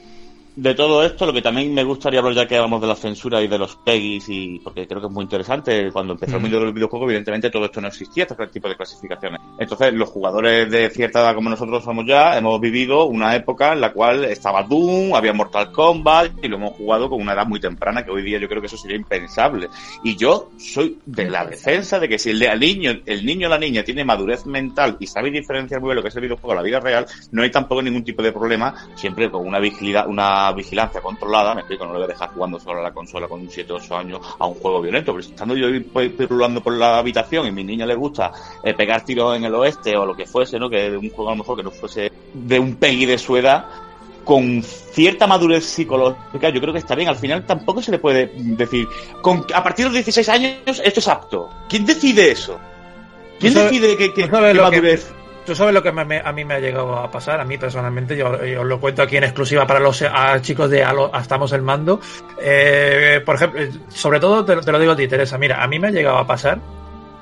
[0.61, 3.41] de todo esto, lo que también me gustaría hablar, ya que hablamos de la censura
[3.41, 6.43] y de los PEGIs, y porque creo que es muy interesante, cuando empezó el Mm.
[6.43, 9.41] mundo del videojuego, evidentemente todo esto no existía, este tipo de clasificaciones.
[9.57, 13.81] Entonces, los jugadores de cierta edad como nosotros somos ya, hemos vivido una época en
[13.81, 17.61] la cual estaba Doom, había Mortal Kombat, y lo hemos jugado con una edad muy
[17.61, 19.69] temprana, que hoy día yo creo que eso sería impensable.
[20.03, 23.59] Y yo soy de la defensa de que si el, niño, el niño o la
[23.59, 26.57] niña tiene madurez mental y sabe diferenciar muy bien lo que es el videojuego a
[26.57, 30.48] la vida real, no hay tampoco ningún tipo de problema, siempre con una, vigila, una
[30.53, 33.49] vigilancia controlada, me explico, no le voy a dejar jugando solo a la consola con
[33.49, 36.63] 7 o 8 años a un juego violento, pero si estando yo ahí, pues, pirulando
[36.63, 39.97] por la habitación y a mi niña le gusta eh, pegar tiros en el oeste
[39.97, 40.69] o lo que fuese, ¿no?
[40.69, 43.67] Que un juego a lo mejor que no fuese de un Peggy de su edad,
[44.25, 47.09] con cierta madurez psicológica, yo creo que está bien.
[47.09, 48.87] Al final tampoco se le puede decir,
[49.23, 51.49] con, a partir de los 16 años esto es apto.
[51.69, 52.59] ¿Quién decide eso?
[53.41, 55.11] ¿Quién decide que lo que- madurez?
[55.49, 57.57] Tú sabes lo que me- me- a mí me ha llegado a pasar, a mí
[57.57, 60.93] personalmente, yo, yo os lo cuento aquí en exclusiva para los a chicos de a
[61.19, 62.01] Estamos el Mando.
[62.39, 65.63] Eh, por ejemplo, eh, sobre todo te, lo- te lo digo a ti, Teresa, mira,
[65.63, 66.59] a mí me ha llegado a pasar,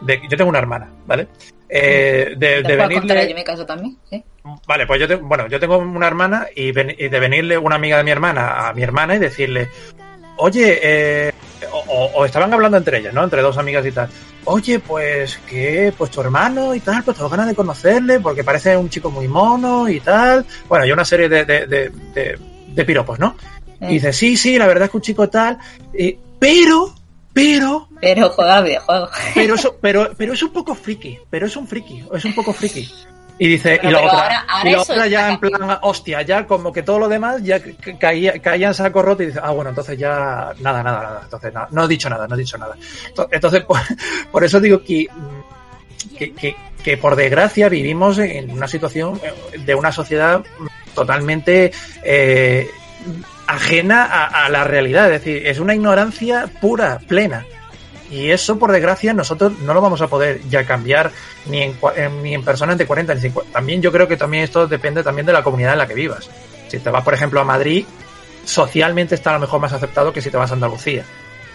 [0.00, 1.28] de, yo tengo una hermana, ¿vale?
[1.68, 3.96] Eh, de, ¿Te de venirle, yo mi caso también?
[4.10, 4.24] Sí.
[4.66, 7.76] Vale, pues yo tengo, bueno, yo tengo una hermana y, ven- y de venirle una
[7.76, 9.68] amiga de mi hermana a mi hermana y decirle,
[10.38, 11.32] oye, eh,
[11.72, 13.24] o, estaban hablando entre ellas, ¿no?
[13.24, 14.08] Entre dos amigas y tal.
[14.44, 18.76] Oye, pues que, pues tu hermano y tal, pues tengo ganas de conocerle porque parece
[18.76, 20.44] un chico muy mono y tal.
[20.68, 23.36] Bueno, y una serie de, de, de, piropos, ¿no?
[23.80, 25.58] Y dice, sí, sí, la verdad es que un chico tal,
[26.38, 26.94] pero,
[27.32, 29.08] pero, Pero juega al videojuego.
[29.34, 32.52] pero eso, pero, pero es un poco friki, pero es un friki, es un poco
[32.52, 32.90] friki.
[33.38, 36.46] Y dice, y la otra, ahora- ahora y la otra ya en plan, hostia, ya
[36.46, 39.50] como que todo lo demás ya ca- caía, caía en saco roto y dice, ah,
[39.50, 42.56] bueno, entonces ya, nada, nada, nada, entonces nada, no he dicho nada, no he dicho
[42.56, 42.74] nada.
[43.14, 43.78] Ento- Entonces, por,
[44.32, 49.58] por eso digo que, mm, que, que, que por desgracia vivimos en una situación eh,
[49.58, 50.42] de una sociedad
[50.94, 51.72] totalmente
[52.04, 52.70] eh,
[53.46, 57.44] ajena a, a la realidad, es decir, es una ignorancia pura, plena.
[58.10, 61.10] Y eso, por desgracia, nosotros no lo vamos a poder ya cambiar
[61.46, 61.76] ni en,
[62.22, 63.52] ni en personas de 40 ni 50.
[63.52, 66.30] También yo creo que también esto depende también de la comunidad en la que vivas.
[66.68, 67.84] Si te vas, por ejemplo, a Madrid,
[68.44, 71.04] socialmente está a lo mejor más aceptado que si te vas a Andalucía.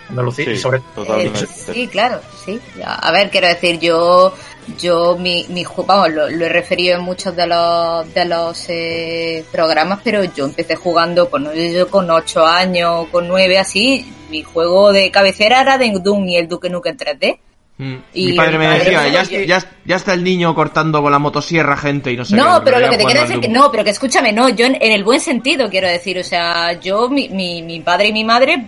[0.10, 0.82] Andalucía y sobre.
[0.98, 1.32] Eh,
[1.74, 2.60] sí, claro, sí.
[2.86, 4.34] A ver, quiero decir, yo,
[4.80, 9.44] yo mi, mi vamos, lo, lo he referido en muchos de los, de los eh,
[9.52, 14.14] programas, pero yo empecé jugando con, yo con 8 años, con 9, así.
[14.30, 17.40] Mi juego de cabecera era de Doom y el Duke Nukem 3D.
[17.78, 17.96] Mm.
[18.14, 21.20] Y Mi padre me padre decía, ya, ya, ya está el niño cortando con la
[21.20, 23.72] motosierra gente y no sé No, pero lo que te quiero decir al que no,
[23.72, 27.10] pero que escúchame, no, yo en, en el buen sentido quiero decir, o sea, yo,
[27.10, 28.64] mi, mi, mi padre y mi madre,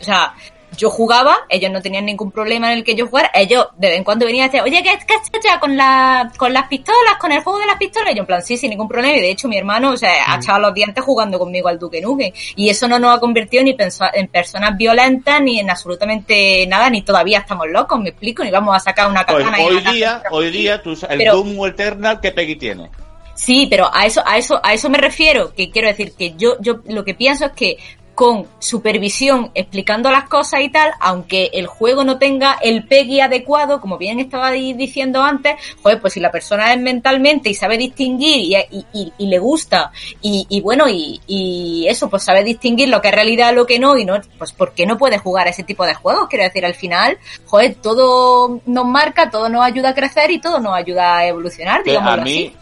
[0.00, 0.34] o sea,
[0.76, 3.98] yo jugaba, ellos no tenían ningún problema en el que yo jugara, ellos de vez
[3.98, 7.32] en cuando venían a decir, oye, ¿qué, qué ya con, la, con las pistolas, con
[7.32, 8.12] el juego de las pistolas?
[8.12, 10.10] Y yo en plan, sí, sin ningún problema, y de hecho mi hermano, o sea,
[10.26, 13.62] ha echado los dientes jugando conmigo al Duque Nukem, y eso no nos ha convertido
[13.64, 13.76] ni
[14.14, 18.76] en personas violentas, ni en absolutamente nada, ni todavía estamos locos, me explico, ni vamos
[18.76, 21.66] a sacar una Pues katana y hoy matar día, hoy día, tú, el Pero- Doom
[21.66, 22.90] Eternal, ¿qué Peggy tiene?
[23.34, 26.56] Sí, pero a eso, a eso, a eso me refiero, que quiero decir que yo,
[26.60, 27.76] yo lo que pienso es que
[28.16, 33.78] con supervisión, explicando las cosas y tal, aunque el juego no tenga el PEGI adecuado,
[33.78, 37.76] como bien estaba di- diciendo antes, joder, pues si la persona es mentalmente y sabe
[37.76, 42.42] distinguir y, y- y- y le gusta, y, y bueno, y, y eso, pues sabe
[42.42, 45.18] distinguir lo que es realidad, lo que no, y no, pues ¿por qué no puede
[45.18, 46.26] jugar a ese tipo de juegos?
[46.30, 50.58] Quiero decir, al final, joder, todo nos marca, todo nos ayuda a crecer y todo
[50.58, 52.56] nos ayuda a evolucionar, digamos a mí,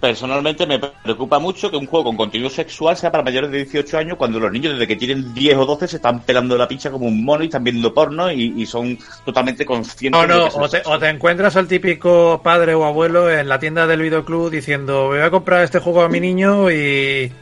[0.00, 3.98] personalmente, me preocupa mucho que un juego con contenido sexual sea para mayores de 18
[3.98, 6.90] años cuando los niños desde que tienen 10 o 12 se están pelando la pincha
[6.90, 10.42] como un mono y están viendo porno y, y son totalmente conscientes No, de no,
[10.42, 13.58] que es el o te, o te encuentras al típico padre o abuelo en la
[13.58, 17.32] tienda del videoclub diciendo, voy a comprar este juego a mi niño y,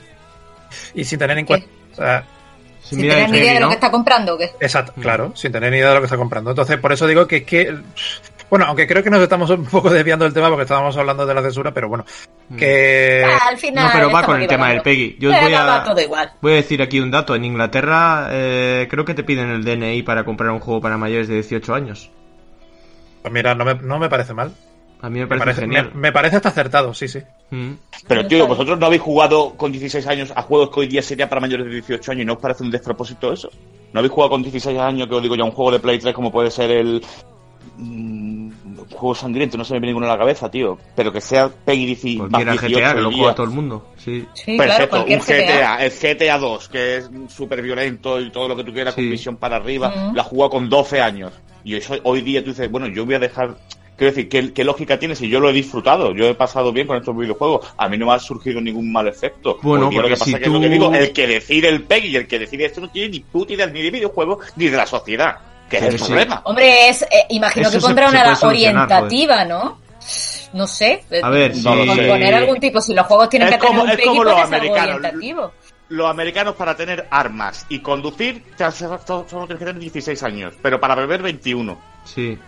[0.94, 1.68] y sin tener en cuenta...
[1.92, 2.24] o sea,
[2.80, 3.68] Sin tener ni idea de lo ¿no?
[3.68, 4.52] que está comprando o qué.
[4.60, 6.50] exacto, claro, sin tener ni idea de lo que está comprando.
[6.50, 7.74] Entonces, por eso digo que, que
[8.50, 11.34] bueno, aunque creo que nos estamos un poco desviando del tema porque estábamos hablando de
[11.34, 12.04] la censura, pero bueno,
[12.56, 13.24] que...
[13.24, 14.82] Ah, al final No, pero va con el tema del.
[14.82, 15.16] Peggy.
[15.18, 16.30] Yo os voy a, todo igual.
[16.40, 17.34] voy a decir aquí un dato.
[17.34, 21.28] En Inglaterra eh, creo que te piden el DNI para comprar un juego para mayores
[21.28, 22.10] de 18 años.
[23.22, 24.52] Pues mira, no me, no me parece mal.
[25.02, 25.90] A mí me Me parece, parece, genial.
[25.94, 27.20] me- me parece hasta acertado, sí, sí.
[27.50, 27.72] Mm.
[28.08, 31.28] Pero tío, vosotros no habéis jugado con 16 años a juegos que hoy día sería
[31.28, 33.50] para mayores de 18 años y no os parece un despropósito eso.
[33.92, 36.14] ¿No habéis jugado con 16 años, que os digo ya, un juego de Play 3
[36.14, 37.04] como puede ser el...
[37.76, 40.78] mm, un juego sangriento, no se me viene ninguno a la cabeza, tío.
[40.94, 43.86] Pero que sea Peggy 10 más Cualquiera 18 GTA, que lo juega todo el mundo.
[43.96, 44.26] Sí.
[44.34, 45.84] Sí, Perfecto, un GTA, GTA.
[45.84, 49.02] el GTA 2, que es súper violento y todo lo que tú quieras, Sí.
[49.02, 51.32] con visión para arriba, la juega con 12 años.
[51.64, 53.56] Y eso, hoy día tú dices, bueno, yo voy a dejar
[53.96, 56.14] Quiero decir, ¿qué, qué lógica tiene si yo lo he disfrutado?
[56.14, 57.66] Yo he pasado bien con estos videojuegos.
[57.78, 59.58] A mí no me ha surgido ningún mal efecto.
[59.62, 61.68] Bueno, Porque lo que pasa si es que es lo que digo, el que decide
[61.70, 64.52] el PEG y el que decide esto no tiene ni puta idea ni de videojuegos
[64.56, 65.38] ni de la sociedad.
[65.68, 66.04] Que es el sí.
[66.04, 66.40] problema.
[66.44, 69.80] Hombre, es, eh, imagino Eso que pondrá se una solucionar, orientativa, ¿no?
[70.52, 71.04] No sé.
[71.22, 72.06] A ver, No lo Con- sé.
[72.08, 74.38] poner algún tipo, si los juegos tienen Es que tener como- un es como los
[74.40, 74.96] americanos.
[74.96, 75.52] orientativo.
[75.88, 78.42] Los americanos para tener armas y conducir
[79.06, 81.78] solo tienes que tener 16 años, pero para beber 21.
[82.04, 82.38] Sí.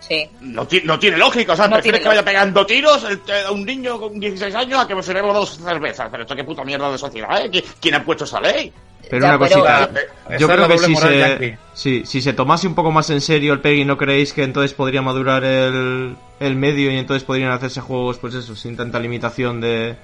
[0.00, 0.28] Sí.
[0.40, 3.52] No, no tiene lógica, o sea, No prefieres que vaya pegando tiros el- eh, a
[3.52, 6.08] un niño con 16 años a que se beba dos cervezas.
[6.10, 7.50] Pero esto qué puta mierda de sociedad, ¿eh?
[7.50, 8.72] ¿Qui- ¿Quién ha puesto esa ley?
[9.12, 9.90] Pero Ya, una pero- cosita,
[10.30, 13.52] Esa yo creo que si se, sí, si se tomase un poco más en serio
[13.52, 17.82] el PEGI, ¿no creéis que entonces podría madurar el, el medio y entonces podrían hacerse
[17.82, 19.96] juegos, pues eso, sin tanta limitación de,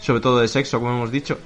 [0.00, 1.36] sobre todo de sexo, como hemos dicho?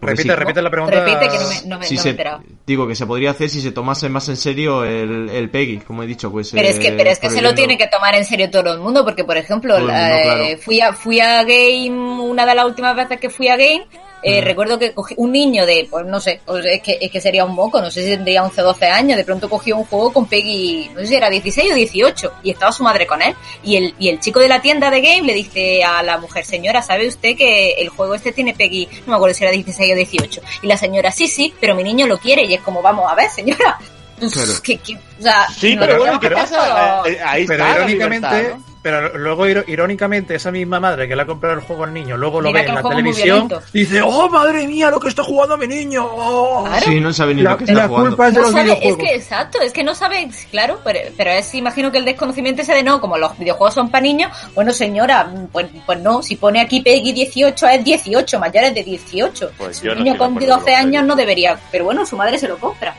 [0.00, 1.00] Porque Repite, sí, repite la pregunta.
[1.04, 2.42] Repite que no me, no me, si no me he se, enterado.
[2.66, 6.02] digo que se podría hacer si se tomase más en serio el, el PEGI, como
[6.02, 8.14] he dicho, pues Pero es que, eh, pero es que se lo tiene que tomar
[8.14, 10.44] en serio todo el mundo, porque por ejemplo, mundo, eh, claro.
[10.62, 11.90] fui a fui a Game,
[12.22, 13.86] una de las últimas veces que fui a Game,
[14.24, 14.44] eh, Mm.
[14.44, 17.44] recuerdo que cogí un niño de, pues no sé, pues es que, es que sería
[17.44, 20.12] un moco, no sé si tendría 11 o 12 años, de pronto cogió un juego
[20.12, 23.34] con Peggy, no sé si era 16 o 18, y estaba su madre con él.
[23.62, 26.44] Y el, y el chico de la tienda de Game le dice a la mujer,
[26.44, 29.92] señora, ¿sabe usted que el juego este tiene Peggy, no me acuerdo si era 16
[29.92, 30.40] o 18?
[30.62, 33.14] Y la señora, sí, sí, pero mi niño lo quiere, y es como, vamos a
[33.14, 33.78] ver, señora.
[34.16, 34.52] Claro.
[34.62, 36.56] Que- que- o sea, Sí, no pero bueno, ¿qué pasa?
[36.56, 38.73] todo- Eh, ahí Pero está la irónicamente, libertad, ¿no?
[38.84, 42.42] Pero luego irónicamente esa misma madre que le ha comprado el juego al niño, luego
[42.42, 45.66] lo Mira ve en la televisión, dice, oh madre mía, lo que está jugando mi
[45.66, 46.06] niño.
[46.06, 46.64] oh".
[46.66, 46.84] Claro.
[46.84, 48.10] Sí, no sabe ni La, lo que está la jugando.
[48.10, 50.98] culpa es de No los sabe, es que exacto, es que no sabe, claro, pero,
[51.16, 54.30] pero es, imagino que el desconocimiento ese de no, como los videojuegos son para niños,
[54.54, 59.52] bueno señora, pues, pues no, si pone aquí Peggy 18 es 18, mayores de 18.
[59.56, 62.36] Pues un niño con acuerdo con 12 los años no debería, pero bueno, su madre
[62.36, 62.94] se lo compra.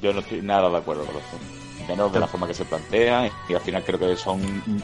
[0.00, 1.55] Yo no estoy nada de acuerdo con esto.
[1.88, 4.40] Menos de la forma que se plantea y al final creo que son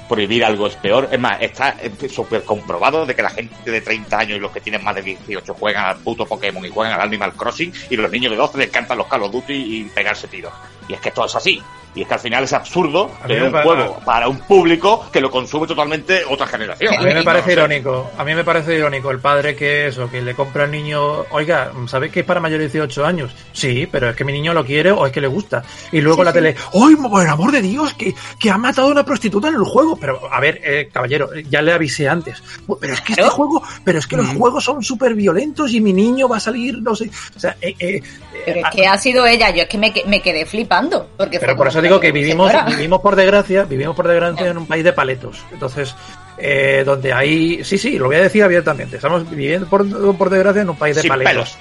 [0.08, 1.08] prohibir algo es peor.
[1.10, 1.76] Es más, está
[2.08, 5.02] súper comprobado de que la gente de 30 años y los que tienen más de
[5.02, 8.58] 18 juegan al puto Pokémon y juegan al Animal Crossing y los niños de 12
[8.58, 10.52] les encantan los Call of Duty y pegarse tiros.
[10.88, 11.62] Y es que esto es así.
[11.94, 15.30] Y es que al final es absurdo tener un juego para un público que lo
[15.30, 16.94] consume totalmente otra generación.
[16.98, 20.22] A mí me parece irónico, a mí me parece irónico el padre que eso, que
[20.22, 23.34] le compra al niño, oiga, ¿sabes que es para mayores de 18 años?
[23.52, 25.62] Sí, pero es que mi niño lo quiere o es que le gusta.
[25.90, 26.38] Y luego Sí, la sí.
[26.38, 29.54] tele, ¡ay, por el amor de Dios, que, que ha matado a una prostituta en
[29.54, 29.96] el juego!
[29.96, 32.42] Pero, a ver, eh, caballero, ya le avisé antes.
[32.80, 33.36] Pero es que este Claro.
[33.36, 36.80] juego, pero es que los juegos son súper violentos y mi niño va a salir,
[36.80, 37.10] no sé.
[37.36, 38.00] O sea, eh, eh,
[38.44, 41.08] Pero es que ha sido ella, yo es que me, me quedé flipando.
[41.16, 44.66] Porque pero por eso digo que vivimos, vivimos por desgracia, vivimos por desgracia en un
[44.66, 45.44] país de paletos.
[45.52, 45.94] Entonces,
[46.38, 49.86] eh, donde hay, sí, sí, lo voy a decir abiertamente, estamos viviendo por,
[50.16, 51.32] por desgracia en un país de Sin paletos.
[51.32, 51.58] pelos.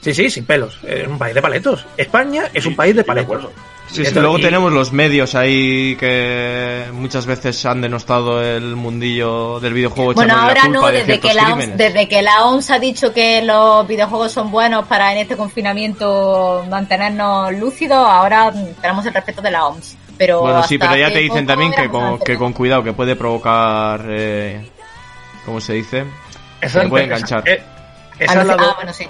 [0.00, 1.84] Sí, sí, sin pelos, en un país de paletos.
[1.96, 3.48] España es un país de paletos.
[3.90, 8.76] Sí, es que luego y- tenemos los medios ahí que muchas veces han denostado el
[8.76, 10.12] mundillo del videojuego.
[10.14, 13.12] Bueno, la ahora no, de desde que, la OMS, desde que la OMS ha dicho
[13.14, 19.40] que los videojuegos son buenos para en este confinamiento mantenernos lúcidos, ahora tenemos el respeto
[19.42, 19.96] de la OMS.
[20.18, 23.14] Pero Bueno, sí, pero ya te dicen también que con, que con cuidado, que puede
[23.16, 24.68] provocar, eh,
[25.44, 26.04] ¿cómo se dice?
[26.66, 27.48] Se puede enganchar.
[27.48, 27.62] eh,
[28.18, 29.08] esa Ah, es la no sé- do- ah, bueno, sí.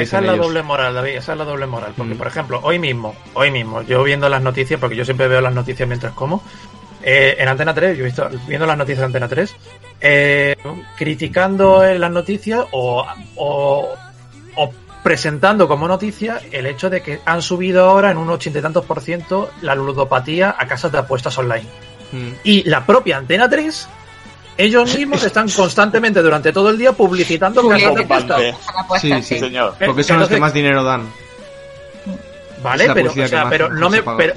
[0.00, 1.92] Esa es la doble moral, David, esa es la doble moral.
[1.96, 2.18] Porque, Mm.
[2.18, 5.54] por ejemplo, hoy mismo, hoy mismo, yo viendo las noticias, porque yo siempre veo las
[5.54, 6.42] noticias mientras como,
[7.02, 9.54] eh, en Antena 3, yo he visto, viendo las noticias de Antena 3,
[10.00, 10.56] eh,
[10.96, 13.06] criticando en las noticias o,
[13.36, 13.88] o,
[14.56, 14.72] o
[15.02, 18.84] presentando como noticia el hecho de que han subido ahora en un ochenta y tantos
[18.84, 21.66] por ciento la ludopatía a casas de apuestas online.
[22.12, 22.28] Mm.
[22.44, 23.88] Y la propia Antena 3,
[24.64, 27.62] ellos mismos están constantemente durante todo el día publicitando.
[27.62, 28.40] Son apuestas,
[29.00, 29.74] Sí, Sí, señor.
[29.84, 31.10] Porque son los que Entonces- más dinero dan.
[32.62, 34.34] Vale, pero, o sea, que pero no me, pero,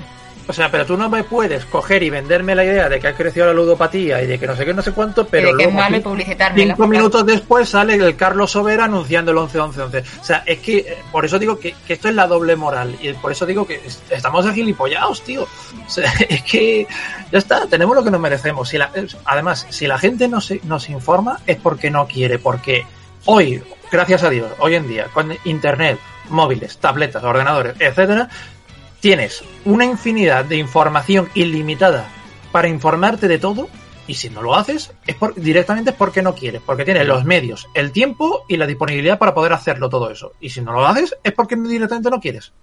[0.48, 3.16] o sea, pero tú no me puedes coger y venderme la idea de que ha
[3.16, 5.64] crecido la ludopatía y de que no sé qué, no sé cuánto, pero de que
[5.64, 6.74] es luego malo publicitármela.
[6.76, 10.04] cinco minutos después sale el Carlos Sobera anunciando el 11-11-11.
[10.22, 12.96] O sea, es que eh, por eso digo que, que esto es la doble moral
[13.02, 15.44] y por eso digo que es- estamos de gilipollados, tío.
[15.44, 16.88] O sea, es que
[17.32, 18.68] ya está, tenemos lo que nos merecemos.
[18.70, 22.40] Si la- es- además, si la gente no se, nos informa es porque no quiere,
[22.40, 22.86] porque
[23.26, 25.98] hoy, gracias a Dios, hoy en día, con internet,
[26.30, 28.30] móviles, tabletas, ordenadores, etcétera,
[29.04, 32.08] tienes una infinidad de información ilimitada
[32.54, 33.68] para informarte de todo
[34.08, 37.26] y si no lo haces es por, directamente es porque no quieres, porque tienes los
[37.26, 40.32] medios, el tiempo y la disponibilidad para poder hacerlo todo eso.
[40.40, 42.54] Y si no lo haces es porque directamente no quieres.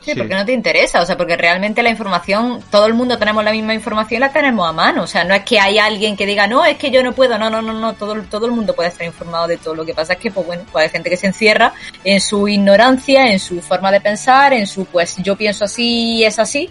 [0.00, 0.18] Sí, Sí.
[0.18, 3.52] porque no te interesa, o sea, porque realmente la información, todo el mundo tenemos la
[3.52, 6.46] misma información, la tenemos a mano, o sea, no es que hay alguien que diga,
[6.46, 8.88] no, es que yo no puedo, no, no, no, no, todo, todo el mundo puede
[8.88, 11.18] estar informado de todo, lo que pasa es que, pues bueno, pues hay gente que
[11.18, 15.64] se encierra en su ignorancia, en su forma de pensar, en su, pues yo pienso
[15.66, 16.70] así y es así,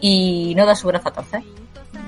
[0.00, 1.42] y no da su brazo a torcer.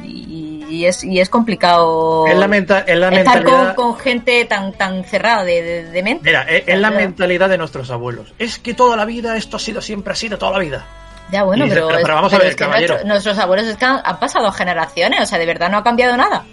[0.05, 3.75] Y, y es, y es complicado Es la, menta- es la estar con, mentalidad.
[3.75, 6.23] con gente tan, tan cerrada de, de, de mente.
[6.25, 7.05] Mira, es, es la verdad.
[7.05, 8.33] mentalidad de nuestros abuelos.
[8.39, 10.85] Es que toda la vida esto ha sido siempre así, de toda la vida.
[11.31, 12.95] Ya, bueno, dice, pero, pero- es- pero vamos a ver, es que caballero.
[12.95, 15.85] nuestro- nuestros abuelos es que han, han pasado generaciones, o sea, de verdad no ha
[15.85, 16.45] cambiado nada.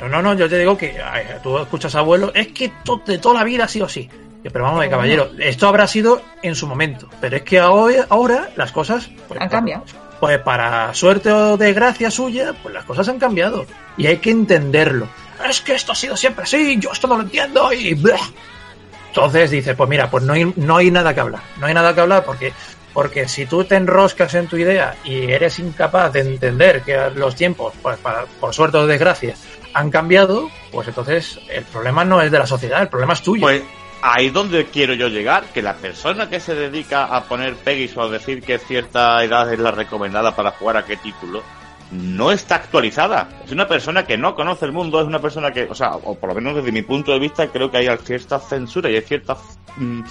[0.00, 3.18] No, no, no, yo te digo que ay, tú escuchas abuelo, es que to- de
[3.18, 4.08] toda la vida ha sido así.
[4.50, 8.06] Pero vamos a ver, caballero, esto habrá sido en su momento, pero es que ahora,
[8.08, 9.82] ahora las cosas pues, Han cambiado.
[9.82, 9.96] Pues
[10.44, 13.66] para suerte o desgracia suya, pues las cosas han cambiado
[13.96, 15.08] y hay que entenderlo.
[15.48, 18.18] Es que esto ha sido siempre así, yo esto no lo entiendo y blah.
[19.08, 21.94] Entonces dices, pues mira, pues no hay, no hay nada que hablar, no hay nada
[21.94, 22.52] que hablar porque
[22.92, 27.36] porque si tú te enroscas en tu idea y eres incapaz de entender que los
[27.36, 29.36] tiempos, pues para, por suerte o desgracia,
[29.72, 33.42] han cambiado, pues entonces el problema no es de la sociedad, el problema es tuyo.
[33.42, 33.62] Pues
[34.02, 37.90] ahí es donde quiero yo llegar, que la persona que se dedica a poner Peggy
[37.96, 41.42] o a decir que cierta edad es la recomendada para jugar a qué título,
[41.90, 43.28] no está actualizada.
[43.44, 46.14] Es una persona que no conoce el mundo, es una persona que, o sea, o
[46.14, 49.02] por lo menos desde mi punto de vista, creo que hay cierta censura y hay
[49.02, 49.38] ciertas
[49.76, 50.02] mm,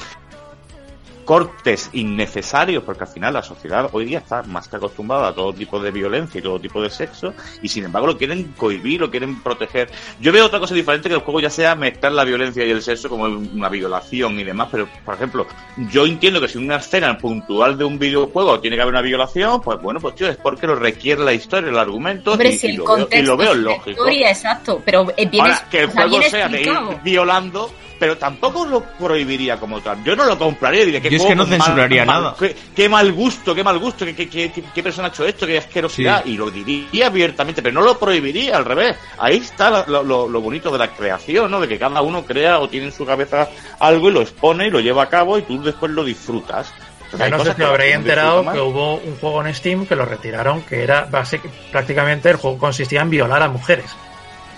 [1.27, 5.51] cortes innecesarios, porque al final la sociedad hoy día está más que acostumbrada a todo
[5.51, 9.11] tipo de violencia y todo tipo de sexo, y sin embargo lo quieren cohibir, lo
[9.11, 9.91] quieren proteger.
[10.21, 12.81] Yo veo otra cosa diferente que el juego ya sea mezclar la violencia y el
[12.81, 15.45] sexo como una violación y demás, pero por ejemplo,
[15.91, 19.59] yo entiendo que si una escena puntual de un videojuego tiene que haber una violación,
[19.59, 22.67] pues bueno, pues tío, es porque lo requiere la historia, el argumento, Hombre, y, si
[22.67, 23.89] y el lo veo, y lo lógico.
[23.89, 26.99] historia, exacto, pero eh, viene, Ahora, que el juego sea de ir explicado.
[27.03, 27.69] violando,
[27.99, 30.03] pero tampoco lo prohibiría como tal.
[30.03, 32.35] Yo no lo compraría y diría que Yo es que no censuraría nada.
[32.39, 35.25] Qué, qué mal gusto, qué mal gusto, qué, qué, qué- qué- qué persona ha hecho
[35.25, 36.23] esto, qué asquerosidad.
[36.23, 36.31] Sí.
[36.31, 38.95] Y lo diría abiertamente, pero no lo prohibiría, al revés.
[39.17, 41.59] Ahí está la- lo, lo- lo bonito de la creación, ¿no?
[41.59, 43.49] De que cada uno crea o tiene en su cabeza
[43.79, 46.73] algo y lo expone y lo lleva a cabo y tú después lo disfrutas.
[47.05, 50.03] Entonces, no sé si que habréis enterado que hubo un juego en Steam que lo
[50.05, 51.39] retiraron, que era base,
[51.71, 53.85] prácticamente el juego consistía en violar a mujeres.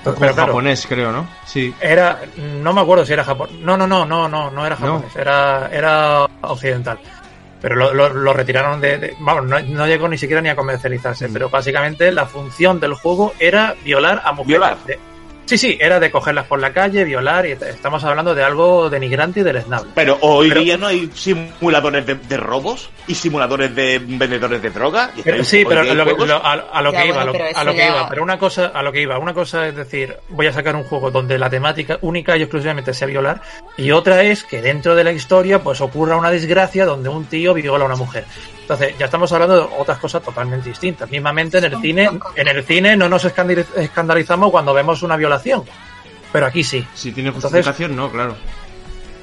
[0.03, 1.27] Pero claro, japonés, creo, ¿no?
[1.45, 1.73] Sí.
[1.81, 3.55] Era, no me acuerdo si era japonés.
[3.59, 4.85] No, no, no, no, no, no era No.
[4.93, 6.99] japonés, era, era occidental.
[7.61, 10.55] Pero lo, lo- lo retiraron de, de- vamos, no, no llegó ni siquiera ni a
[10.55, 11.33] comercializarse, Mm.
[11.33, 14.47] pero básicamente la función del juego era violar a mujeres.
[14.47, 14.77] Violar.
[14.85, 14.99] De-
[15.49, 19.39] sí, sí, era de cogerlas por la calle, violar, y estamos hablando de algo denigrante
[19.39, 19.91] y deleznable.
[19.95, 24.69] Pero hoy Pero- día no hay simuladores de, de robos y simuladores de vendedores de
[24.69, 25.11] droga.
[25.15, 27.31] Y Pero, hay- sí, pero lo lo- a, a lo Ya, que iba, a lo,
[27.31, 30.15] a que ya- iba, pero una cosa, a lo que iba, una cosa es decir,
[30.29, 33.41] voy a sacar un juego donde la temática única y exclusivamente sea violar,
[33.77, 37.53] y otra es que dentro de la historia pues ocurra una desgracia donde un tío
[37.53, 38.25] viola a una mujer.
[38.69, 41.09] Entonces, ya estamos hablando de otras cosas totalmente distintas.
[41.09, 45.63] Mismamente en el cine, en el cine no nos escandaliz- escandalizamos cuando vemos una violación.
[46.31, 46.85] Pero aquí sí.
[46.93, 48.35] Si tiene Entonces- justificación, no, claro.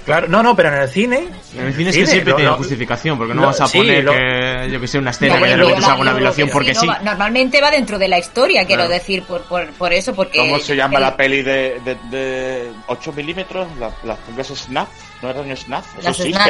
[0.04, 1.28] Claro, no, no, pero en el cine.
[1.56, 3.66] En el cine es que siempre lo- tiene lo- justificación, porque no lo- vas a
[3.68, 6.12] sí, poner lo- que, yo que sé, una escena No, que de repente salga una
[6.12, 6.88] violación porque no, sí.
[7.04, 8.94] Normalmente va dentro de la historia, quiero Claro.
[8.94, 10.38] decir, por, por, por eso, porque...
[10.40, 13.66] ¿Cómo se llama el- la peli de, de, de 8 milímetros?
[13.78, 14.88] La- Las películas Snap,
[15.22, 15.50] ¿no eran?
[15.50, 15.86] Eso Las
[16.16, 16.32] sí.
[16.32, 16.46] La,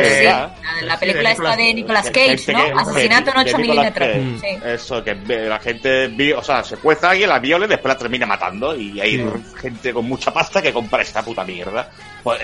[0.82, 2.64] la Sí, película de esta Nicolas- de Nicolas Que- Cage, ¿no?
[2.64, 4.08] que- Asesinato en de 8 Nicolas milímetros.
[4.16, 4.40] Mm.
[4.40, 4.58] Sí.
[4.64, 8.26] Eso, que la gente, o sea, secuestra a alguien, la viola y después la termina
[8.26, 8.74] matando.
[8.76, 9.24] Y hay
[9.60, 11.88] gente con mucha pasta que compra esta puta mierda.
[12.22, 12.40] Pues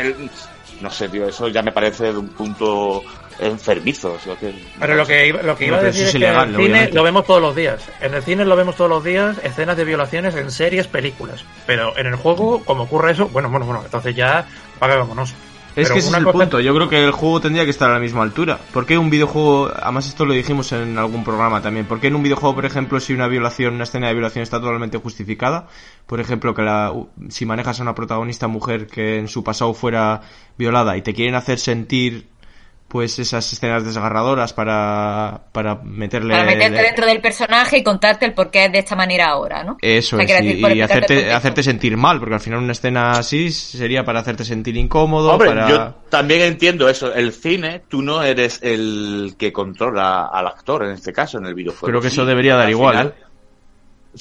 [0.80, 3.02] no sé, tío, eso ya me parece de un punto
[3.38, 4.12] enfermizo.
[4.14, 6.18] o sea, que- Pero lo que iba, lo que iba a decir es es, que
[6.18, 6.94] ilegal, en el cine obviamente.
[6.96, 7.82] lo vemos todos los días.
[8.00, 11.44] En el cine lo vemos todos los días, escenas de violaciones en series, películas.
[11.66, 14.46] Pero en el juego, como ocurre eso, bueno, bueno, bueno, entonces ya
[14.78, 15.34] pagámonos.
[15.74, 16.60] Es Pero que ese es el cosa- punto.
[16.60, 18.58] Yo creo que el juego tendría que estar a la misma altura.
[18.74, 22.16] ¿Por qué un videojuego, además esto lo dijimos en algún programa también, ¿por qué en
[22.16, 25.68] un videojuego, por ejemplo, si una violación, una escena de violación está totalmente justificada?
[26.06, 26.92] Por ejemplo, que la,
[27.30, 30.20] si manejas a una protagonista mujer que en su pasado fuera
[30.58, 32.28] violada y te quieren hacer sentir
[32.92, 36.34] pues esas escenas desgarradoras para, para meterle...
[36.34, 39.78] Para meterte dentro del personaje y contarte el porqué es de esta manera ahora, ¿no?
[39.80, 43.12] Eso O sea, es, y, por hacerte, hacerte sentir mal, porque al final una escena
[43.12, 45.68] así sería para hacerte sentir incómodo, Hombre, para...
[45.70, 47.14] yo también entiendo eso.
[47.14, 51.54] El cine, tú no eres el que controla al actor, en este caso, en el
[51.54, 51.86] videojuego.
[51.86, 53.24] Creo que Sí, eso debería dar al igual, final, ¿eh?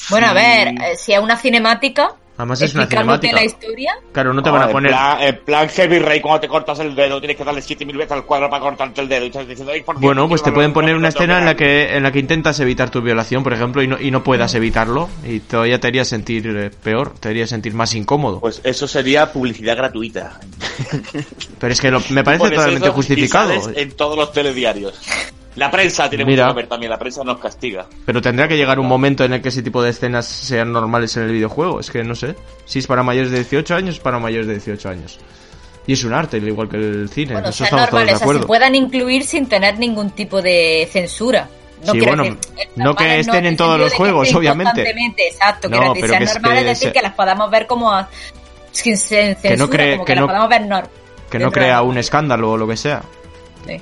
[0.10, 3.36] Bueno, a ver, eh, si es una cinemática, Además es una explicándote cinemática.
[3.36, 4.92] la historia, Claro, no te van a en poner...
[4.92, 8.12] Plan, en plan Heavy Ray, cuando te cortas el dedo, tienes que darle 7000 veces
[8.14, 9.24] al cuadro para cortarte el dedo.
[9.26, 11.46] Y estás diciendo, "Ay, por Dios, Bueno, no pues te pueden poner una escena en
[11.46, 11.56] la hablar".
[11.56, 14.54] que en la que intentas evitar tu violación, por ejemplo, y no, y no puedas
[14.56, 18.40] evitarlo, y todavía te haría sentir eh, peor, te haría sentir más incómodo.
[18.40, 20.40] Pues eso sería publicidad gratuita.
[21.60, 23.52] Pero es que lo- me parece totalmente eso justificado.
[23.76, 25.00] en todos los telediarios.
[25.56, 26.46] La prensa tiene Mira.
[26.46, 27.86] mucho que ver también, la prensa nos castiga.
[28.06, 31.16] Pero tendrá que llegar un momento en el que ese tipo de escenas sean normales
[31.18, 31.80] en el videojuego.
[31.82, 32.36] Es que no sé.
[32.66, 35.20] Si es para mayores de 18 años, es para mayores de 18 años.
[35.88, 37.34] Y es un arte, al igual que el cine.
[37.34, 38.48] bueno, Eso estamos todos de normales, o sea, se acuerdo.
[38.48, 41.50] puedan incluir sin tener ningún tipo de censura.
[41.86, 42.38] No Sí, bueno, decir-
[42.76, 44.72] no que en estén en el todos los que juegos, obviamente.
[44.72, 47.02] constantemente, Exacto, No, quiero decir, pero sea que es- normal que es decir se- que
[47.02, 48.08] las podamos ver como a-
[48.72, 50.90] sin censura, cree- como que que, no- las podamos ver
[51.32, 53.02] Que no crea un escándalo o lo que sea.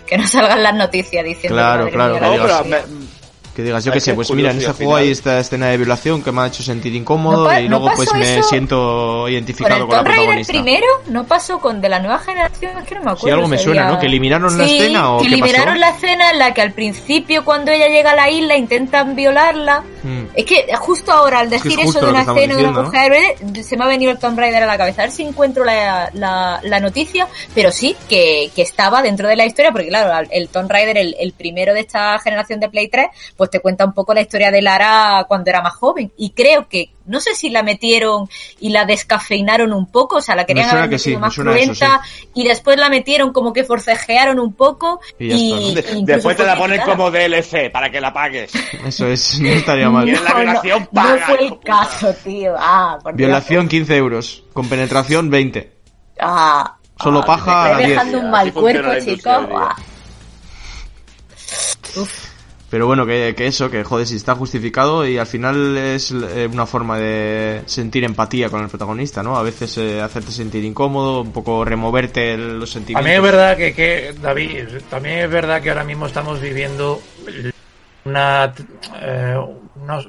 [0.06, 3.09] Que no salgan las noticias diciendo Claro, madre claro, No, pero me-
[3.60, 6.24] Que digas, yo qué sé, pues mira, en al juego hay esta escena de violación
[6.24, 9.82] que me ha hecho sentir incómodo No y no luego pues me siento Con identificado
[9.82, 10.54] el con la protagonista.
[10.54, 13.28] primero no pasó con de la nueva generación, es que no me acuerdo.
[13.28, 14.00] Sí, algo me suena, ¿no?
[14.00, 15.80] ¿Que eliminaron la escena o que qué eliminaron pasó?
[15.80, 19.84] la escena en la que al principio cuando ella llega a la isla intentan violarla.
[20.04, 20.24] Mm.
[20.36, 22.82] Es que justo ahora al Es que es decir eso de una escena de una
[22.84, 25.02] mujer, eh, se me ha venido el Tomb Raider a la cabeza.
[25.02, 29.36] A ver si encuentro la, la, la noticia, pero sí que, que estaba dentro de
[29.36, 32.88] la historia, porque claro, el Tomb Raider, el, el primero de esta generación de Play
[32.88, 36.12] 3, pues te cuenta un poco la historia de Lara cuando era más joven.
[36.18, 40.36] Y creo que, no sé si la metieron y la descafeinaron un poco, o sea,
[40.36, 42.02] la querían haber que sí, metido me más cruenta,
[42.34, 46.56] y después la metieron como que forcejearon un poco, Y y, está, Después te la
[46.56, 48.52] ponen como DLC para que la pagues.
[48.86, 50.06] Eso es, no estaría mal.
[50.24, 51.64] La violación no, paga, no fue hijo el puta.
[51.80, 52.56] caso, tío.
[52.58, 53.28] Ah, por Dios.
[53.28, 55.72] Violación 15 euros, con penetración 20.
[56.20, 57.90] Ah, Solo Ah, paja estoy 10.
[57.90, 59.48] dejando un mal cuerpo, chicos.
[62.70, 66.48] Pero bueno, que, que eso, que joder, si está justificado y al final es eh,
[66.52, 69.38] una forma de sentir empatía con el protagonista, ¿no?
[69.38, 73.02] A veces eh, hacerte sentir incómodo, un poco removerte el- los sentimientos.
[73.04, 77.02] También es verdad que, que, David, también es verdad que ahora mismo estamos viviendo
[78.06, 78.54] una,
[79.02, 79.36] eh,
[79.76, 80.08] unos-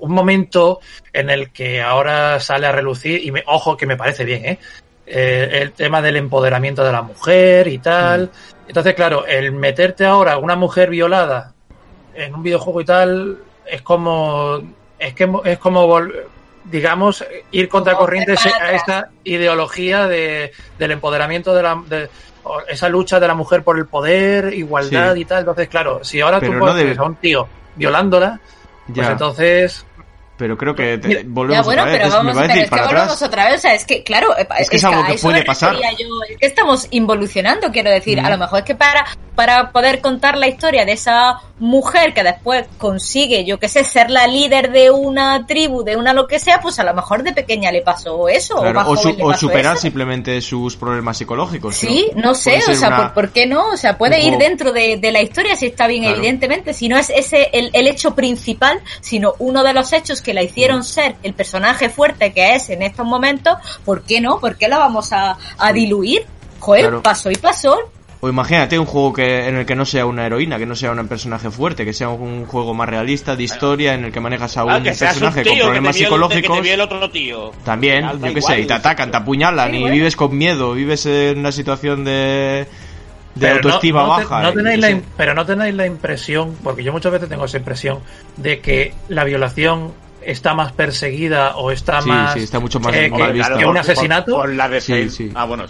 [0.00, 0.80] un momento
[1.12, 4.58] en el que ahora sale a relucir, y me, ojo que me parece bien, ¿eh?
[5.06, 8.30] Eh, el tema del empoderamiento de la mujer y tal.
[8.66, 11.54] Entonces, claro, el meterte ahora una mujer violada
[12.24, 14.60] en un videojuego y tal es como
[14.98, 16.12] es que es como vol-
[16.64, 21.82] digamos ir contra Como corriente hacer para a esta ideología de, del empoderamiento de la
[21.88, 22.10] de-
[22.68, 25.20] esa lucha de la mujer por el poder igualdad Sí.
[25.20, 25.40] y tal.
[25.40, 28.40] Entonces claro si ahora Pero tú no debe- a un tío violándola
[28.86, 29.86] pues Ya, entonces
[30.40, 31.94] pero creo que te- volvemos Ya, bueno, otra vez.
[32.00, 33.22] pero es- vamos, me parece pero ir es que volvemos atrás.
[33.22, 35.74] otra vez, o sea, es que, claro, Es que es algo que puede pasar.
[35.76, 38.24] refería yo, es que estamos involucionando, quiero decir, Mm.
[38.26, 39.04] a lo mejor es que para,
[39.34, 44.10] para poder contar la historia de esa mujer que después consigue, yo qué sé, ser
[44.10, 47.32] la líder de una tribu, de una lo que sea, pues a lo mejor de
[47.32, 49.82] pequeña le pasó eso, o, Claro, su- superar eso.
[49.82, 51.76] simplemente sus problemas psicológicos.
[51.76, 53.68] Sí, no sé, o sea, una- ¿por, por qué no?
[53.70, 56.16] O sea, puede ir dentro de, de la historia si está bien, Claro.
[56.18, 60.29] evidentemente, si no es ese el, el hecho principal, sino uno de los hechos que
[60.34, 60.44] la Mm.
[60.44, 63.54] hicieron ser el personaje fuerte que es en estos momentos,
[63.84, 64.38] ¿por qué no?
[64.40, 66.24] ¿Por qué la vamos a, a diluir?
[66.58, 67.02] Joder, Claro.
[67.02, 67.78] pasó y pasó.
[68.22, 70.92] O imagínate un juego que en el que no sea una heroína, que no sea
[70.92, 74.58] un personaje fuerte, que sea un juego más realista de historia en el que manejas
[74.58, 76.56] a un Ah, que un personaje tío, con que te problemas psicológicos.
[76.56, 77.50] Que te viole otro tío.
[77.64, 79.94] También, yo qué sé, y te atacan, te apuñalan Sí, y bueno.
[79.94, 82.66] vives con miedo, vives en una situación de, de
[83.40, 84.42] Pero autoestima no baja.
[84.42, 88.00] no tenéis la pero no tenéis la impresión, porque yo muchas veces tengo esa impresión,
[88.36, 92.34] de que la violación está más perseguida o está Sí, más.
[92.34, 93.58] sí, está mucho más eh, mal que- vista.
[93.58, 94.34] que un asesinato.
[94.36, 95.30] Por, la de Sí, sí.
[95.34, 95.64] Ah, bueno.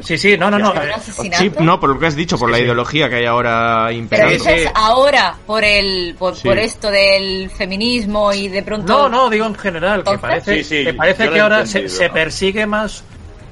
[0.00, 0.72] Sí, sí, no, no, no.
[0.72, 1.32] ¿Un eh?
[1.38, 2.64] Sí, no, por lo que has dicho, por Sí, la sí.
[2.64, 4.34] ideología que hay ahora Pero imperando.
[4.34, 6.48] eso es ahora, por el, por, Sí.
[6.48, 8.92] por esto del feminismo y de pronto.
[8.92, 12.10] No, no, digo en general, que parece, Sí, sí, que, parece que ahora se, se
[12.10, 13.04] persigue más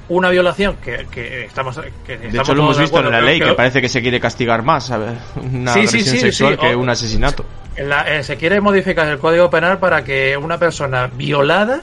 [0.09, 1.79] una violación que, que estamos.
[2.07, 4.21] Que De estamos hecho, lo hemos visto en la ley, que parece que se quiere
[4.21, 4.91] castigar más
[5.37, 7.45] una Sí, agresión sí, sexual que un asesinato.
[7.79, 11.81] la- eh, se quiere modificar el código penal para que una persona violada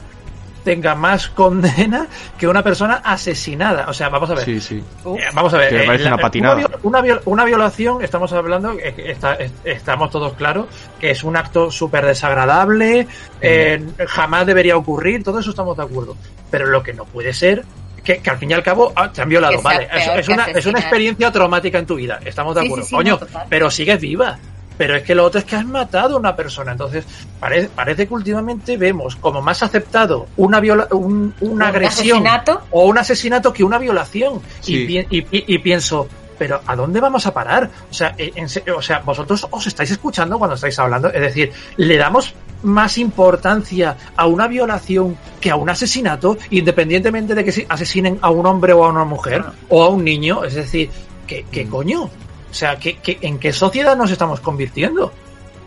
[0.62, 2.06] tenga más condena
[2.38, 3.86] que una persona asesinada.
[3.88, 4.44] O sea, vamos a ver.
[4.44, 4.84] Sí, sí.
[5.06, 5.70] Eh, Vamos a ver.
[5.70, 6.56] Que me eh, parece una patinada.
[6.56, 10.66] viol- Una, viol- una violación, estamos hablando, está- estamos todos claros,
[11.00, 13.08] que es un acto súper desagradable,
[13.40, 16.14] eh, jamás debería ocurrir, todo eso estamos de acuerdo.
[16.50, 17.64] Pero lo que no puede ser,
[18.04, 19.88] que, que al fin y al cabo ah, te han violado, Que vale.
[20.16, 22.84] Es, una, es una experiencia traumática en tu vida, estamos de acuerdo.
[22.84, 24.38] sí, sí, Coño, no, pero sigues viva.
[24.78, 26.72] Pero es que lo otro es que has matado a una persona.
[26.72, 27.04] Entonces,
[27.38, 32.62] parece, parece que últimamente vemos como más aceptado una, viola, un- una ¿Un agresión asesinato?
[32.70, 34.40] o un asesinato que una violación.
[34.60, 34.76] Sí.
[34.76, 36.08] Y, pi- y pi- y pienso,
[36.40, 37.68] pero ¿a dónde vamos a parar?
[37.90, 41.08] O sea, eh, en o sea, vosotros os estáis escuchando cuando estáis hablando.
[41.12, 47.44] Es decir, le damos más importancia a una violación que a un asesinato, independientemente de
[47.44, 50.42] que si- asesinen a un hombre o a una mujer o a un niño.
[50.44, 50.90] Es decir,
[51.26, 51.68] ¿qué, qué Mm.
[51.70, 52.02] coño?
[52.04, 52.10] O
[52.54, 55.12] sea, ¿qué, qué- en qué sociedad nos estamos convirtiendo?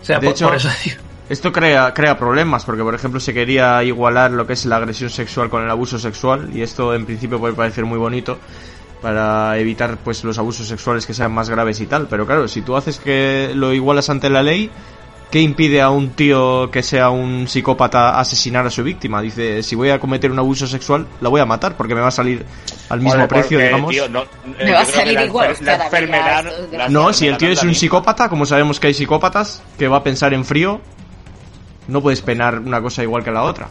[0.02, 0.98] O sea, De por, hecho, por eso digo-
[1.30, 5.10] Esto crea, crea problemas, porque por ejemplo se quería igualar lo que es la agresión
[5.10, 8.40] sexual con el abuso sexual, y esto en principio puede parecer muy bonito
[9.04, 12.64] para evitar pues los abusos sexuales que sean más graves y tal, pero claro, si
[12.64, 14.72] tú haces que lo igualas ante la ley,
[15.34, 19.20] ¿Qué impide a un tío que sea un psicópata asesinar a su víctima?
[19.20, 22.10] Dice, si voy a cometer un abuso sexual, la voy a matar porque me va
[22.10, 22.46] a salir
[22.88, 23.90] al mismo precio, porque, digamos.
[23.90, 26.46] tío, no, eh, Me va a salir la igual, la enfermedad.
[26.72, 29.98] la No, si el tío es un psicópata, como sabemos que hay psicópatas, que va
[29.98, 30.82] a pensar en frío,
[31.88, 33.70] no puedes penar una cosa igual que la otra.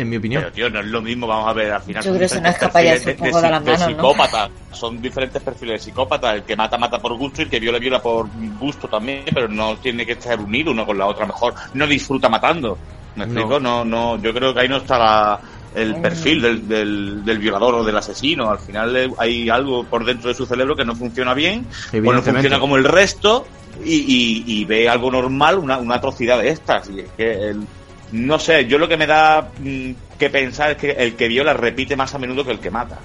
[0.00, 0.42] En mi opinión.
[0.42, 2.82] Pero, tío, no es lo mismo, vamos a ver, al final Yo creo que escapa
[2.82, 3.76] ya de ¿no?
[3.86, 4.50] psicópatas.
[4.72, 6.34] Son diferentes perfiles de psicópatas.
[6.36, 8.26] El que mata, mata por gusto y el que viola, viola por
[8.58, 11.26] gusto también, pero no tiene que estar unido uno con la otra.
[11.26, 12.78] Mejor no disfruta matando.
[13.16, 13.32] ¿Me No.
[13.32, 13.60] explico?
[13.60, 15.40] No, no, yo creo que ahí no está la-
[15.74, 18.50] el perfil del, del, del violador o del asesino.
[18.50, 21.92] Al final eh, hay algo por dentro de su cerebro que no funciona bien, o
[21.92, 22.30] no Evidentemente.
[22.32, 23.46] funciona como el resto
[23.84, 26.88] y, y- y ve algo normal, una, una atrocidad de estas.
[26.90, 27.66] Y es que el-
[28.12, 31.52] no sé, yo lo que me da mm, que pensar es que el que viola
[31.54, 32.98] repite más a menudo que el que mata.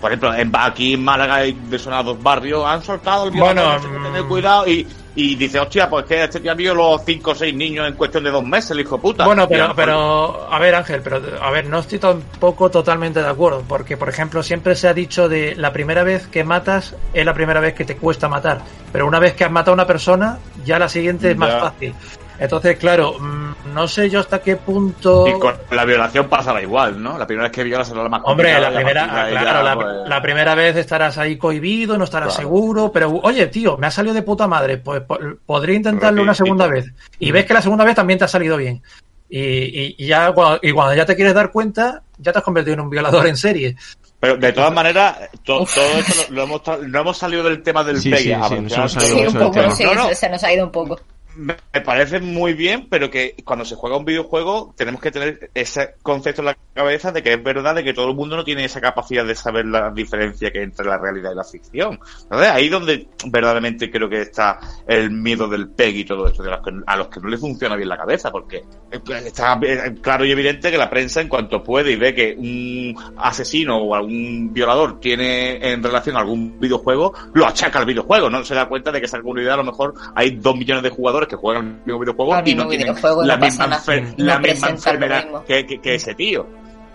[0.00, 3.88] Por ejemplo, en, aquí en Málaga hay de sonados barrios, han soltado el violador, Bueno,
[3.92, 4.28] no sé tener mm.
[4.28, 7.94] cuidado y, y dice, hostia, pues que este tío violó cinco o seis niños en
[7.94, 9.24] cuestión de dos meses, el hijo puta.
[9.24, 13.28] Bueno, Y pero, pero, a ver, Ángel, pero, a ver, no estoy tampoco totalmente de
[13.28, 17.24] acuerdo, porque, por ejemplo, siempre se ha dicho de la primera vez que matas es
[17.24, 18.60] la primera vez que te cuesta matar,
[18.92, 21.60] pero una vez que has matado a una persona, ya la siguiente es más Ya.
[21.60, 21.94] fácil.
[22.38, 25.26] Entonces, claro, mm, no sé yo hasta qué punto...
[25.28, 27.16] Y con la violación pasará igual, ¿no?
[27.18, 30.08] La primera vez que viola será la más Hombre, complicada, la primera, claro, la, pues,
[30.08, 32.42] la primera vez estarás ahí cohibido, no estarás Claro.
[32.42, 36.34] seguro, pero oye, tío, me ha salido de puta madre, pues po- podría intentarlo una
[36.34, 36.86] segunda vez.
[37.18, 38.82] Y ves que la segunda vez también te ha salido bien.
[39.28, 42.44] Y, y- y ya cua- y cuando ya te quieres dar cuenta, ya te has
[42.44, 43.76] convertido en un violador en serie.
[44.20, 47.82] Pero de todas maneras, to- todo esto lo, lo hemos, no hemos salido del tema
[47.84, 48.22] del Sí, pegue.
[48.22, 49.74] sí, a sí, ver, nos ya hemos todo salido Sí, mucho un del poco, tema.
[49.74, 50.08] sí, No, no.
[50.08, 51.00] se- se nos ha ido un poco.
[51.36, 51.54] Me
[51.84, 56.40] parece muy bien, pero que cuando se juega un videojuego tenemos que tener ese concepto
[56.40, 58.80] en la cabeza de que es verdad de que todo el mundo no tiene esa
[58.80, 61.98] capacidad de saber la diferencia que hay entre la realidad y la ficción.
[62.22, 66.50] Entonces, ahí donde verdaderamente creo que está el miedo del PEG y todo esto, de
[66.50, 70.24] los que- a los que no le funciona bien la cabeza, porque está eh, claro
[70.24, 74.54] y evidente que la prensa en cuanto puede y ve que un asesino o algún
[74.54, 78.90] violador tiene en relación a algún videojuego, lo achaca al videojuego, no se da cuenta
[78.90, 81.72] de que esa comunidad a lo mejor hay dos millones de jugadores que juegan el
[81.86, 85.66] mismo videojuego y no tienen videojuego y la misma, enfer- No la misma enfermedad que,
[85.66, 86.46] que- que ese tío.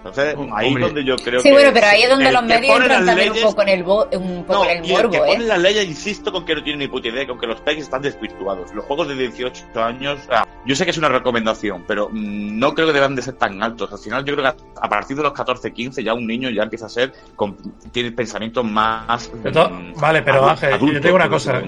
[0.03, 0.83] Entonces, ahí Hombre.
[0.85, 1.53] es donde yo creo Sí, que...
[1.53, 3.69] bueno, pero ahí es donde los que medios entran las también un leyes- poco en
[3.69, 5.47] el, bo- un poco no, en el y el que morbo, pone ¿eh?
[5.47, 8.01] las leyes, insisto con que no tiene ni puta idea, con que los pegs están
[8.01, 8.73] desvirtuados.
[8.73, 12.73] Los juegos de 18 años, ah, yo sé que es una recomendación, pero mm, no
[12.73, 13.91] creo que deban de ser tan altos.
[13.91, 16.49] Al final, yo creo que a, a partir de los 14, 15, ya un niño
[16.49, 17.55] ya empieza a ser, con,
[17.91, 19.31] tiene pensamientos más.
[19.31, 21.61] Mm, vale, pero Ángel, yo te digo una cosa.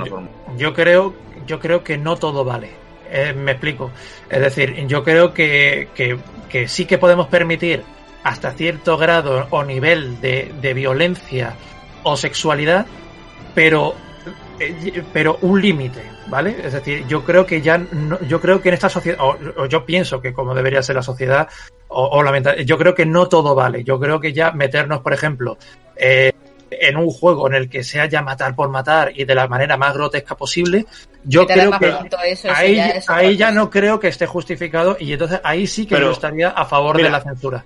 [0.57, 1.13] yo creo,
[1.45, 2.71] yo creo que no todo vale.
[3.11, 3.91] Eh, me explico.
[4.29, 5.89] Es decir, yo creo que,
[6.49, 7.83] que, sí que podemos permitir
[8.23, 11.55] hasta cierto grado o nivel de, de violencia
[12.03, 12.85] o sexualidad,
[13.53, 13.95] pero
[14.59, 16.55] eh, pero un límite, ¿vale?
[16.63, 17.81] Es decir, yo creo que ya
[18.27, 21.01] yo creo que en esta sociedad o, o yo pienso que como debería ser la
[21.01, 21.47] sociedad
[21.87, 23.83] o, o yo creo que no todo vale.
[23.83, 25.57] Yo creo que ya meternos, por ejemplo,
[25.95, 26.32] eh,
[26.81, 29.77] en un juego en el que sea ya matar por matar y de la manera
[29.77, 30.85] más grotesca posible,
[31.23, 31.93] yo creo que
[32.25, 32.75] eso ahí,
[33.37, 36.49] ya ahí no creo que esté justificado y entonces ahí sí que Pero, yo estaría
[36.49, 37.65] a favor mira, de la censura.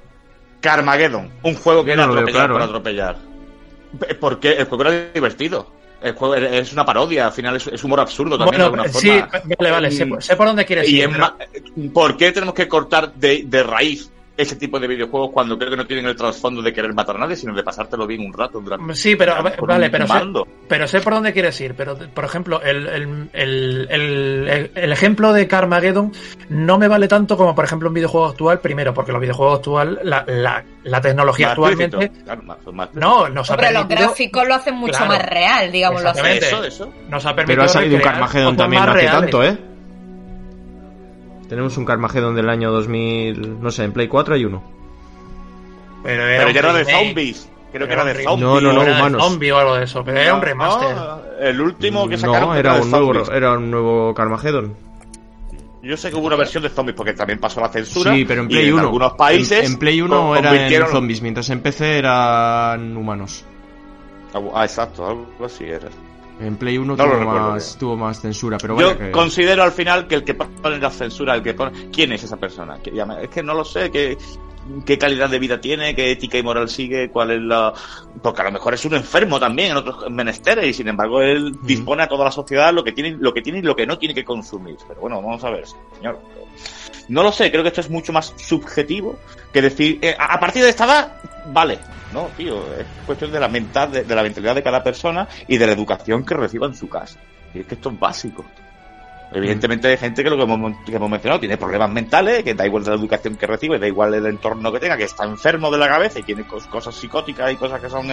[0.62, 2.66] Carmageddon, un juego que era no lo veo atropellar claro, por ¿eh?
[2.66, 3.16] atropellar.
[4.20, 4.52] ¿Por qué?
[4.54, 5.72] El juego era divertido.
[6.02, 9.10] El juego es una parodia, al final es, humor absurdo también Bueno, de alguna sí,
[9.20, 9.54] forma.
[9.58, 11.10] vale, vale, sé, sé por dónde quieres Y ir.
[11.10, 15.72] pero- ¿Por qué tenemos que cortar de, de raíz ese tipo de videojuegos cuando creo
[15.72, 18.32] que no tienen el trasfondo de querer matar a nadie, sino de pasártelo bien un
[18.32, 20.14] rato durante Sí, pero a ver, por vale, pero sé,
[20.70, 21.74] pero sé por dónde quieres ir.
[21.76, 26.12] Pero, por ejemplo, el, el, el, el- el ejemplo de Carmageddon
[26.50, 28.60] no me vale tanto como, por ejemplo, un videojuego actual.
[28.60, 32.12] Primero, porque los videojuegos actual, la, la, la tecnología Más actualmente.
[32.24, 34.08] claro, más- más- No, nos ha Hombre, los permitido.
[34.10, 35.08] gráficos lo hacen mucho Claro.
[35.14, 36.22] más real, digámoslo así.
[36.28, 36.94] Eso, eso.
[37.10, 39.22] Nos ha permitido Pero ha salido un Carmageddon también no más hace reales.
[39.22, 39.58] tanto, ¿eh?
[41.50, 44.62] Tenemos un Carmageddon del año 2000, no sé, en Play 4 hay uno.
[46.04, 47.50] Pero era Pero un ya era de zombies.
[47.72, 48.40] Creo que Era de zombies.
[48.48, 49.24] No, no, no, Era humanos.
[49.24, 50.96] zombie o algo de eso, pero era un remaster.
[50.96, 54.74] No, el último que sacaron No, era un nuevo, era un nuevo Carmageddon.
[55.84, 58.14] Yo sé que hubo una versión de zombies porque también pasó la censura.
[58.14, 58.82] Sí, pero en y Play 1.
[58.82, 59.66] algunos países.
[59.66, 63.46] En, en Play 1 con- eran zombies, mientras en PC eran humanos.
[64.54, 65.88] Ah, exacto, algo así era.
[66.40, 67.80] En Play 1 No lo tuvo, más, bien.
[67.80, 69.12] tuvo más censura, pero Yo vaya que...
[69.12, 71.90] considero al final que el que pone la censura, el que pone.
[71.92, 72.78] ¿Quién es esa persona?
[72.82, 72.92] Que
[73.22, 74.18] Es que no lo sé, qué,
[74.86, 77.74] qué calidad de vida tiene, qué ética y moral sigue, cuál es la.
[78.22, 81.58] Porque a lo mejor es un enfermo también en otros menesteres y sin embargo él
[81.64, 83.98] dispone a toda la sociedad lo que tiene, lo que tiene y lo que no
[83.98, 84.78] tiene que consumir.
[84.88, 85.66] Pero bueno, vamos a ver,
[85.96, 86.20] señor.
[87.10, 89.18] No lo sé, creo que esto es mucho más subjetivo
[89.54, 91.22] que decir, eh, a partir de esta edad,
[91.54, 91.80] vale.
[92.14, 95.58] No, tío, es cuestión de la, mental, de, de la mentalidad de cada persona y
[95.58, 97.20] de la educación que reciba en su casa.
[97.54, 98.46] Y es que esto es básico.
[99.32, 100.60] Evidentemente hay gente que lo que hemos,
[101.10, 104.72] mencionado tiene problemas mentales, que da igual la educación que recibe, da igual el entorno
[104.72, 107.82] que tenga, que está enfermo de la cabeza y tiene cos- cosas psicóticas y cosas
[107.82, 108.08] que son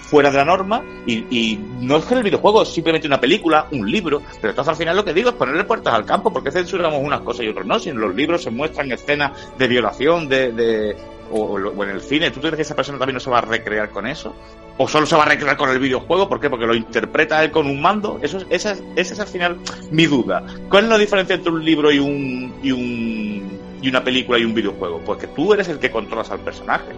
[0.00, 0.82] fuera de la norma.
[1.06, 4.76] Y, no es que el videojuego es simplemente una película, un libro, pero entonces al
[4.76, 7.66] final lo que digo es ponerle puertas al campo, porque censuramos unas cosas y otras
[7.66, 7.78] no.
[7.78, 10.96] Si en los libros se muestran escenas de violación, de, de
[11.30, 13.42] o, o en el cine, ¿tú crees que esa persona también no se va a
[13.42, 14.34] recrear con eso?
[14.78, 16.28] ¿O solo se va a recrear con el videojuego?
[16.28, 16.50] ¿Por qué?
[16.50, 18.18] Porque lo interpreta él con un mando.
[18.22, 19.58] Eso es, esa, es- esa es al final
[19.90, 20.44] mi duda.
[20.68, 24.44] ¿Cuál es la diferencia entre un libro y un, y un y una película y
[24.44, 25.00] un videojuego?
[25.04, 26.92] Pues que tú eres el que controlas al personaje.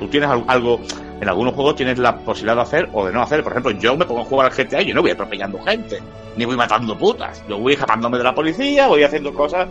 [0.00, 0.80] Tú tienes al- algo,
[1.20, 3.42] en algunos juegos tienes la posibilidad de hacer o de no hacer.
[3.44, 6.02] Por ejemplo, yo me pongo a jugar al GTA y yo no voy atropellando gente,
[6.36, 7.44] ni voy matando putas.
[7.48, 9.68] Yo voy escapándome de la policía, voy haciendo cosas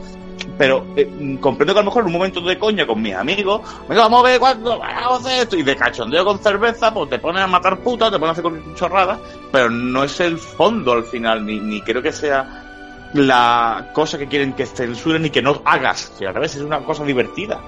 [0.57, 3.14] pero eh, mm, comprendo que a lo mejor en un momento de coña con mis
[3.14, 6.93] amigos, venga, vamos a ver cuándo vamos a hacer esto, y de cachondeo con cerveza,
[6.93, 9.19] pues te pones a matar putas, te pones a hacer chorradas,
[9.51, 12.65] pero no es el fondo al final, ni, ni creo que sea
[13.14, 16.80] la cosa que quieren que censuren y que no hagas, que al revés es una
[16.80, 17.60] cosa divertida.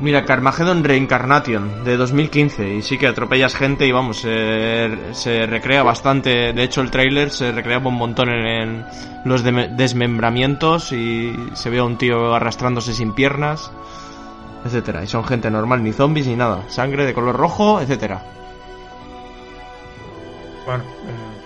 [0.00, 6.54] Mira, Carmageddon Reincarnation de 2015 y sí que atropellas gente y vamos, se, recrea bastante.
[6.54, 8.84] De hecho, el tráiler se recreaba un montón en, en
[9.26, 13.70] los deme- desmembramientos y se ve a un tío arrastrándose sin piernas,
[14.64, 15.04] etcétera.
[15.04, 16.64] Y son gente normal, ni zombies ni nada.
[16.68, 18.22] Sangre de color rojo, etcétera.
[20.64, 21.39] Bueno, eh,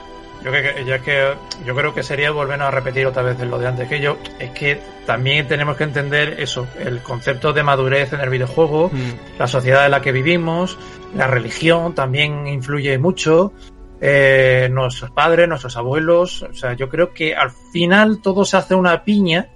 [0.45, 1.35] yo, que, ya que
[1.65, 4.19] yo creo que sería volver a repetir otra vez lo de antes que yo.
[4.39, 9.39] Es que también tenemos que entender eso, el concepto de madurez en el videojuego, Mm.
[9.39, 10.79] la sociedad en la que vivimos,
[11.17, 13.53] la religión también influye mucho.
[14.07, 18.75] eh, nuestros padres, nuestros abuelos, o sea, yo creo que al final todo se hace
[18.75, 19.49] una piña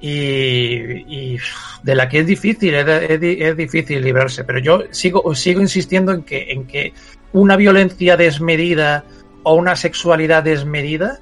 [0.00, 1.38] y, y
[1.82, 2.86] de la que es difícil, es,
[3.22, 4.44] es difícil librarse.
[4.44, 6.92] Pero yo sigo, sigo insistiendo en que, en que
[7.32, 9.04] una violencia desmedida
[9.42, 11.18] o una sexualidad desmedida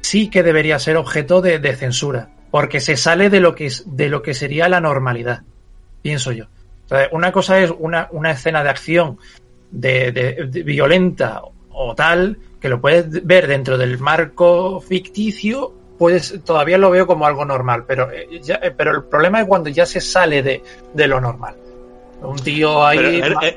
[0.00, 3.84] sí que debería ser objeto de, de censura, porque se sale de lo que es,
[3.86, 5.42] de lo que sería la normalidad,
[6.02, 6.44] pienso yo.
[6.86, 9.18] O sea, una cosa es una, una escena de acción
[9.70, 16.40] de, de- de violenta o tal, que lo puedes ver dentro del marco ficticio, pues
[16.44, 19.68] todavía lo veo como algo normal, pero, eh, ya- eh, pero el problema es cuando
[19.68, 20.62] ya se sale de,
[20.94, 21.54] de lo normal.
[22.22, 22.98] Un tío ahí...
[23.20, 23.56] Pero es-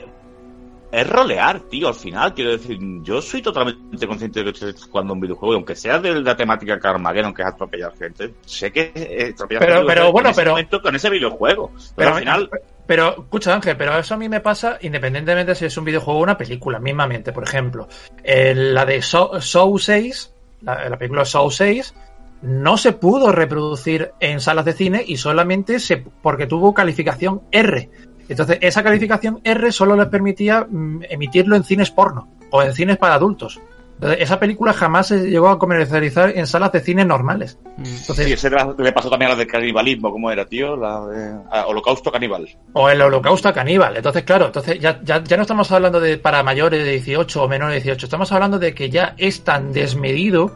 [0.92, 2.34] es rolear, tío, al final.
[2.34, 6.22] Quiero decir, yo soy totalmente consciente de que estoy jugando un videojuego, aunque sea de
[6.22, 8.34] la temática Carmageddon, que es atropellar gente.
[8.46, 11.72] Sé que es atropellar Pero- gente pero bueno, ese pero- momento, con ese videojuego.
[11.74, 12.50] Pero, Pero, al final,
[12.86, 16.24] pero, escucha Ángel, pero eso a mí me pasa independientemente si es un videojuego o
[16.24, 17.32] una película, mismamente.
[17.32, 17.88] Por ejemplo,
[18.24, 21.94] eh, la de Saw, Saw 6, la, la película Saw 6,
[22.42, 27.90] no se pudo reproducir en salas de cine y solamente se, porque tuvo calificación R.
[28.32, 32.98] Entonces, esa calificación R solo les permitía mm, emitirlo en cines porno o en cines
[32.98, 33.60] para adultos.
[33.96, 37.60] Entonces, esa película jamás se llegó a comercializar en salas de cine normales.
[37.78, 40.76] Entonces, sí, ese era- le pasó también a la de canibalismo, ¿cómo era, tío?
[40.76, 42.50] La de ah, Holocausto Caníbal.
[42.74, 43.96] O el holocausto caníbal.
[43.98, 47.48] Entonces, claro, entonces ya, ya, ya no estamos hablando de para mayores de 18 o
[47.48, 48.08] menores de 18.
[48.08, 50.52] Estamos hablando de que ya es tan desmedido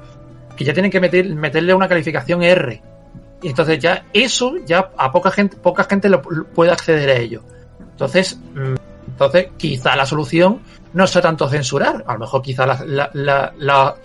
[0.57, 2.81] que ya tienen que meter, meterle una calificación R.
[3.43, 7.13] Y entonces ya eso, ya a poca gente, poca gente lo, lo puede acceder a
[7.17, 7.43] ello.
[7.95, 8.75] Entonces, mm,
[9.07, 10.59] entonces quizá la solución
[10.93, 12.03] no sea tanto censurar.
[12.05, 13.95] A lo mejor quizá la, la, la, la,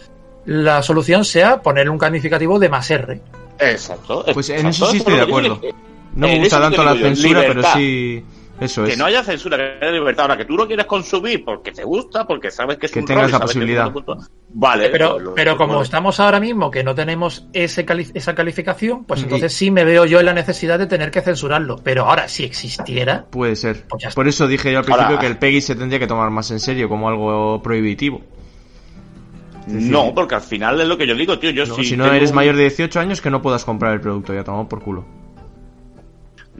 [0.45, 3.21] la solución sea poner un calificativo de más R.
[3.59, 4.25] Exacto.
[4.33, 5.61] Pues en exacto, eso sí estoy es de acuerdo.
[6.15, 8.25] No me gusta tanto la censura, pero sí.
[8.61, 8.99] Eso Que es.
[8.99, 10.23] no haya censura, que haya libertad.
[10.25, 13.07] Ahora, que tú lo quieres consumir porque te gusta, porque sabes que es Que un
[13.07, 13.93] tengas rol la sabes que es posibilidad.
[14.53, 14.89] Vale.
[14.91, 15.83] pero, lo- pero como bueno.
[15.83, 19.85] estamos ahora mismo que no tenemos ese cali- esa calificación, pues Y- entonces sí me
[19.85, 21.77] veo yo en la necesidad de tener que censurarlo.
[21.83, 23.87] Pero ahora, si existiera, Puede ser.
[23.89, 24.15] Pues.
[24.15, 26.51] Por eso dije yo al principio Ahora- que el PEGI se tendría que tomar más
[26.51, 28.21] en serio como algo prohibitivo.
[29.67, 31.51] decir- No, porque al final es lo que yo digo, tío.
[31.51, 33.93] Yo No, sí si no eres un- mayor de 18 años, que no puedas comprar
[33.93, 35.05] el producto, ya tomamos por culo.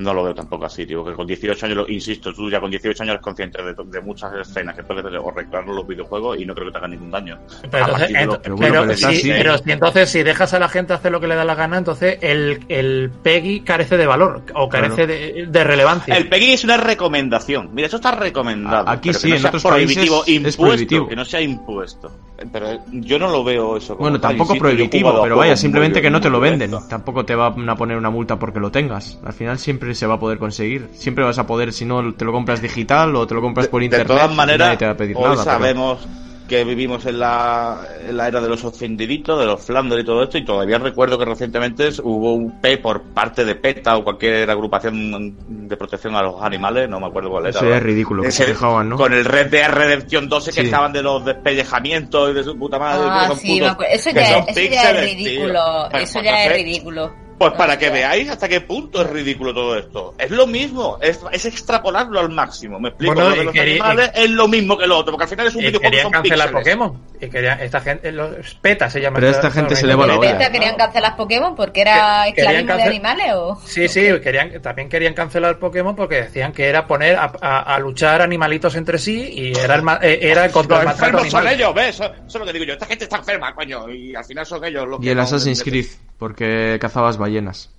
[0.01, 1.05] No lo veo tampoco así, tío.
[1.05, 4.33] Que con 18 años, insisto, tú ya con 18 años eres consciente de, de muchas
[4.35, 7.39] escenas que puedes o los videojuegos y no creo que te hagan ningún daño.
[7.71, 9.31] pero, entonces, lo- bueno, sí, si
[9.71, 12.65] entonces si dejas a la gente hacer lo que le da la gana, entonces el,
[12.69, 16.17] el PEGI carece de valor o carece de, de relevancia.
[16.17, 17.71] El PEGI es una recomendación.
[17.75, 18.89] Mira, eso está recomendado.
[18.89, 21.09] Aquí sí, no en otros prohibitivo, países es impuesto, prohibitivo.
[21.09, 22.11] Que no sea impuesto.
[22.53, 25.99] Pero yo no lo veo eso como Bueno, tal, tampoco insisto, prohibitivo, pero vaya, simplemente
[25.99, 26.71] muy- que no te lo venden.
[26.89, 29.19] Tampoco te van a poner una multa porque lo tengas.
[29.25, 30.89] Al final siempre se va a poder conseguir.
[30.93, 33.81] Siempre vas a poder, si no te lo compras digital o te lo compras por
[33.81, 34.07] de internet.
[34.09, 35.35] todas nadie maneras, te va a pedir hoy nada.
[35.35, 36.09] pero- sabemos
[36.49, 40.25] que vivimos en la, en la era de los ofendiditos, de los Flanders y todo
[40.25, 44.51] esto, y todavía recuerdo que recientemente hubo un P por parte de PETA o cualquier
[44.51, 45.37] agrupación
[45.69, 47.51] de protección a los animales, no me acuerdo cuál era.
[47.51, 48.97] Eso es ridículo, que Ese- se quejaban, ¿no?
[48.97, 50.63] Con el Red Dead Redemption 2 se Sí.
[50.63, 53.05] quejaban de los despellejamientos y de su puta madre.
[53.05, 53.77] que Ah, sí, putos-.
[53.89, 55.01] Eso que ya, son eso ya es tío.
[55.03, 55.61] ridículo.
[55.91, 57.13] Bueno, Eso ya es ridículo.
[57.41, 60.15] Pues para que veáis hasta qué punto es ridículo todo esto.
[60.19, 62.79] Es lo mismo, es, es extrapolarlo al máximo.
[62.79, 63.15] Me explico.
[63.15, 65.31] Bueno, lo de y los quería- animales es lo mismo que lo otro, porque al
[65.31, 66.77] final es un Y videojuego que querían son cancelar píxeles.
[66.77, 67.03] Pokémon.
[67.19, 69.15] Y querían, esta gente, los PETA se llama.
[69.21, 70.51] Pero esta gente se le va la ¿De olla.
[70.53, 73.59] querían cancelar Pokémon porque era esclavismo de animales o...?
[73.65, 77.79] Sí, sí, querían, también querían cancelar Pokémon porque decían que era poner a, a- a
[77.79, 81.31] luchar animalitos entre sí y era, el, ma- eh, era contra Los el maltrato enfermos
[81.31, 81.55] son animal.
[81.55, 81.89] ellos, ¿ves?
[81.95, 82.73] Eso, eso es lo que digo yo.
[82.75, 83.89] Esta gente está enferma, coño.
[83.89, 85.87] Y al final son ellos los Y que el no- Assassin's Creed,
[86.21, 87.71] porque cazabas ballenas.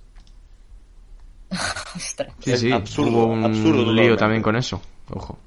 [1.96, 2.34] Ostras.
[2.40, 4.82] Sí, sí, absurdo, hubo un absurdo lío también con eso.
[5.10, 5.38] Ojo.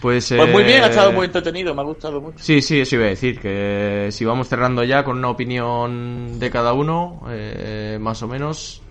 [0.00, 2.38] Pues, Pues muy bien, eh, ha estado muy entretenido, me ha gustado mucho.
[2.38, 6.50] Sí, sí, eso iba a decir, que si vamos cerrando ya con una opinión de
[6.50, 8.82] cada uno, eh, más o menos.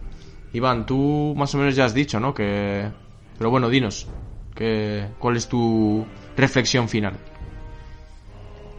[0.53, 2.33] Iván, tú más o menos ya has dicho, ¿no?
[2.33, 2.89] Que...
[3.37, 4.07] Pero bueno, dinos,
[4.55, 5.09] que...
[5.19, 6.05] ¿cuál es tu
[6.35, 7.13] reflexión final?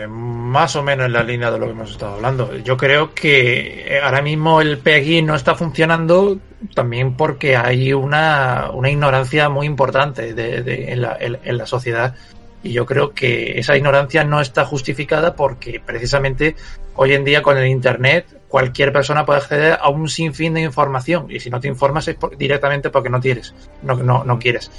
[0.07, 2.57] Más o menos en la línea de lo que hemos estado hablando.
[2.59, 6.39] Yo creo que eh, ahora mismo el PEGI no está funcionando
[6.75, 12.15] también porque hay una, una ignorancia muy importante en, la, sociedad.
[12.63, 16.55] Y yo creo que esa ignorancia no está justificada porque precisamente
[16.95, 21.27] hoy en día con el Internet cualquier persona puede acceder a un sinfín de información.
[21.29, 23.53] Y si no te informas es directamente porque no quieres.
[23.83, 24.71] No, no, no quieres.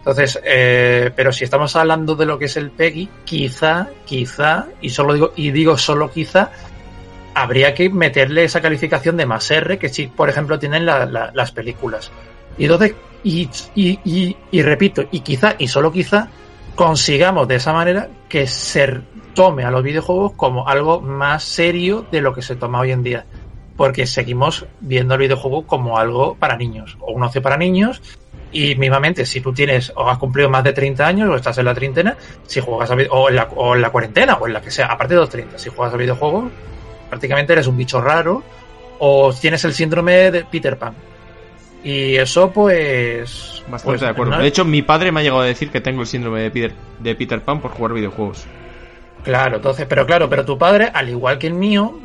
[0.00, 4.90] Entonces, eh, pero si estamos hablando de lo que es el PEGI, quizá, quizá, y
[4.90, 6.50] solo digo, y digo solo quizá,
[7.34, 11.30] habría que meterle esa calificación de más R que si, por ejemplo, tienen la- la-
[11.34, 12.10] las películas.
[12.56, 13.48] Y entonces, y,
[14.50, 16.28] y repito, y quizá, y solo quizá,
[16.74, 19.00] consigamos de esa manera que se
[19.34, 23.02] tome a los videojuegos como algo más serio de lo que se toma hoy en
[23.02, 23.26] día.
[23.76, 28.00] Porque seguimos viendo el videojuego como algo para niños, o un ocio para niños,
[28.52, 31.64] y mismamente, si tú tienes o has cumplido más de 30 años o estás en
[31.66, 32.16] la treintena,
[32.46, 34.86] si juegas a o en la, o en la cuarentena o en la que sea,
[34.86, 36.50] aparte de los 30, si juegas a videojuegos,
[37.08, 38.42] prácticamente eres un bicho raro
[38.98, 40.94] o tienes el síndrome de Peter Pan.
[41.82, 43.62] Y eso pues...
[43.68, 44.32] Bastante pues, de acuerdo.
[44.32, 46.50] no- De hecho, mi padre me ha llegado a decir que tengo el síndrome de
[46.50, 48.44] Peter, de Peter Pan por jugar videojuegos.
[49.24, 51.98] Claro, entonces, pero claro, pero tu padre, al igual que el mío,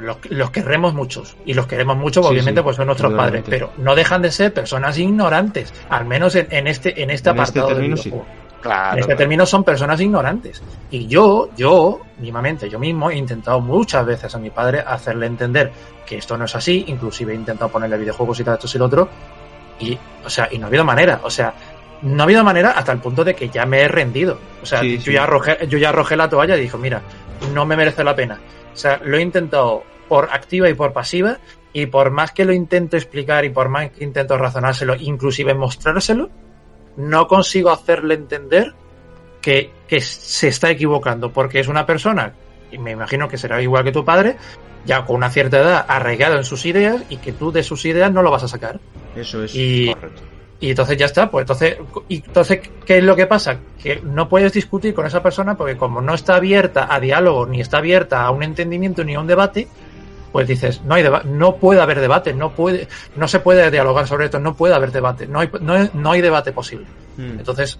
[0.00, 1.36] los, los querremos muchos.
[1.44, 3.44] Y los queremos mucho, Sí, obviamente, sí, pues son nuestros padres.
[3.48, 5.72] Pero no dejan de ser personas ignorantes.
[5.90, 8.10] Al menos en, en este, en este En este apartado del término, sí.
[8.10, 8.48] videojuego.
[8.60, 8.92] Claro.
[8.92, 9.18] En este claro.
[9.18, 10.62] término son personas ignorantes.
[10.90, 15.70] Y yo, yo, mismamente, yo mismo he intentado muchas veces a mi padre hacerle entender
[16.04, 18.86] que esto no es así, inclusive he intentado ponerle videojuegos y tal, esto y lo
[18.86, 19.08] otro,
[19.78, 21.54] y, o sea, y no ha habido manera, o sea,
[22.02, 24.38] no ha habido manera hasta el punto de que ya me he rendido.
[24.62, 25.12] O sea, Sí, yo, sí.
[25.12, 27.02] Ya arrojé, yo ya arrojé la toalla y dijo, mira,
[27.52, 28.40] no me merece la pena.
[28.72, 31.38] O sea, lo he intentado por activa y por pasiva,
[31.72, 36.30] y por más que lo intento explicar y por más que intento razonárselo, inclusive mostrárselo,
[36.96, 38.74] no consigo hacerle entender
[39.40, 42.32] que, que se está equivocando, porque es una persona,
[42.72, 44.36] y me imagino que será igual que tu padre,
[44.84, 48.12] ya con una cierta edad arraigado en sus ideas y que tú de sus ideas
[48.12, 48.80] no lo vas a sacar.
[49.14, 49.54] Eso es.
[49.54, 50.22] Y, Correcto.
[50.60, 51.76] Y entonces ya está, pues entonces,
[52.08, 53.58] y entonces, ¿qué es lo que pasa?
[53.80, 57.60] Que no puedes discutir con esa persona porque como no está abierta a diálogo, ni
[57.60, 59.68] está abierta a un entendimiento ni a un debate,
[60.32, 64.26] pues dices, no hay no puede haber debate, no puede, no se puede dialogar sobre
[64.26, 66.86] esto, no puede haber debate, no hay, no, no hay debate posible.
[67.16, 67.38] Mm.
[67.38, 67.78] Entonces,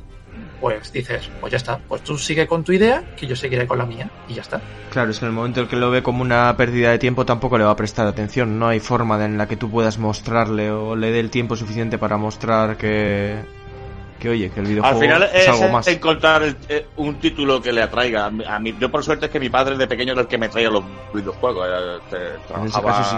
[0.61, 3.79] pues dices, pues ya está, pues tú sigue con tu idea, que yo seguiré con
[3.79, 4.61] la mía, y ya está.
[4.91, 6.99] Claro, es que en el momento en el que lo ve como una pérdida de
[6.99, 8.59] tiempo tampoco le va a prestar atención.
[8.59, 11.57] No hay forma de- en la que tú puedas mostrarle o le dé el tiempo
[11.57, 13.37] suficiente para mostrar que,
[14.19, 15.87] que oye, que el videojuego Al final es es, algo más.
[15.87, 18.25] encontrar el- eh, un título que le atraiga.
[18.27, 20.27] A mí- A mí, yo por suerte es que mi padre de pequeño era el
[20.29, 20.83] que me traía los
[21.15, 21.67] videojuegos.
[21.69, 23.17] era- te- En ese trabajaba caso, sí.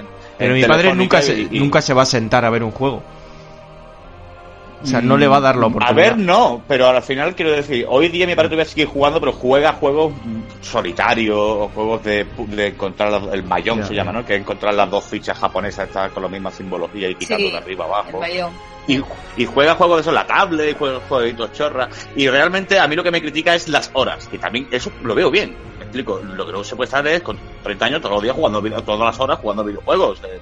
[0.00, 0.06] en-
[0.38, 2.64] Pero en mi padre nunca se, y- y- nunca se va a sentar a ver
[2.64, 3.02] un juego.
[4.84, 5.96] O sea, no le va a dar la A oportunidad.
[5.96, 9.32] ver, no, pero al final quiero decir, hoy día mi padre todavía sigue jugando, pero
[9.32, 14.12] juega juegos mm, solitarios o juegos de, pu- de encontrar la- el mayón se llama,
[14.12, 14.24] ¿no?
[14.24, 17.50] Que es encontrar las dos fichas japonesas estas con la misma simbología y picando Sí,
[17.52, 18.20] de arriba abajo.
[18.86, 19.00] y,
[19.36, 21.88] y juega juegos de eso en la tablet, y juega jueguitos chorra.
[22.16, 25.14] Y realmente a mí lo que me critica es las horas, que también eso lo
[25.14, 25.56] veo bien.
[25.78, 28.36] Me explico, lo que no se puede estar es con 30 años todos los días
[28.36, 30.20] jugando, video- todas las horas jugando videojuegos.
[30.24, 30.38] Eh,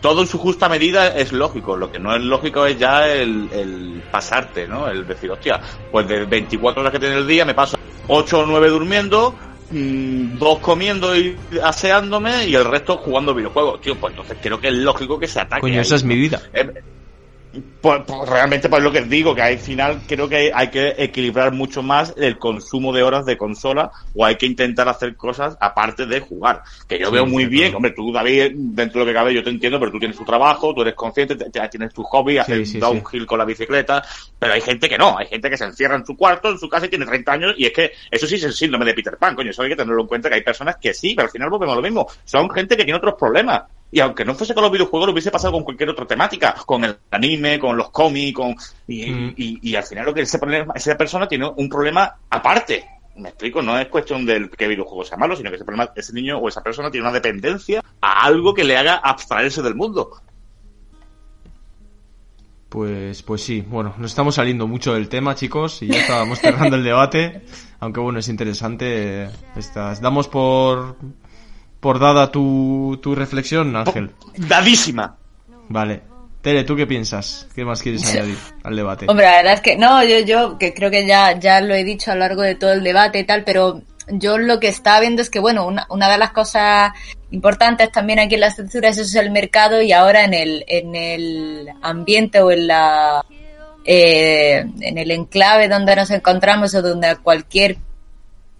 [0.00, 1.76] todo en su justa medida es lógico.
[1.76, 4.88] Lo que no es lógico es ya el, el pasarte, ¿no?
[4.88, 5.60] El decir, hostia,
[5.90, 7.78] pues de 24 horas que tiene el día me paso
[8.08, 9.34] 8 o 9 durmiendo,
[9.70, 13.80] mm, dos comiendo y aseándome y el resto jugando videojuegos.
[13.80, 15.60] Tío, pues entonces creo que es lógico que se ataque.
[15.60, 16.40] Coño, ahí, esa es mi vida.
[16.52, 16.68] Eh,
[17.80, 20.94] Pues, pues, realmente, pues lo que digo, que al final creo que hay, hay que
[20.98, 25.56] equilibrar mucho más el consumo de horas de consola o hay que intentar hacer cosas
[25.60, 26.62] aparte de jugar.
[26.86, 27.76] Que yo Sí, veo muy sí, bien, claro.
[27.76, 30.24] hombre, tú David, dentro de lo que cabe yo te entiendo, pero tú tienes tu
[30.24, 34.04] trabajo, tú eres consciente, te- te- tienes tu hobby, haces sí, downhill con la bicicleta,
[34.38, 36.68] pero hay gente que no, hay gente que se encierra en su cuarto, en su
[36.68, 39.16] casa y tiene 30 años y es que eso sí es el síndrome de Peter
[39.18, 41.32] Pan, coño, eso hay que tenerlo en cuenta que hay personas que sí, pero al
[41.32, 43.62] final volvemos a lo mismo, son gente que tiene otros problemas.
[43.92, 46.84] Y aunque no fuese con los videojuegos, lo hubiese pasado con cualquier otra temática, con
[46.84, 48.54] el anime, con los cómics, con
[48.86, 49.34] y, Mm.
[49.36, 52.84] y, y al final lo que ese problema- esa persona tiene un problema aparte.
[53.16, 56.12] Me explico, no es cuestión del que videojuego sea malo, sino que ese problema, ese
[56.12, 60.10] niño o esa persona tiene una dependencia a algo que le haga abstraerse del mundo.
[62.68, 66.76] Pues, pues sí, bueno, nos estamos saliendo mucho del tema, chicos, y ya estábamos cerrando
[66.76, 67.42] el debate,
[67.80, 69.24] aunque bueno, es interesante.
[69.24, 70.00] eh, Estas.
[70.00, 70.94] Damos por,
[71.80, 74.10] por dada tu, tu reflexión, Ángel.
[74.36, 75.16] Dadísima.
[75.68, 76.02] Vale.
[76.42, 77.46] Tere, ¿tú qué piensas?
[77.54, 79.06] ¿Qué más quieres añadir al debate?
[79.08, 81.84] Hombre, la verdad es que no, yo, yo que creo que ya, ya lo he
[81.84, 85.00] dicho a lo largo de todo el debate y tal, pero yo lo que estaba
[85.00, 86.92] viendo es que, bueno, una, una de las cosas
[87.30, 90.96] importantes también aquí en las censuras eso es el mercado y ahora en el, en
[90.96, 93.24] el ambiente o en la,
[93.84, 97.76] eh, en el enclave donde nos encontramos o donde cualquier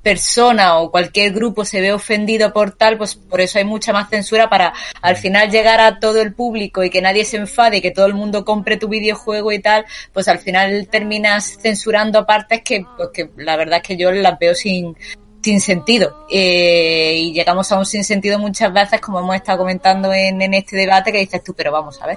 [0.02, 4.09] persona o cualquier grupo se ve ofendido por tal, pues por eso hay mucha más
[4.09, 4.72] censura para
[5.02, 8.06] al final llegar a todo el público y que nadie se enfade y que todo
[8.06, 13.10] el mundo compre tu videojuego y tal, pues al final terminas censurando partes que, pues
[13.12, 14.97] que la verdad es que yo las veo sin,
[15.43, 16.27] sin sentido.
[16.31, 20.77] Eh, y llegamos a un sinsentido muchas veces, como hemos estado comentando en, en este
[20.77, 22.16] debate, que dices tú, pero vamos a ver.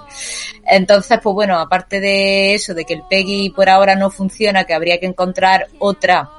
[0.65, 4.73] Entonces, pues bueno, aparte de eso, de que el PEGI por ahora no funciona, que
[4.73, 6.29] habría que encontrar otra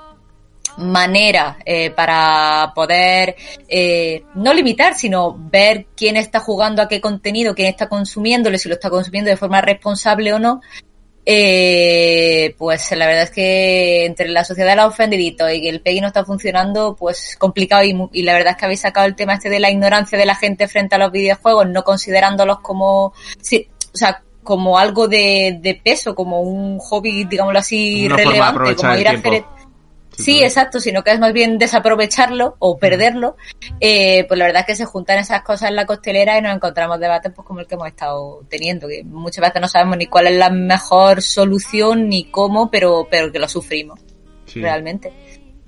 [0.79, 3.37] manera eh, para poder
[3.69, 8.69] eh, no limitar, sino ver quién está jugando a qué contenido, quién está consumiéndolo, si
[8.69, 10.61] lo está consumiendo de forma responsable o no.
[11.27, 15.81] Eh, pues la verdad es que entre la sociedad de los ofendiditos y que el
[15.81, 19.17] PEGI no está funcionando, pues complicado y, y la verdad es que habéis sacado el
[19.17, 23.15] tema este de la ignorancia de la gente frente a los videojuegos, no considerándolos como,
[23.41, 28.77] sí, o sea, como algo de, de peso, como un hobby, digámoslo así, Una relevante,
[28.77, 29.45] como ir a hacer
[30.19, 33.37] Sí, exacto, sino que es más bien desaprovecharlo o perderlo.
[33.81, 36.55] Eh, pues la verdad es que se juntan esas cosas en la costelera y nos
[36.55, 40.07] encontramos debates pues como el que hemos estado teniendo, que muchas veces no sabemos ni
[40.07, 44.01] cuál es la mejor solución ni cómo, pero, pero que lo sufrimos,
[44.47, 44.61] Sí.
[44.61, 45.13] realmente.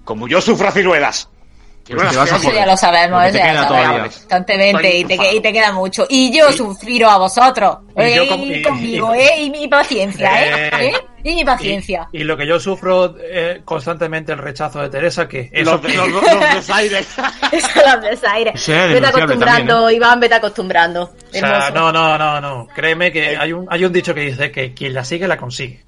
[0.04, 1.28] Como yo sufro ciruelas.
[1.88, 2.54] Pues te vas a Eso joder.
[2.56, 5.40] ya lo sabemos, Lo que eso te ya lo sabemos constantemente y te, que- y
[5.40, 6.04] te queda mucho.
[6.08, 10.66] Y yo sufriro a vosotros, Y eh, yo conmigo, y- eh, y mi paciencia, eh,
[10.66, 10.92] Eh, ¿eh?
[11.28, 12.08] Y mi paciencia.
[12.12, 15.82] Y, y lo que yo sufro eh, constantemente el rechazo de Teresa, que eso Los,
[15.82, 17.08] los, los, los desaires.
[17.52, 18.60] Eso los desaires.
[18.60, 19.96] Sí, es vete acostumbrando, también, ¿eh?
[19.96, 21.02] Iván, vete acostumbrando.
[21.02, 21.72] O sea, Hermoso.
[21.72, 22.68] no, no, no, no.
[22.74, 25.85] Créeme que hay un, hay un dicho que dice que quien la sigue la consigue.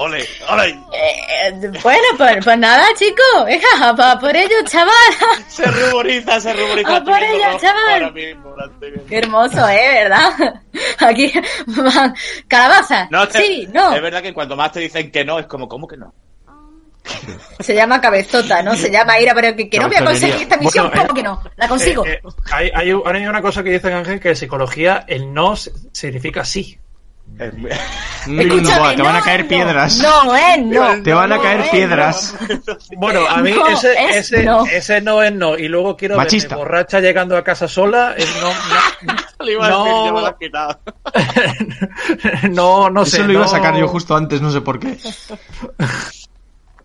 [0.00, 0.68] Ole, ole.
[0.92, 3.44] Eh, bueno, pues, pues nada, chicos.
[3.46, 4.94] Venga, a pa- por ello, chaval.
[5.48, 6.98] Se ruboriza, se ruboriza.
[6.98, 7.92] Estoy por rojo chaval.
[7.94, 8.54] ahora mismo.
[9.08, 10.04] Qué hermoso, ¿eh?
[10.04, 10.30] ¿Verdad?
[11.00, 11.32] Aquí,
[12.46, 13.08] calabaza.
[13.10, 13.92] No, sí, no.
[13.92, 16.14] Es verdad que cuanto más te dicen que no, es como, ¿cómo que no?
[17.58, 18.76] Se llama cabezota, ¿no?
[18.76, 20.88] Se llama ira, pero que, que no voy a conseguir esta misión.
[20.90, 21.42] Bueno, ¿Cómo eh, que no?
[21.56, 22.06] La consigo.
[22.06, 25.56] Eh, eh, hay, hay, hay una cosa que dice Ángel que en psicología el no
[25.56, 26.78] significa sí.
[27.38, 27.52] Es-
[28.26, 29.48] Mm, te van a no, caer no.
[29.48, 29.98] piedras.
[30.02, 31.02] No, eh, no.
[31.02, 32.34] Te van a No, caer eh, piedras.
[32.96, 34.66] Bueno, a mí No, ese, es ese, no.
[34.66, 35.56] ese no es no.
[35.56, 36.56] Y luego quiero Machista.
[36.56, 38.14] verme borracha llegando a casa sola.
[38.18, 40.04] es no, Le iba a decir, No.
[40.12, 40.80] me lo has quitado.
[42.50, 43.18] no, no, no sé.
[43.18, 44.98] Eso lo iba a no- sacar yo justo antes, no sé por qué.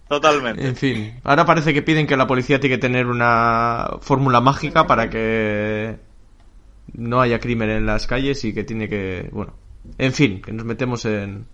[0.07, 0.65] Totalmente.
[0.67, 4.85] En fin, ahora parece que piden que la policía tiene que tener una fórmula mágica
[4.85, 5.97] para que
[6.93, 9.53] no haya crimen en las calles y que tiene que, bueno,
[9.97, 11.45] en fin, que nos metemos en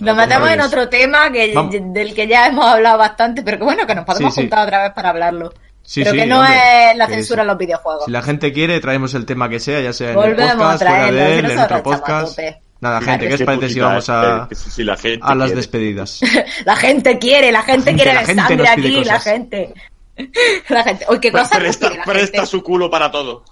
[0.00, 1.74] Nos metemos en otro tema que, Vamos.
[1.92, 4.46] del que ya hemos hablado bastante, pero que bueno, que nos podemos Sí, sí.
[4.46, 5.52] juntar otra vez para hablarlo.
[5.82, 8.04] Sí, pero sí, que no hombre, es la censura en los videojuegos.
[8.06, 10.82] Si la gente quiere, traemos el tema que sea, ya sea en Volvemos el podcast,
[10.82, 12.38] fuera de él, en otro podcast.
[12.78, 15.34] Nada, Claro, gente, ¿qué os parece si vamos eh, a, que si- la gente a
[15.34, 15.56] las quiere.
[15.56, 16.20] despedidas?
[16.66, 19.22] La gente quiere, la gente quiere la gente sangre aquí, la cosas.
[19.24, 19.74] gente.
[20.68, 21.04] La gente.
[21.08, 22.46] Oye, qué Pre- cosa presta, quiere la presta gente?
[22.50, 23.44] su culo para todo.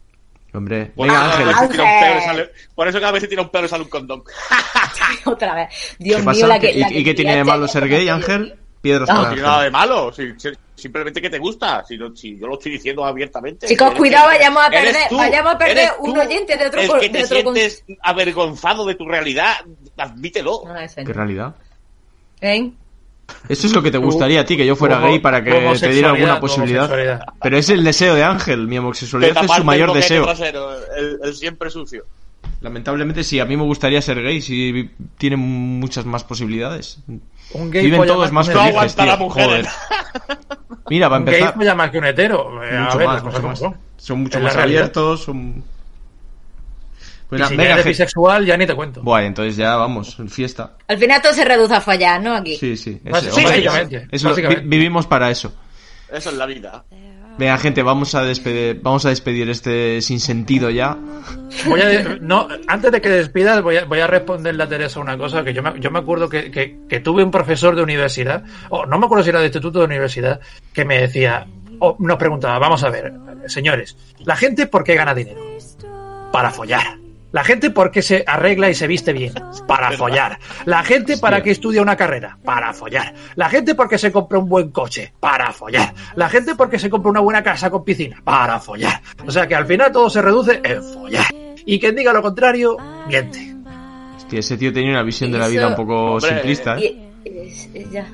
[0.55, 2.25] Hombre, Por venga eso Ángel, cada vez se tira un pelo y Ángel.
[2.25, 4.23] sale- Por eso cada vez se tira un pelo y sale un condón.
[5.25, 5.97] Otra vez.
[5.99, 6.47] Dios ¿qué mío, pasa?
[6.47, 6.71] la que.
[6.71, 8.57] ¿Y, la y que qué tiene de malo ser gay, Ángel?
[8.81, 9.23] Piedras No.
[9.23, 10.13] No tiene nada de malo.
[10.13, 11.83] si- si- simplemente que te gusta.
[11.89, 13.67] Si, no- si yo lo estoy diciendo abiertamente.
[13.67, 16.89] Chicos, Eres- cuidado, vayamos a perder- tú, vayamos a perder un oyente de otro El
[17.01, 19.55] que de te otro con- sientes avergonzado de tu realidad,
[19.97, 20.63] admítelo.
[20.67, 20.75] No,
[21.05, 21.55] ¿Qué realidad?
[22.41, 22.71] ¿Eh?
[23.49, 25.51] Eso es lo que te gustaría a ti, que yo fuera gay para que
[25.81, 26.91] te diera alguna posibilidad.
[27.43, 30.25] Pero es el deseo de Ángel, mi homosexualidad es su mayor deseo.
[30.25, 32.05] trasero, el, el siempre sucio.
[32.61, 36.99] Lamentablemente sí, a mí me gustaría ser gay si tiene muchas más posibilidades.
[37.53, 39.17] Un gay Viven todos más felices, tío.
[39.19, 39.45] mujer.
[39.47, 39.67] Joder.
[40.89, 42.65] Mira, va a Un gay empezar más que un hetero.
[42.65, 44.19] Eh, a mucho ver, más, mucho son.
[44.23, 45.63] Mucho más abiertos, son...
[47.39, 49.03] Pues Y si eres bisexual, ya ni te cuento.
[49.03, 50.73] Buah, entonces ya vamos, en fiesta.
[50.89, 52.35] Al final todo se reduce a follar, ¿no?
[52.35, 52.57] Aquí.
[52.57, 53.01] Sí, sí.
[53.05, 54.63] Ese- sí, hombre, básicamente, eso- básicamente.
[54.63, 55.55] vi- vivimos para eso.
[56.13, 56.85] Eso es la vida.
[57.37, 60.97] Venga, gente, vamos a despedir, vamos a despedir este sin sentido ya.
[61.67, 65.19] Voy a no, antes de que despidas, voy a, voy a responderle a Teresa una
[65.19, 68.45] cosa que yo me, yo me acuerdo que, que- que tuve un profesor de universidad,
[68.69, 70.39] o no me acuerdo si era de instituto o de universidad,
[70.73, 71.45] que me decía,
[71.81, 73.13] o nos preguntaba, vamos a ver,
[73.47, 75.41] señores, la gente por qué gana dinero?
[76.31, 76.99] Para follar.
[77.35, 79.33] La gente por qué se arregla y se viste bien?
[79.67, 80.39] Para follar.
[80.67, 82.39] La gente para qué estudia una carrera?
[82.45, 83.13] Para follar.
[83.35, 85.13] La gente por qué se compra un buen coche?
[85.19, 85.93] Para follar.
[86.15, 88.21] La gente por qué se compra una buena casa con piscina?
[88.23, 89.03] Para follar.
[89.27, 91.27] O sea que al final todo se reduce en follar.
[91.67, 92.77] Y quien diga lo contrario,
[93.09, 93.53] miente.
[94.17, 97.11] Hostia, ese tío tenía una visión de la vida Eso- un poco Hombre, simplista, ¿eh?
[97.91, 98.07] Ya.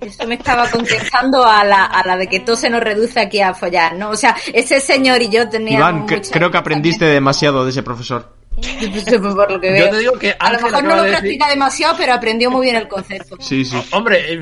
[0.00, 3.40] Eso me estaba contestando a la, a la de que todo se nos reduce aquí
[3.40, 4.10] a follar, ¿no?
[4.10, 7.70] O sea, ese señor y yo teníamos Iván, que- mucha- creo que aprendiste demasiado de
[7.70, 8.41] ese profesor.
[9.20, 11.18] por lo que Yo te digo que a lo Ángel mejor no lo de decir-
[11.20, 13.36] practica demasiado, pero aprendió muy bien el concepto.
[13.40, 13.76] Sí, sí.
[13.92, 14.40] Hombre, eh,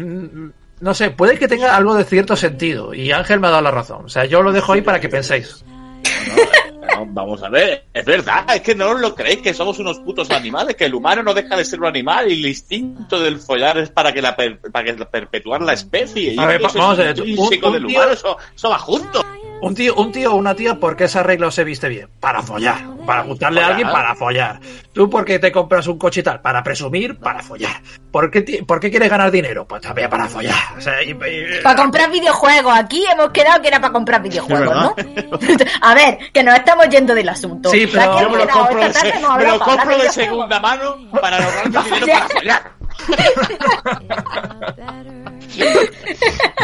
[0.81, 2.93] no sé, puede que tenga algo de cierto sentido.
[2.95, 4.05] Y Ángel me ha dado la razón.
[4.07, 5.65] O sea, yo lo dejo ahí para que penséis.
[7.09, 10.77] Vamos a ver, es verdad, es que no lo creéis que somos unos putos animales,
[10.77, 13.91] que el humano no deja de ser un animal y el instinto del follar es
[13.91, 16.35] para que la per- para que perpetuar la especie.
[16.39, 19.25] A ver, vamos es a ver, un- un del tío- humano, eso, eso va junto.
[19.63, 22.09] Un tío, un tío o una tía, ¿por qué se arregla o se viste bien?
[22.19, 22.79] Para follar.
[23.05, 24.59] Para gustarle a alguien, para follar.
[24.95, 26.41] ¿Tú por qué te compras un coche y tal?
[26.41, 27.83] Para presumir, para follar.
[28.11, 29.67] ¿Por qué, ¿por qué quieres ganar dinero?
[29.69, 30.57] Pues también para follar.
[30.79, 32.73] O sea, y- y- Para comprar videojuegos.
[32.75, 34.95] Aquí hemos quedado que era para comprar videojuegos, ¿no?
[35.83, 37.71] a ver, que nos estamos yendo del asunto.
[37.71, 41.37] Sí, pero yo me lo compro de, se- me lo compro de segunda mano para
[41.39, 42.29] ahorrarme dinero follar.
[42.29, 42.73] para follar.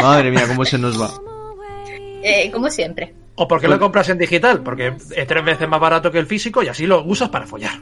[0.03, 1.11] Madre mía, cómo se nos va.
[2.23, 3.15] Eh, como siempre.
[3.36, 4.62] ¿O por qué lo compras en digital?
[4.62, 7.74] Porque es tres veces más barato que el físico y así lo usas para follar.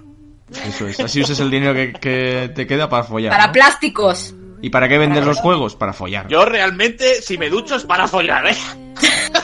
[0.66, 1.00] Eso es.
[1.00, 3.32] Así usas el dinero que, que te queda para follar.
[3.32, 3.52] Para ¿no?
[3.52, 4.34] plásticos.
[4.60, 5.76] ¿Y para qué vendes los juegos?
[5.76, 6.26] Para follar.
[6.28, 8.56] Yo realmente, si me ducho es para follar, ¿eh?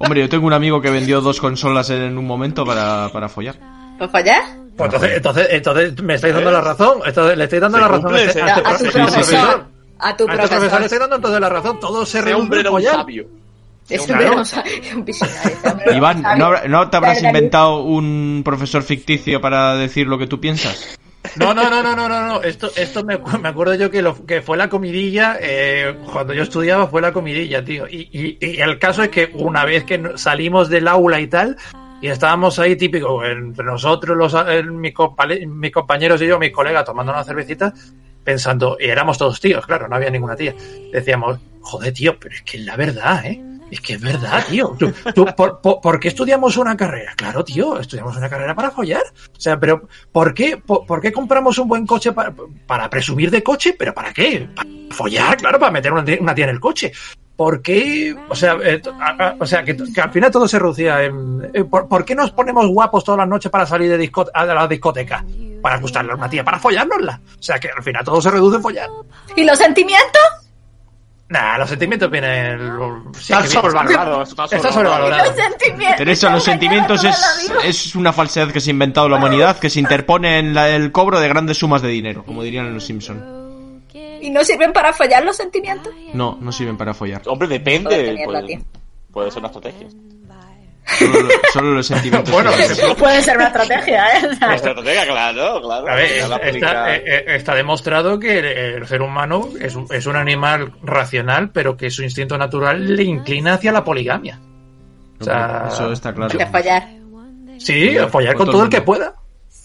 [0.00, 3.56] Hombre, yo tengo un amigo que vendió dos consolas en un momento para, para follar.
[3.98, 4.42] ¿Para follar?
[4.76, 7.00] Pues entonces, entonces, entonces me estáis dando la razón.
[7.04, 8.90] Entonces, le estáis dando la razón cumple, a este, a este A tu sí.
[8.92, 9.64] profesor.
[9.98, 11.80] A tu A este profesor le estáis dando entonces la razón.
[11.80, 12.94] Todo se hombre en follar.
[12.96, 13.26] sabio.
[13.90, 14.42] Es un Claro.
[14.96, 15.52] un visionario.
[15.64, 15.96] este.
[15.96, 20.98] Iván, ¿no, no te habrás inventado un profesor ficticio para decir lo que tú piensas?
[21.36, 22.42] No, no, no, no, no, no, no.
[22.42, 26.42] Esto, esto me, me acuerdo yo que, lo, que fue la comidilla, eh, cuando yo
[26.42, 27.86] estudiaba fue la comidilla, tío.
[27.86, 31.56] Y, y, el caso es que una vez que salimos del aula y tal,
[32.00, 34.94] y estábamos ahí típico, entre nosotros, los, eh, mis,
[35.46, 37.72] mis compañeros y yo, mis colegas, tomando una cervecita,
[38.24, 40.54] pensando, y éramos todos tíos, claro, no había ninguna tía.
[40.92, 43.42] Decíamos, joder, tío, pero es que es la verdad, ¿eh?
[43.70, 44.76] Es que es verdad, tío.
[44.78, 45.26] ¿Tú, tú,
[45.82, 47.12] por, qué estudiamos una carrera?
[47.16, 49.02] Claro, tío, estudiamos una carrera para follar.
[49.36, 52.34] O sea, pero ¿por qué, por, qué compramos un buen coche para,
[52.66, 53.74] para presumir de coche?
[53.78, 54.48] ¿Pero para qué?
[54.54, 56.92] Para follar, claro, para meter una una tía en el coche.
[57.40, 58.14] ¿Por qué?
[58.28, 58.82] O sea, eh,
[59.38, 61.50] o sea que, al final todo se reducía en...
[61.54, 64.68] eh, ¿por, qué nos ponemos guapos todas las noches para salir de, disco, a la
[64.68, 65.24] discoteca?
[65.62, 67.18] Para gustarle a una tía, para follárnosla.
[67.38, 68.90] O sea que al final todo se reduce en follar.
[69.36, 70.39] ¿Y los sentimientos?
[71.30, 72.58] Nah, los sentimientos vienen...
[73.14, 73.48] sí Está que vienen.
[73.50, 75.24] sobrevalorado, está Está sobrevalorado.
[75.26, 75.96] Los sentimientos.
[75.96, 77.16] Teresa, los sentimientos es,
[77.64, 80.90] es una falsedad que se ha inventado la humanidad que se interpone en la- el
[80.90, 83.40] cobro de grandes sumas de dinero, como dirían en los Simpson.
[84.20, 85.92] ¿Y no sirven para follar los sentimientos?
[86.12, 87.22] No, no sirven para follar.
[87.26, 88.20] Hombre, depende.
[88.24, 88.60] Puede,
[89.12, 89.86] puede ser una estrategia.
[90.86, 92.30] Solo, lo- solo los sentimientos.
[92.32, 92.50] Bueno.
[92.98, 94.28] Puede ser una estrategia, ¿eh?
[94.42, 95.88] Una estrategia, claro, claro.
[95.88, 96.10] A ver,
[96.54, 100.72] está, eh, eh, está demostrado que el, el ser humano es, un- es un animal
[100.82, 104.38] racional, pero que su instinto natural le inclina hacia la poligamia.
[105.20, 106.36] O sea, Eso está claro.
[106.36, 106.88] de follar.
[107.58, 109.14] Sí, Follar follar con con todo todo el que pueda.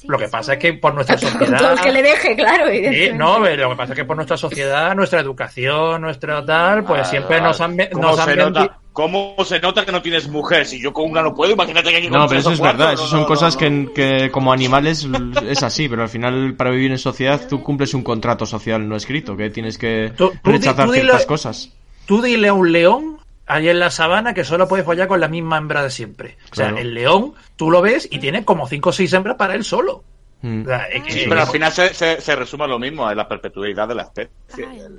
[0.08, 1.58] Lo que pasa es que por nuestra Con sociedad.
[1.58, 2.66] todo el que le deje, claro.
[2.70, 7.02] Sí, no, lo que pasa es que por nuestra sociedad, nuestra educación, nuestra tal, pues
[7.02, 8.78] Ah, siempre nos han, ve- ¿Cómo nos han nota?
[8.96, 10.66] ¿Cómo se nota que no tienes mujer?
[10.66, 12.78] Si yo con una no puedo, imagínate que aquí con No, pero eso es cuatro,
[12.78, 12.94] verdad.
[12.94, 13.94] no, Eso son no, cosas no, que, no.
[13.94, 15.06] que como animales
[15.50, 18.96] es así, pero al final para vivir en sociedad tú cumples un contrato social no
[18.96, 21.72] escrito, que tienes que Tú- rechazar tú dile- ciertas cosas.
[22.06, 23.18] Tú dile a un león
[23.48, 26.38] ahí en la sabana que solo puede follar con la misma hembra de siempre.
[26.52, 26.78] O sea, Claro.
[26.78, 30.04] el león, tú lo ves y tiene como cinco o seis hembras para él solo.
[30.42, 30.62] Mm.
[30.62, 33.06] O sea, es que- Sí, pero al final se, se, se resume a lo mismo,
[33.06, 34.64] a la perpetuidad de la especie.
[34.64, 34.96] El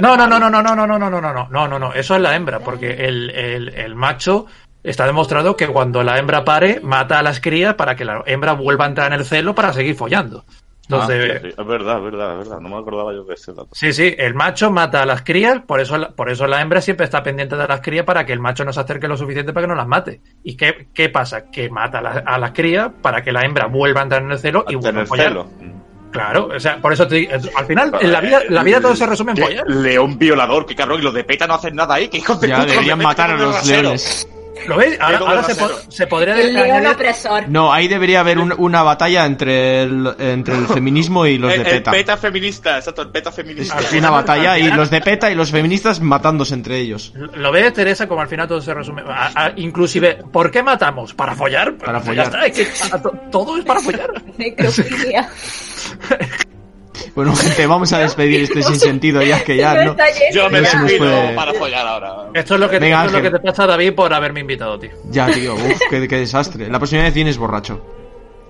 [0.00, 2.16] No, no, no, no, no, no, no, no, no, no, no, no, no, no, eso
[2.16, 4.46] es la hembra, porque el, el, el macho
[4.82, 8.52] está demostrado que cuando la hembra pare, mata a las crías para que la hembra
[8.52, 10.44] vuelva a entrar en el celo para seguir follando.
[10.88, 12.60] Entonces, Ah, sí, sí, es verdad, es verdad, es verdad.
[12.60, 13.68] No me acordaba yo de ese dato.
[13.72, 16.80] Sí, sí, el macho mata a las crías, por eso, la- por eso la hembra
[16.80, 19.52] siempre está pendiente de las crías para que el macho no se acerque lo suficiente
[19.52, 20.20] para que no las mate.
[20.44, 21.50] ¿Y qué, qué pasa?
[21.50, 24.30] Que mata a, la- a las crías para que la hembra vuelva a entrar en
[24.30, 25.28] el celo y vuelva a follar.
[25.28, 25.46] celo.
[26.10, 28.96] Claro, o sea, por eso te digo, al final, en la vida, la vida todo
[28.96, 29.68] se resume en follar.
[29.68, 32.48] León violador, qué cabrón, y los de PETA no hacen nada ahí, que hijos de
[32.48, 34.28] Ya puta, deberían de matar a los leones.
[34.66, 34.98] ¿Lo ves?
[35.00, 37.48] Ahora, ahora se, po- se podría El león añadir- opresor.
[37.48, 41.56] No, ahí debería haber un- una batalla entre el, entre el feminismo y los de
[41.56, 41.90] El, el PETA.
[41.90, 43.78] PETA feminista, exacto, el PETA feminista.
[43.78, 47.12] Es una batalla y los de PETA y los feministas matándose entre ellos.
[47.14, 48.06] ¿Lo ves, Teresa?
[48.08, 49.02] Como al final todo se resume.
[49.06, 51.14] a- a- inclusive, ¿por qué matamos?
[51.14, 51.74] ¿Para follar?
[51.76, 52.46] Para Pues ya follar.
[52.46, 54.10] está, es que a to- todo es para follar.
[54.38, 55.28] Necrofilia.
[57.14, 59.96] Bueno, gente, vamos a despedir este sinsentido ya que ya no.
[60.32, 62.14] Yo me No se nos despido puede- para follar ahora.
[62.34, 64.78] Esto es lo que, Venga, esto es lo que te pasa, David, por haberme invitado,
[64.78, 64.90] tío.
[65.10, 66.68] Ya, tío, uf, qué, qué desastre.
[66.68, 67.84] La próxima vez vienes borracho.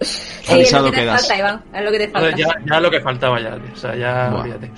[0.01, 0.11] Sí,
[0.43, 1.21] es Avisado lo que te quedas.
[1.29, 1.65] falta, Iván.
[1.75, 2.37] Es lo que te falta.
[2.37, 3.73] Ya, ya lo que faltaba ya, tío.
[3.73, 4.41] O sea, ya, Buah.
[4.43, 4.71] olvídate.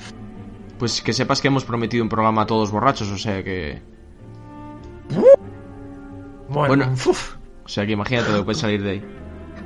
[0.78, 3.80] Pues que sepas que hemos prometido un programa a todos borrachos, o sea que.
[6.48, 6.92] Bueno, Bueno.
[7.06, 7.34] uf.
[7.64, 9.05] O sea que imagínate lo que puede salir de ahí.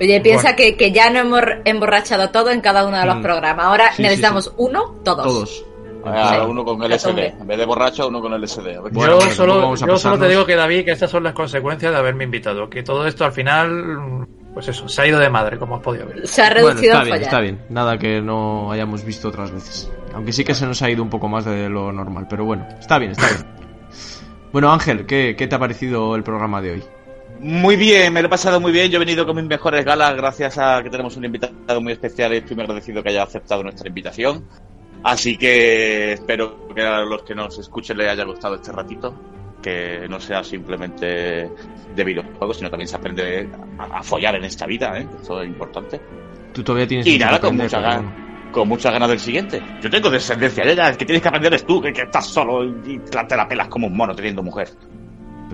[0.01, 0.56] Oye, piensa Bueno.
[0.56, 3.23] que, que ya no hemos emborrachado todo en cada uno de los Mm.
[3.23, 3.64] programas.
[3.66, 5.24] Ahora Sí, sí, necesitamos uno, todos.
[5.24, 5.64] Todos.
[6.05, 6.47] Ah, Sí.
[6.51, 7.27] uno con LSD.
[7.40, 8.77] En vez de borracho, uno con LSD.
[8.77, 11.23] A ver qué- Bueno, yo solo, yo solo te digo que David, que estas son
[11.23, 12.69] las consecuencias de haberme invitado.
[12.69, 16.06] Que todo esto al final, pues eso, se ha ido de madre, como has podido
[16.09, 16.27] ver.
[16.27, 17.60] Se ha Bueno, reducido está a bien, está bien.
[17.69, 19.89] Nada que no hayamos visto otras veces.
[20.14, 22.66] Aunque sí que se nos ha ido un poco más de lo normal, pero bueno,
[22.81, 23.47] está bien, está bien.
[24.52, 26.82] Bueno, Ángel, ¿qué, qué te ha parecido el programa de hoy?
[27.40, 28.90] Muy bien, me lo he pasado muy bien.
[28.90, 32.32] Yo he venido con mis mejores galas gracias a que tenemos un invitado muy especial
[32.34, 34.46] y estoy muy agradecido que haya aceptado nuestra invitación.
[35.02, 39.14] Así que espero que a los que nos escuchen les haya gustado este ratito.
[39.62, 41.48] Que no sea simplemente
[41.94, 43.48] de videojuegos, sino también se aprende
[43.78, 45.06] a, a follar en esta vida, ¿eh?
[45.22, 46.00] Eso es importante.
[46.52, 48.52] Tú todavía tienes Y nada, con aprender, mucha pero ganas.
[48.52, 49.62] Con muchas ganas del siguiente.
[49.80, 52.26] Yo tengo descendencia, ya, ya, el que tienes que aprender es tú, que, que estás
[52.26, 54.68] solo y te la pelas como un mono teniendo mujer.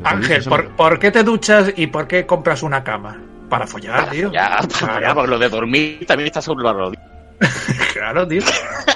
[0.02, 3.16] Pero ¿qué Ángel, ¿por, por qué te duchas y por qué compras una cama?
[3.48, 4.28] Para follar, Para tío.
[4.28, 7.02] follar, para follar, porque lo de dormir también está sobre la rodilla.
[7.92, 8.42] Claro, tío.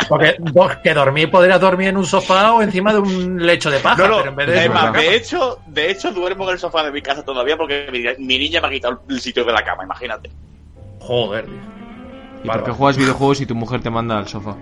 [0.08, 3.78] Porque do- que dormir podrías dormir en un sofá o encima de un lecho de
[3.80, 5.02] paja, No, no, pero en vez de es eso, más, una cama.
[5.02, 8.38] de hecho, de hecho duermo en el sofá de mi casa todavía porque mi, mi
[8.38, 10.30] niña me ha quitado el sitio de la cama, imagínate.
[11.00, 11.54] Joder, tío.
[11.54, 12.64] ¿Y por Bárbaro.
[12.64, 14.56] qué juegas videojuegos y tu mujer te manda al sofá?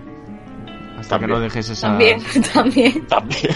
[1.01, 1.29] Hasta que También.
[1.31, 1.87] no dejes esa...
[1.87, 2.21] También,
[2.53, 3.07] también.
[3.07, 3.55] También.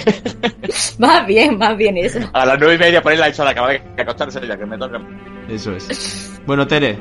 [0.97, 2.19] Más bien, más bien eso.
[2.33, 4.65] A las nueve y media ponerla hecho a la cama de que acostarse ya que
[4.65, 4.99] me toca.
[5.47, 6.39] Eso es.
[6.45, 6.97] Bueno, Tere,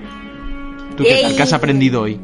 [0.96, 1.34] ¿tú qué tal?
[1.34, 2.20] ¿Qué has aprendido hoy?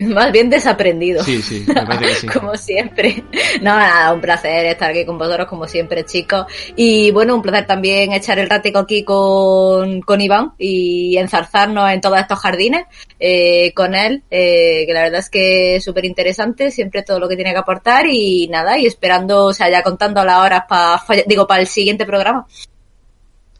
[0.08, 1.22] Más bien desaprendido.
[1.22, 2.26] Sí, sí, me parece que sí.
[2.38, 3.22] como siempre.
[3.60, 6.46] No, nada, un placer estar aquí con vosotros, como siempre, chicos.
[6.74, 12.00] Y bueno, un placer también echar el ratico aquí con, con Iván y enzarzarnos en
[12.00, 12.86] todos estos jardines
[13.18, 17.28] eh, con él, eh, que la verdad es que es súper interesante, siempre todo lo
[17.28, 21.02] que tiene que aportar y nada, y esperando, o sea, ya contando las horas para,
[21.26, 22.46] digo, para el siguiente programa.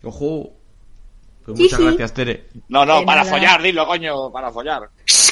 [0.03, 0.53] Ojo.
[1.45, 2.47] Pues muchas gracias, Tere.
[2.69, 4.89] No, no, para follar, dilo, coño, para follar.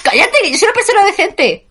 [0.09, 0.39] ¡Shh, ¡Cállate!
[0.43, 1.67] que Yo soy una persona decente.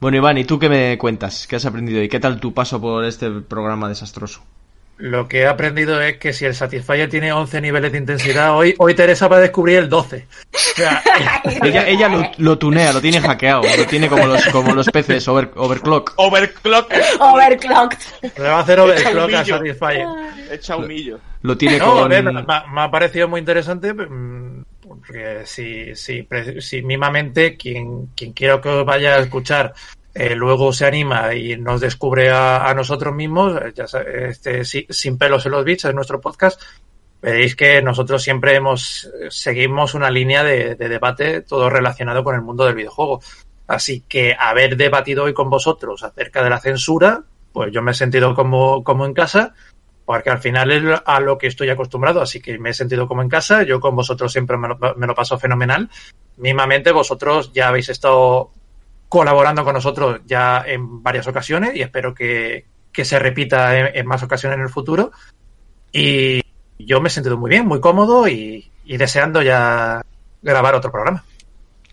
[0.00, 1.46] Bueno, Iván, ¿y tú qué me cuentas?
[1.46, 2.08] ¿Qué has aprendido hoy?
[2.08, 4.42] ¿Qué tal tu paso por este programa desastroso?
[4.96, 8.74] Lo que he aprendido es que si el Satisfyer tiene 11 niveles de intensidad, hoy,
[8.78, 10.28] hoy Teresa va a descubrir el 12.
[10.52, 11.02] O sea,
[11.62, 15.26] Ella, ella lo, lo tunea, lo tiene hackeado, lo tiene como los, como los peces,
[15.26, 16.12] over- overclock.
[16.16, 16.92] Overclock.
[17.18, 17.98] Overclocked.
[18.36, 19.44] le va a hacer overclock a.
[19.44, 20.06] Satisfyer.
[20.52, 21.18] Echa un millo.
[21.42, 22.08] Lo tiene No, a con...
[22.10, 24.64] ver, me, me ha parecido muy interesante mm,
[25.06, 26.26] porque si, si,
[26.60, 29.74] si mismamente quien, quien quiera que os vaya a escuchar
[30.14, 34.86] eh, luego se anima y nos descubre a, nosotros mismos, eh, ya sa- este, si-
[34.88, 36.60] sin pelos en los bits, es nuestro podcast,
[37.20, 42.42] veréis que nosotros siempre hemos seguimos una línea de, de debate todo relacionado con el
[42.42, 43.20] mundo del videojuego.
[43.66, 47.22] Así que haber debatido hoy con vosotros acerca de la censura,
[47.52, 49.54] pues yo me he sentido como, como en casa
[50.04, 53.22] porque al final es a lo que estoy acostumbrado, así que me he sentido como
[53.22, 55.88] en casa, yo con vosotros siempre me lo, me lo paso fenomenal.
[56.36, 58.50] Mismamente vosotros ya habéis estado
[59.08, 64.22] colaborando con nosotros ya en varias ocasiones y espero que, que se repita en, más
[64.22, 65.12] ocasiones en el futuro.
[65.92, 66.40] Y
[66.78, 70.02] yo me he sentido muy bien, muy cómodo y, deseando ya
[70.42, 71.24] grabar otro programa.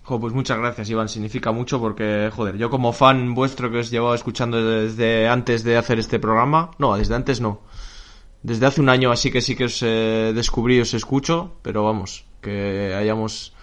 [0.04, 1.10] Pues muchas gracias, Iván.
[1.10, 5.78] Significa mucho porque, joder, yo como fan vuestro que os llevaba escuchando desde antes de
[5.78, 7.62] hacer este programa, no, desde antes no.
[8.43, 12.26] Desde hace un año así que sí que os eh, descubrí os escucho, pero vamos,
[12.41, 13.53] que hayamos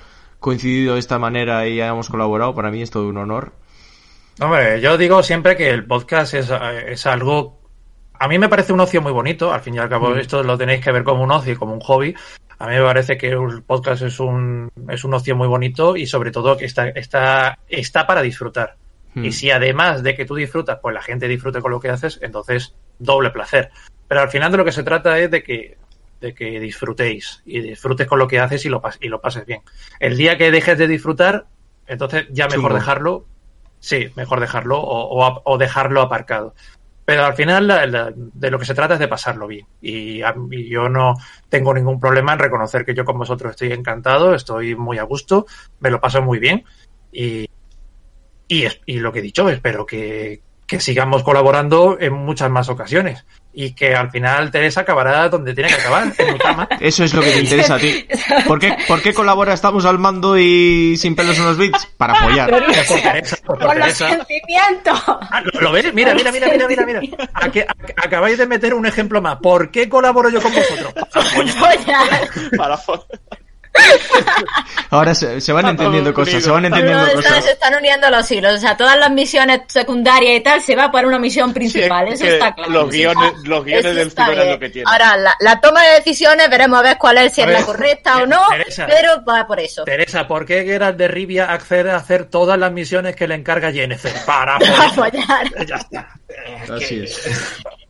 [0.40, 3.52] coincidido de esta manera y hayamos colaborado, para mí es todo un honor.
[4.40, 6.52] Hombre, yo digo siempre que el podcast es,
[6.86, 7.59] es algo
[8.20, 9.52] a mí me parece un ocio muy bonito.
[9.52, 10.18] Al fin y al cabo, Mm.
[10.18, 12.14] esto lo tenéis que ver como un ocio y como un hobby.
[12.59, 16.06] A mí me parece que el podcast es un, es un ocio muy bonito y
[16.06, 18.76] sobre todo que está, está, está para disfrutar.
[19.14, 19.24] Mm.
[19.24, 22.18] Y si además de que tú disfrutas, pues la gente disfrute con lo que haces,
[22.20, 23.70] entonces doble placer.
[24.09, 25.76] Pero al final de lo que se trata es de que,
[26.20, 29.60] de que disfrutéis y disfrutes con lo que haces y lo, y lo pases bien.
[30.01, 31.47] El día que dejes de disfrutar,
[31.86, 33.26] entonces ya mejor dejarlo,
[33.80, 36.55] sí, mejor dejarlo o, o dejarlo aparcado.
[37.05, 39.66] Pero al final la- la- de lo que se trata es de pasarlo bien.
[39.80, 41.14] Y, a- y yo no
[41.48, 45.47] tengo ningún problema en reconocer que yo con vosotros estoy encantado, estoy muy a gusto,
[45.80, 46.64] me lo paso muy bien.
[47.12, 47.48] Y,
[48.47, 52.68] y, es- y lo que he dicho, espero que, que sigamos colaborando en muchas más
[52.68, 53.24] ocasiones.
[53.53, 56.69] Y que al final Teresa acabará donde tiene que acabar, en mi cama.
[56.81, 58.07] Eso es lo que te interesa a ti.
[58.47, 61.87] ¿Por qué, ¿Por qué colabora Estamos al mando y sin pelos en los bits?
[61.97, 62.49] Para follar.
[62.51, 64.27] Por Teresa, por Con los Teresa.
[64.97, 65.93] Ah, ¿Lo lo ves?
[65.93, 67.01] Mira, mira, mira, mira, mira, mira.
[67.35, 69.39] A que- a- acabáis de meter un ejemplo más.
[69.43, 70.93] ¿Por qué colaboro yo con vosotros?
[71.55, 72.29] Follar.
[72.57, 73.05] Para fo-
[74.90, 77.50] Ahora se, se van Está entendiendo cosas, se van entendiendo No, están- se cosas.
[77.52, 78.55] están uniendo los hilos.
[78.55, 82.06] O sea, todas las misiones secundarias y tal se va para una misión principal.
[82.09, 82.70] Sí, eso está claro.
[82.70, 84.90] los guiones- está- los guiones del cine es lo que tiene.
[84.90, 87.62] Ahora, la, la toma de decisiones, veremos a ver cuál es, si A es la
[87.66, 88.86] correcta o no, Teresa.
[88.88, 89.84] pero va por eso.
[89.84, 93.70] Teresa, ¿por qué Geralt de Rivia accede a hacer todas las misiones que le encarga
[93.72, 94.12] Jennifer?
[94.24, 94.59] Para
[94.94, 95.66] follar.
[95.66, 96.09] Ya está.
[96.74, 97.20] Así es.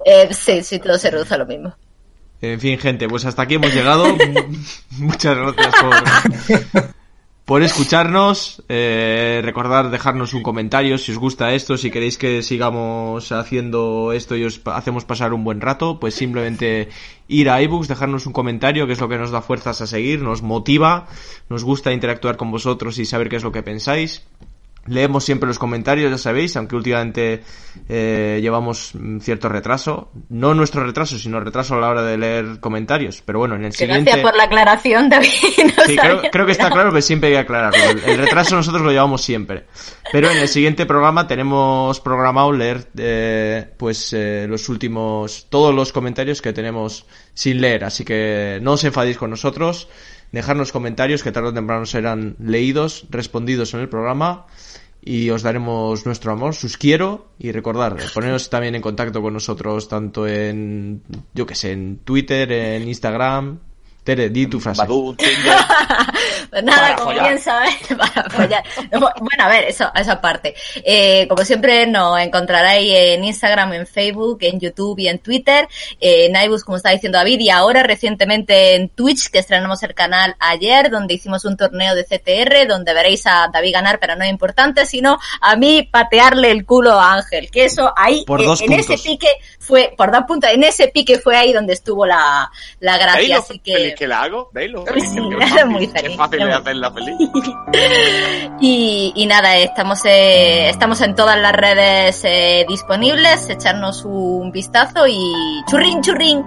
[0.04, 1.74] Eh, sí, sí, todo se reduce a lo mismo.
[2.40, 4.04] En fin, gente, pues hasta aquí hemos llegado.
[4.98, 6.94] Muchas gracias por,
[7.44, 8.62] por escucharnos.
[8.68, 14.36] Eh, recordar dejarnos un comentario si os gusta esto, si queréis que sigamos haciendo esto
[14.36, 16.90] y os hacemos pasar un buen rato, pues simplemente
[17.26, 20.22] ir a iBooks, dejarnos un comentario, que es lo que nos da fuerzas a seguir,
[20.22, 21.08] nos motiva,
[21.48, 24.22] nos gusta interactuar con vosotros y saber qué es lo que pensáis.
[24.88, 27.42] Leemos siempre los comentarios, ya sabéis, aunque últimamente
[27.88, 30.10] eh, llevamos mm, cierto retraso.
[30.28, 33.22] No nuestro retraso, sino retraso a la hora de leer comentarios.
[33.24, 34.10] Pero bueno, en el Que siguiente...
[34.10, 35.28] Gracias por la aclaración, David.
[35.76, 37.82] No Sí, creo, creo que está claro, pero siempre hay que aclararlo.
[37.84, 39.66] El, el retraso nosotros lo llevamos siempre.
[40.10, 45.92] Pero en el siguiente programa tenemos programado leer eh, pues eh, los últimos, todos los
[45.92, 47.84] comentarios que tenemos sin leer.
[47.84, 49.88] Así que no os enfadéis con nosotros.
[50.32, 54.46] Dejarnos comentarios que tarde o temprano serán leídos, respondidos en el programa.
[55.00, 57.32] Y os daremos nuestro amor, sus quiero.
[57.38, 61.02] Y recordar, poneros también en contacto con nosotros, tanto en,
[61.32, 63.60] yo que sé, en Twitter, en Instagram.
[64.08, 64.86] Tere, di tu frase.
[64.86, 66.96] Pues nada,
[67.38, 68.64] sabes, para.
[68.90, 70.54] No, Bueno, a ver, eso, esa parte.
[70.76, 75.68] Eh, como siempre, nos encontraréis en Instagram, en Facebook, en YouTube y en Twitter,
[76.00, 79.92] eh, en iBooks, como está diciendo David, y ahora recientemente en Twitch, que estrenamos el
[79.92, 84.24] canal ayer, donde hicimos un torneo de CTR, donde veréis a David ganar, pero no
[84.24, 88.46] es importante, sino a mí patearle el culo a Ángel, que eso ahí, Por eh,
[88.46, 89.28] dos en ese pique
[89.58, 93.36] fue, por dos puntos, en ese pique fue ahí donde estuvo la, la ¿Veis gracia,
[93.36, 93.97] así feliz que...
[93.98, 94.48] que la hago?
[94.52, 95.66] ¿Veis lo Sí, es fácil?
[95.66, 97.16] muy Es fácil de hacerla feliz.
[98.60, 105.06] Y, y nada, estamos, eh, estamos en todas las redes eh, disponibles, echarnos un vistazo
[105.06, 105.16] y
[105.70, 106.44] churrín, churrín.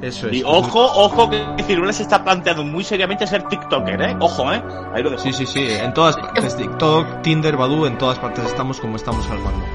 [0.00, 0.34] Eso es.
[0.34, 4.16] Y ojo, ojo que Cirula se está planteando muy seriamente ser TikToker, ¿eh?
[4.18, 4.62] Ojo, ¿eh?
[4.94, 5.22] Ahí lo dejo.
[5.24, 9.28] Sí, sí, sí, en todas partes, TikTok, Tinder, Badoo, en todas partes estamos como estamos
[9.30, 9.66] al mando.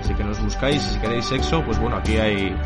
[0.00, 2.56] Así que nos buscáis y si queréis sexo, pues bueno, aquí hay,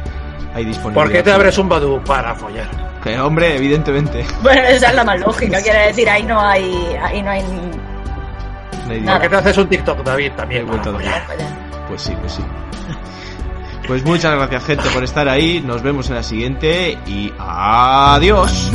[0.55, 1.03] hay disponibilidad.
[1.05, 2.01] ¿Por qué te abres un Badu?
[2.05, 2.90] Para follar.
[3.03, 4.25] Que, hombre, evidentemente.
[4.43, 8.93] Bueno, esa es la más lógica, quiere decir, ahí no hay, ahí no hay No
[8.93, 9.19] hay Nada.
[9.19, 10.33] ¿Por qué te haces un TikTok, David?
[10.37, 10.67] También.
[10.67, 11.87] Para.
[11.89, 12.43] Pues sí, pues sí.
[13.87, 15.63] Pues muchas gracias, gente, por estar ahí.
[15.67, 18.71] Nos vemos en la siguiente y adiós.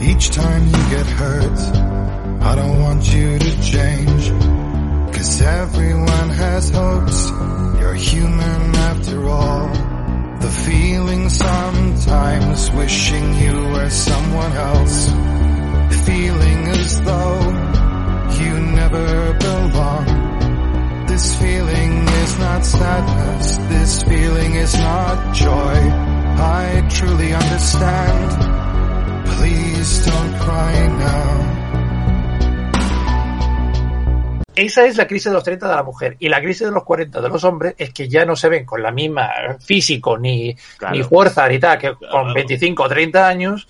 [0.00, 1.97] Each time you get hurt,
[2.40, 4.30] I don't want you to change.
[5.14, 7.30] Cause everyone has hopes.
[7.80, 9.68] You're human after all.
[10.40, 15.08] The feeling sometimes wishing you were someone else.
[16.06, 17.40] Feeling as though
[18.40, 21.06] you never belong.
[21.08, 25.76] This feeling is not sadness, this feeling is not joy.
[26.40, 29.26] I truly understand.
[29.26, 31.77] Please don't cry now.
[34.58, 36.16] Esa es la crisis de los 30 de la mujer.
[36.18, 38.64] Y la crisis de los 40 de los hombres es que ya no se ven
[38.66, 39.30] con la misma
[39.64, 40.96] físico ni, Claro.
[40.96, 42.10] ni fuerza ni tal que Claro.
[42.10, 43.68] con 25 o 30 años.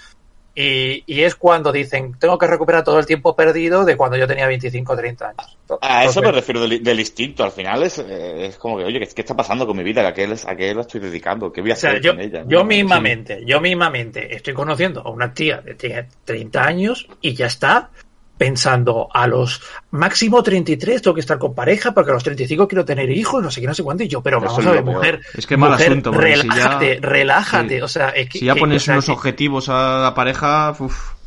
[0.55, 4.27] Y, y es cuando dicen, tengo que recuperar todo el tiempo perdido de cuando yo
[4.27, 5.57] tenía 25 o 30 años.
[5.81, 7.45] A eso me refiero del, del instinto.
[7.45, 10.09] Al final es, eh, es como que, oye, ¿qué, qué está pasando con mi vida?
[10.09, 11.53] ¿A qué, ¿A qué la estoy dedicando?
[11.53, 12.43] ¿Qué voy a O sea, hacer yo, con ella?
[12.49, 12.65] yo ¿no?
[12.65, 17.91] mismamente, yo mismamente estoy conociendo a una tía de tiene 30 años y ya está
[18.39, 19.61] pensando a los
[19.91, 23.51] máximo 33 tengo que estar con pareja porque a los 35 quiero tener hijos, no
[23.51, 24.05] sé qué, no sé cuánto.
[24.05, 25.21] Y yo, pero vamos a ver, mujer.
[25.35, 27.77] Es que mal mujer, asunto, porque si ya- relájate, relájate.
[27.77, 27.83] Sí.
[27.83, 28.39] O sea, es que.
[28.39, 31.18] Si ya que- pones o sea, unos que- objetivos a la pareja, uff.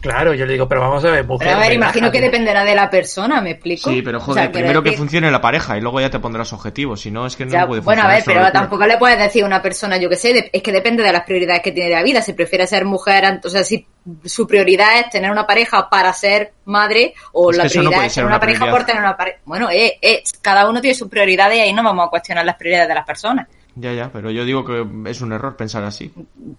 [0.00, 1.48] Claro, yo le digo, pero vamos a ver, mujer.
[1.48, 3.90] Pero a ver, imagino que dependerá de la persona, ¿me explico?
[3.90, 6.52] Sí, pero O joder, sea, primero que funcione la pareja y luego ya te pondrás
[6.52, 7.00] objetivos.
[7.00, 8.52] Si no, es que no Ya, puede bueno, a ver, pero locura.
[8.52, 11.12] tampoco le puedes decir a una persona, yo que sé, de- es que depende de
[11.12, 12.20] las prioridades que tiene de la vida.
[12.22, 13.86] Si prefiere ser mujer, o sea, si
[14.24, 18.14] su prioridad es tener una pareja para ser madre, o Es la no prioridad es
[18.14, 18.76] tener una una pareja prioridad.
[18.78, 19.38] por tener una pareja.
[19.44, 22.56] Bueno, eh, eh, cada uno tiene sus prioridades y ahí no vamos a cuestionar las
[22.56, 23.48] prioridades de las personas.
[23.78, 26.10] Ya, ya, pero yo digo que es un error pensar así.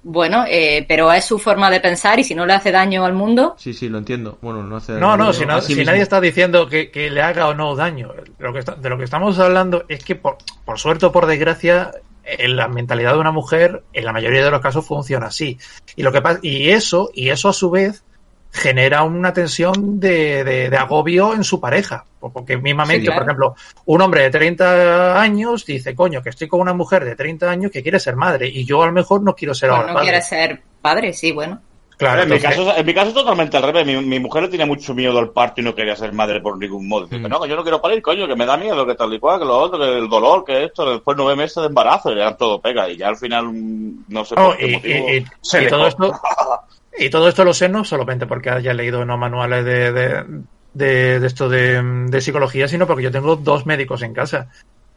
[0.03, 3.14] Bueno, eh, pero es su forma de pensar y si no le hace daño al
[3.14, 4.38] mundo, Sí, sí, lo entiendo.
[4.41, 4.94] Bueno, no hace.
[4.94, 7.48] No, no, daño si, a no- sí si nadie está diciendo que, que le haga
[7.48, 8.11] o no daño.
[8.38, 11.26] Lo que está- de lo que estamos hablando es que, por, por suerte o por
[11.26, 11.91] desgracia,
[12.23, 15.57] en la mentalidad de una mujer, en la mayoría de los casos, funciona así.
[15.95, 18.03] Y, lo que pasa, y eso, y eso a su vez,
[18.51, 22.05] genera una tensión de, de- de agobio en su pareja.
[22.19, 23.19] Porque mismamente, Sí, claro.
[23.21, 23.55] por ejemplo,
[23.85, 27.71] un hombre de 30 años dice, coño, que estoy con una mujer de 30 años
[27.71, 29.93] que quiere ser madre y yo a lo mejor no quiero ser pues ahora no
[29.95, 30.09] padre.
[30.09, 31.61] quiere ser padre, sí, bueno.
[31.97, 33.83] Claro, en, mi caso, en mi caso es totalmente al revés.
[33.85, 36.55] Mi, mi mujer le tiene mucho miedo al parto y no quería ser madre por
[36.55, 37.07] ningún modo.
[37.07, 37.27] Dice, Mm.
[37.29, 39.39] no, que yo no quiero parir, coño, que me da miedo, que tal y cual,
[39.39, 42.35] que lo otro, que el dolor, que esto, después nueve meses de embarazo, y ya
[42.37, 42.87] todo pega.
[42.87, 45.61] Y ya al final, mm, no sé Oh, por qué y, motivo, y- y- se
[45.61, 45.75] y dejó.
[45.77, 46.11] todo esto
[46.99, 50.25] y todo esto lo sé no solamente porque haya leído no manuales de, de,
[50.73, 54.47] de- de esto de, de psicología sino porque yo tengo dos médicos en casa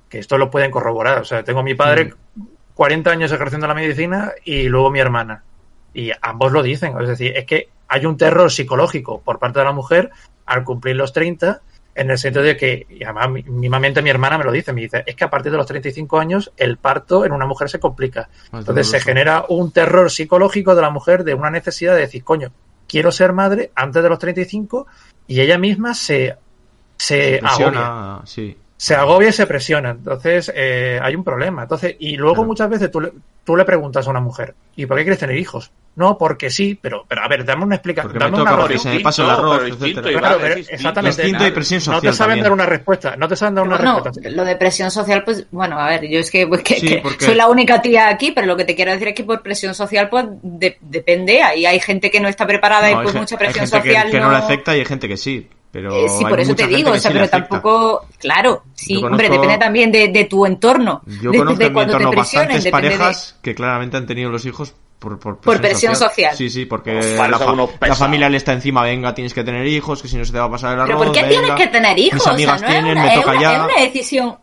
[0.08, 1.18] que esto lo pueden corroborar.
[1.18, 2.14] O sea tengo mi padre
[2.74, 5.44] 40 años ejerciendo la medicina y luego mi hermana.
[5.94, 6.94] Y ambos lo dicen.
[7.00, 10.10] Es decir es que hay un terror psicológico por parte de la mujer
[10.46, 11.60] al cumplir los 30
[12.00, 14.80] en el sentido de que, y además mi- mismamente mi hermana me lo dice, me
[14.80, 17.78] dice, es que a partir de los 35 años el parto en una mujer se
[17.78, 18.28] complica.
[18.52, 22.24] Más Entonces se genera un terror psicológico de la mujer de una necesidad de decir,
[22.24, 22.50] coño,
[22.88, 24.86] quiero ser madre antes de los 35
[25.28, 26.36] y ella misma se,
[26.96, 27.46] se, agobia.
[27.48, 28.56] Presiona, sí.
[28.76, 29.90] Se agobia y se presiona.
[29.90, 31.62] Entonces eh, hay un problema.
[31.64, 32.48] Entonces, y luego Claro.
[32.48, 33.12] muchas veces tú le,
[33.50, 35.72] tú le preguntas a una mujer, ¿y por qué quieres tener hijos?
[35.96, 38.12] No, porque sí, pero, pero a ver, dame una explicación.
[38.12, 41.22] Porque me Dame toca, una porque se me pasa el arroz, Claro, pero exactamente.
[41.22, 42.42] Instinto y presión No te saben también.
[42.44, 43.16] dar una respuesta.
[43.16, 44.30] No te saben dar una Bueno, respuesta.
[44.30, 46.96] lo de presión social, pues, bueno, a ver, yo es que, pues, que- Sí, que
[46.98, 49.42] porque- soy la única tía aquí, pero lo que te quiero decir es que por
[49.42, 51.42] presión social, pues, de- depende.
[51.42, 53.82] Ahí hay gente que no está preparada No, y hay pues mucha hay presión gente
[53.82, 54.26] que- social que, no...
[54.26, 54.30] no...
[54.30, 55.48] le afecta y hay gente que sí.
[55.72, 59.06] Pero Eh, sí, por eso te digo, o sea, sí pero tampoco, claro, sí, Yo
[59.06, 61.02] hombre, conozco- depende también de, de tu entorno.
[61.22, 64.44] Yo de, conozco de en mi entorno presionen, bastantes parejas que claramente han tenido los
[64.46, 66.36] hijos por, por, Por presión social.
[66.36, 70.02] Sí, sí, porque la, fa- la familia le está encima, venga, tienes que tener hijos,
[70.02, 70.88] que si no se te va a pasar el arroz.
[70.88, 71.54] Pero ¿por qué tienes venga.
[71.56, 72.14] que tener hijos?
[72.14, 73.52] Mis amigas o sea, no tienen, es una, me es toca una- ya.
[73.52, 74.36] es una decisión...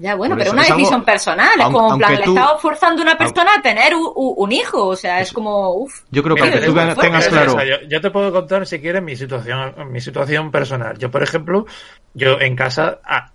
[0.00, 1.50] Ya, bueno, Por pero eso, una algo- decisión personal.
[1.58, 3.92] Es aun- como, en plan, aunque le tú- estás forzando a una persona a tener
[3.94, 4.86] un, hijo.
[4.86, 6.00] O sea, es como, uff.
[6.10, 7.62] Yo creo que aunque tú tengas claro.
[7.64, 10.96] yo, yo te puedo contar si quieres mi situación, mi situación personal.
[10.98, 11.66] Yo, por ejemplo,
[12.14, 13.30] yo en casa ah,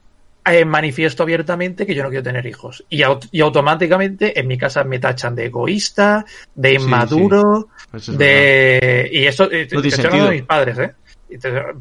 [0.48, 2.84] eh, manifiesto abiertamente que yo no quiero tener hijos.
[2.90, 8.12] Y, aut- y automáticamente en mi casa me tachan de egoísta, de Sí, inmaduro, Eso
[8.12, 9.10] es de...
[9.12, 10.32] Y esto, eh, No te tiene estoy hablando de sentido.
[10.32, 10.96] mis padres, ¿eh?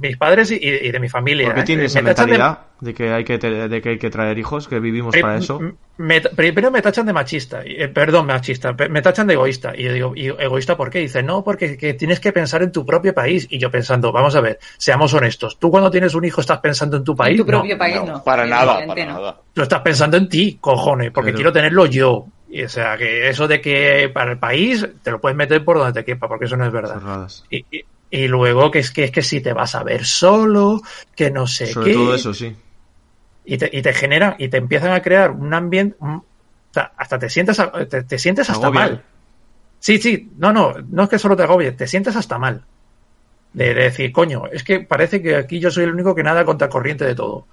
[0.01, 1.47] Mis padres y, y de mi familia.
[1.47, 1.65] Porque ¿eh?
[1.65, 4.37] tiene esa Me tachan de- mentalidad de que hay que de que hay que traer
[4.39, 5.61] hijos, que vivimos para eso.
[5.97, 9.73] me- primero me tachan de machista, eh, perdón, machista, me tachan de egoísta.
[9.77, 10.99] Y yo digo, ¿y egoísta por qué?
[11.01, 13.47] Dice, no, porque que tienes que pensar en tu propio país.
[13.51, 16.97] Y yo pensando, vamos a ver, seamos honestos, tú cuando tienes un hijo estás pensando
[16.97, 17.39] en tu país.
[17.39, 18.25] En tu propio No, país, No, no.
[18.25, 19.13] para nada, para no.
[19.13, 19.41] nada.
[19.53, 22.27] tú estás pensando en ti, cojones, porque Pero- quiero tenerlo yo.
[22.51, 25.77] Y, o sea, que eso de que para el país te lo puedes meter por
[25.79, 27.01] donde te quepa, porque eso no es verdad.
[27.51, 27.65] Y-
[28.17, 30.81] y luego que es que es que si te vas a ver solo,
[31.17, 31.93] que no sé Sobre qué.
[31.95, 32.55] todo eso, sí.
[33.45, 36.23] y te, y te generan y te empiezan a crear un ambiente un-
[36.97, 38.81] hasta te sientes te, te sientes hasta Agobia.
[38.81, 39.03] mal
[39.79, 42.63] sí sí no no no es que solo te agobies te sientes hasta mal
[43.53, 46.45] de, de decir coño es que parece que aquí yo soy el único que nada
[46.45, 47.47] contra corriente de todo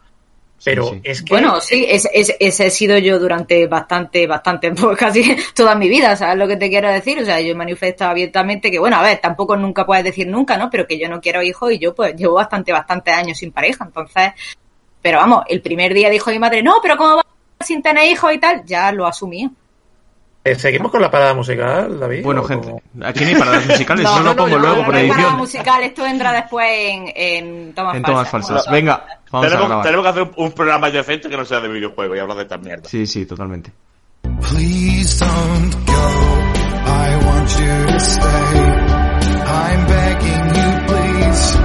[0.63, 1.01] pero sí.
[1.03, 5.35] es que Bueno, sí, es- es- ese he sido yo durante bastante, bastante, pues casi
[5.55, 7.19] toda mi vida, ¿sabes lo que te quiero decir?
[7.19, 10.69] O sea, yo manifiesto abiertamente que, bueno, a ver, tampoco nunca puedes decir nunca, ¿no?
[10.69, 13.85] Pero que yo no quiero hijos y yo pues llevo bastante, bastante años sin pareja,
[13.85, 14.31] entonces,
[15.01, 17.25] pero vamos, el primer día dijo mi madre, no, pero ¿cómo vas
[17.61, 18.63] sin tener hijos y tal?
[18.65, 19.49] Ya lo asumí.
[20.43, 24.03] Eh, seguimos con la parada musical David Bueno, ¿O gente, aquí no hay paradas musicales,
[24.05, 25.39] No, eso no, lo no, pongo no, luego no, por no hay parada edición.
[25.39, 28.49] musical, esto entra después en, en tomas En tomas falsas.
[28.55, 28.71] falsas.
[28.73, 29.85] Venga, vamos a tenemos, grabar.
[29.85, 32.43] tenemos que hacer un, un programa decente que no sea de videojuego y hablar de
[32.43, 32.89] esta mierda.
[32.89, 33.71] Sí, sí, totalmente.
[34.49, 35.93] Please don't go.
[36.83, 38.57] I want you to stay.
[39.45, 41.57] I'm begging you, please,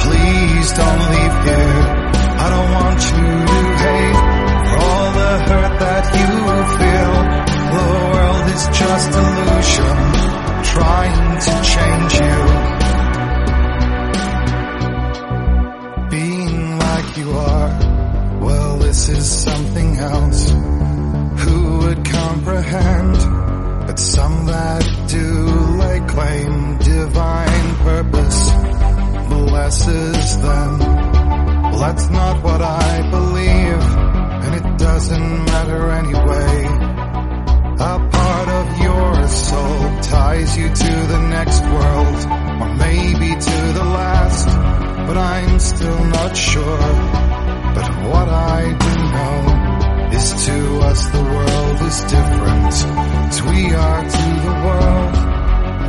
[0.00, 1.69] please don't leave here.
[8.80, 9.98] Just illusion,
[10.74, 12.38] trying to change you.
[16.16, 17.70] Being like you are,
[18.40, 20.50] well, this is something else.
[21.42, 23.16] Who would comprehend?
[23.86, 25.28] But some that do
[25.82, 28.40] lay claim divine purpose
[29.28, 30.78] blesses them.
[30.78, 33.82] Well, that's not what I believe,
[34.44, 36.90] and it doesn't matter anyway.
[37.82, 42.16] A part of your soul ties you to the next world,
[42.62, 44.46] or maybe to the last,
[45.06, 46.78] but I'm still not sure.
[47.76, 49.40] But what I do know
[50.16, 52.74] is to us the world is different,
[53.30, 55.14] as we are to the world.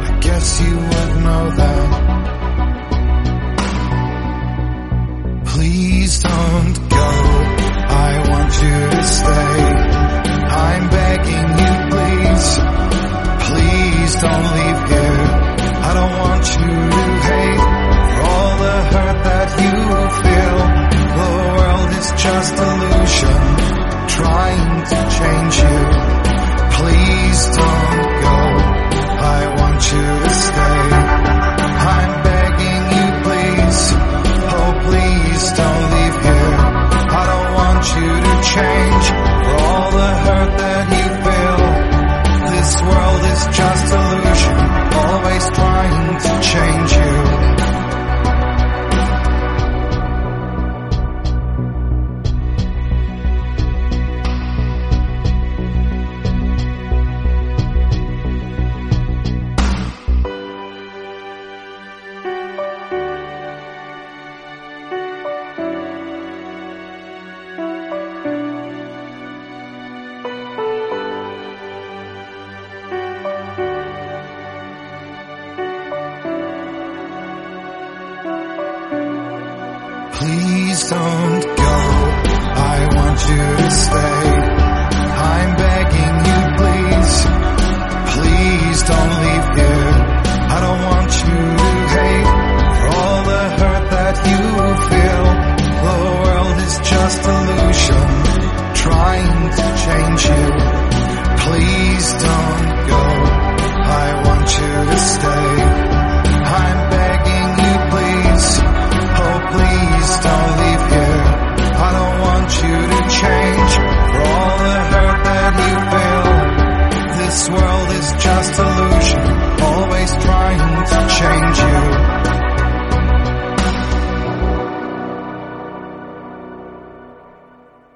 [0.08, 1.88] I guess you would know that.
[5.46, 7.10] Please don't go.
[8.08, 10.02] I want you to stay.
[10.54, 11.61] I'm begging you,
[13.46, 14.14] please.
[14.22, 15.22] Don't leave here.
[15.88, 17.64] I don't want you to hate
[18.12, 19.76] for all the hurt that you
[20.24, 20.58] feel.
[21.20, 23.42] The world is just illusion,
[24.18, 26.11] trying to change you.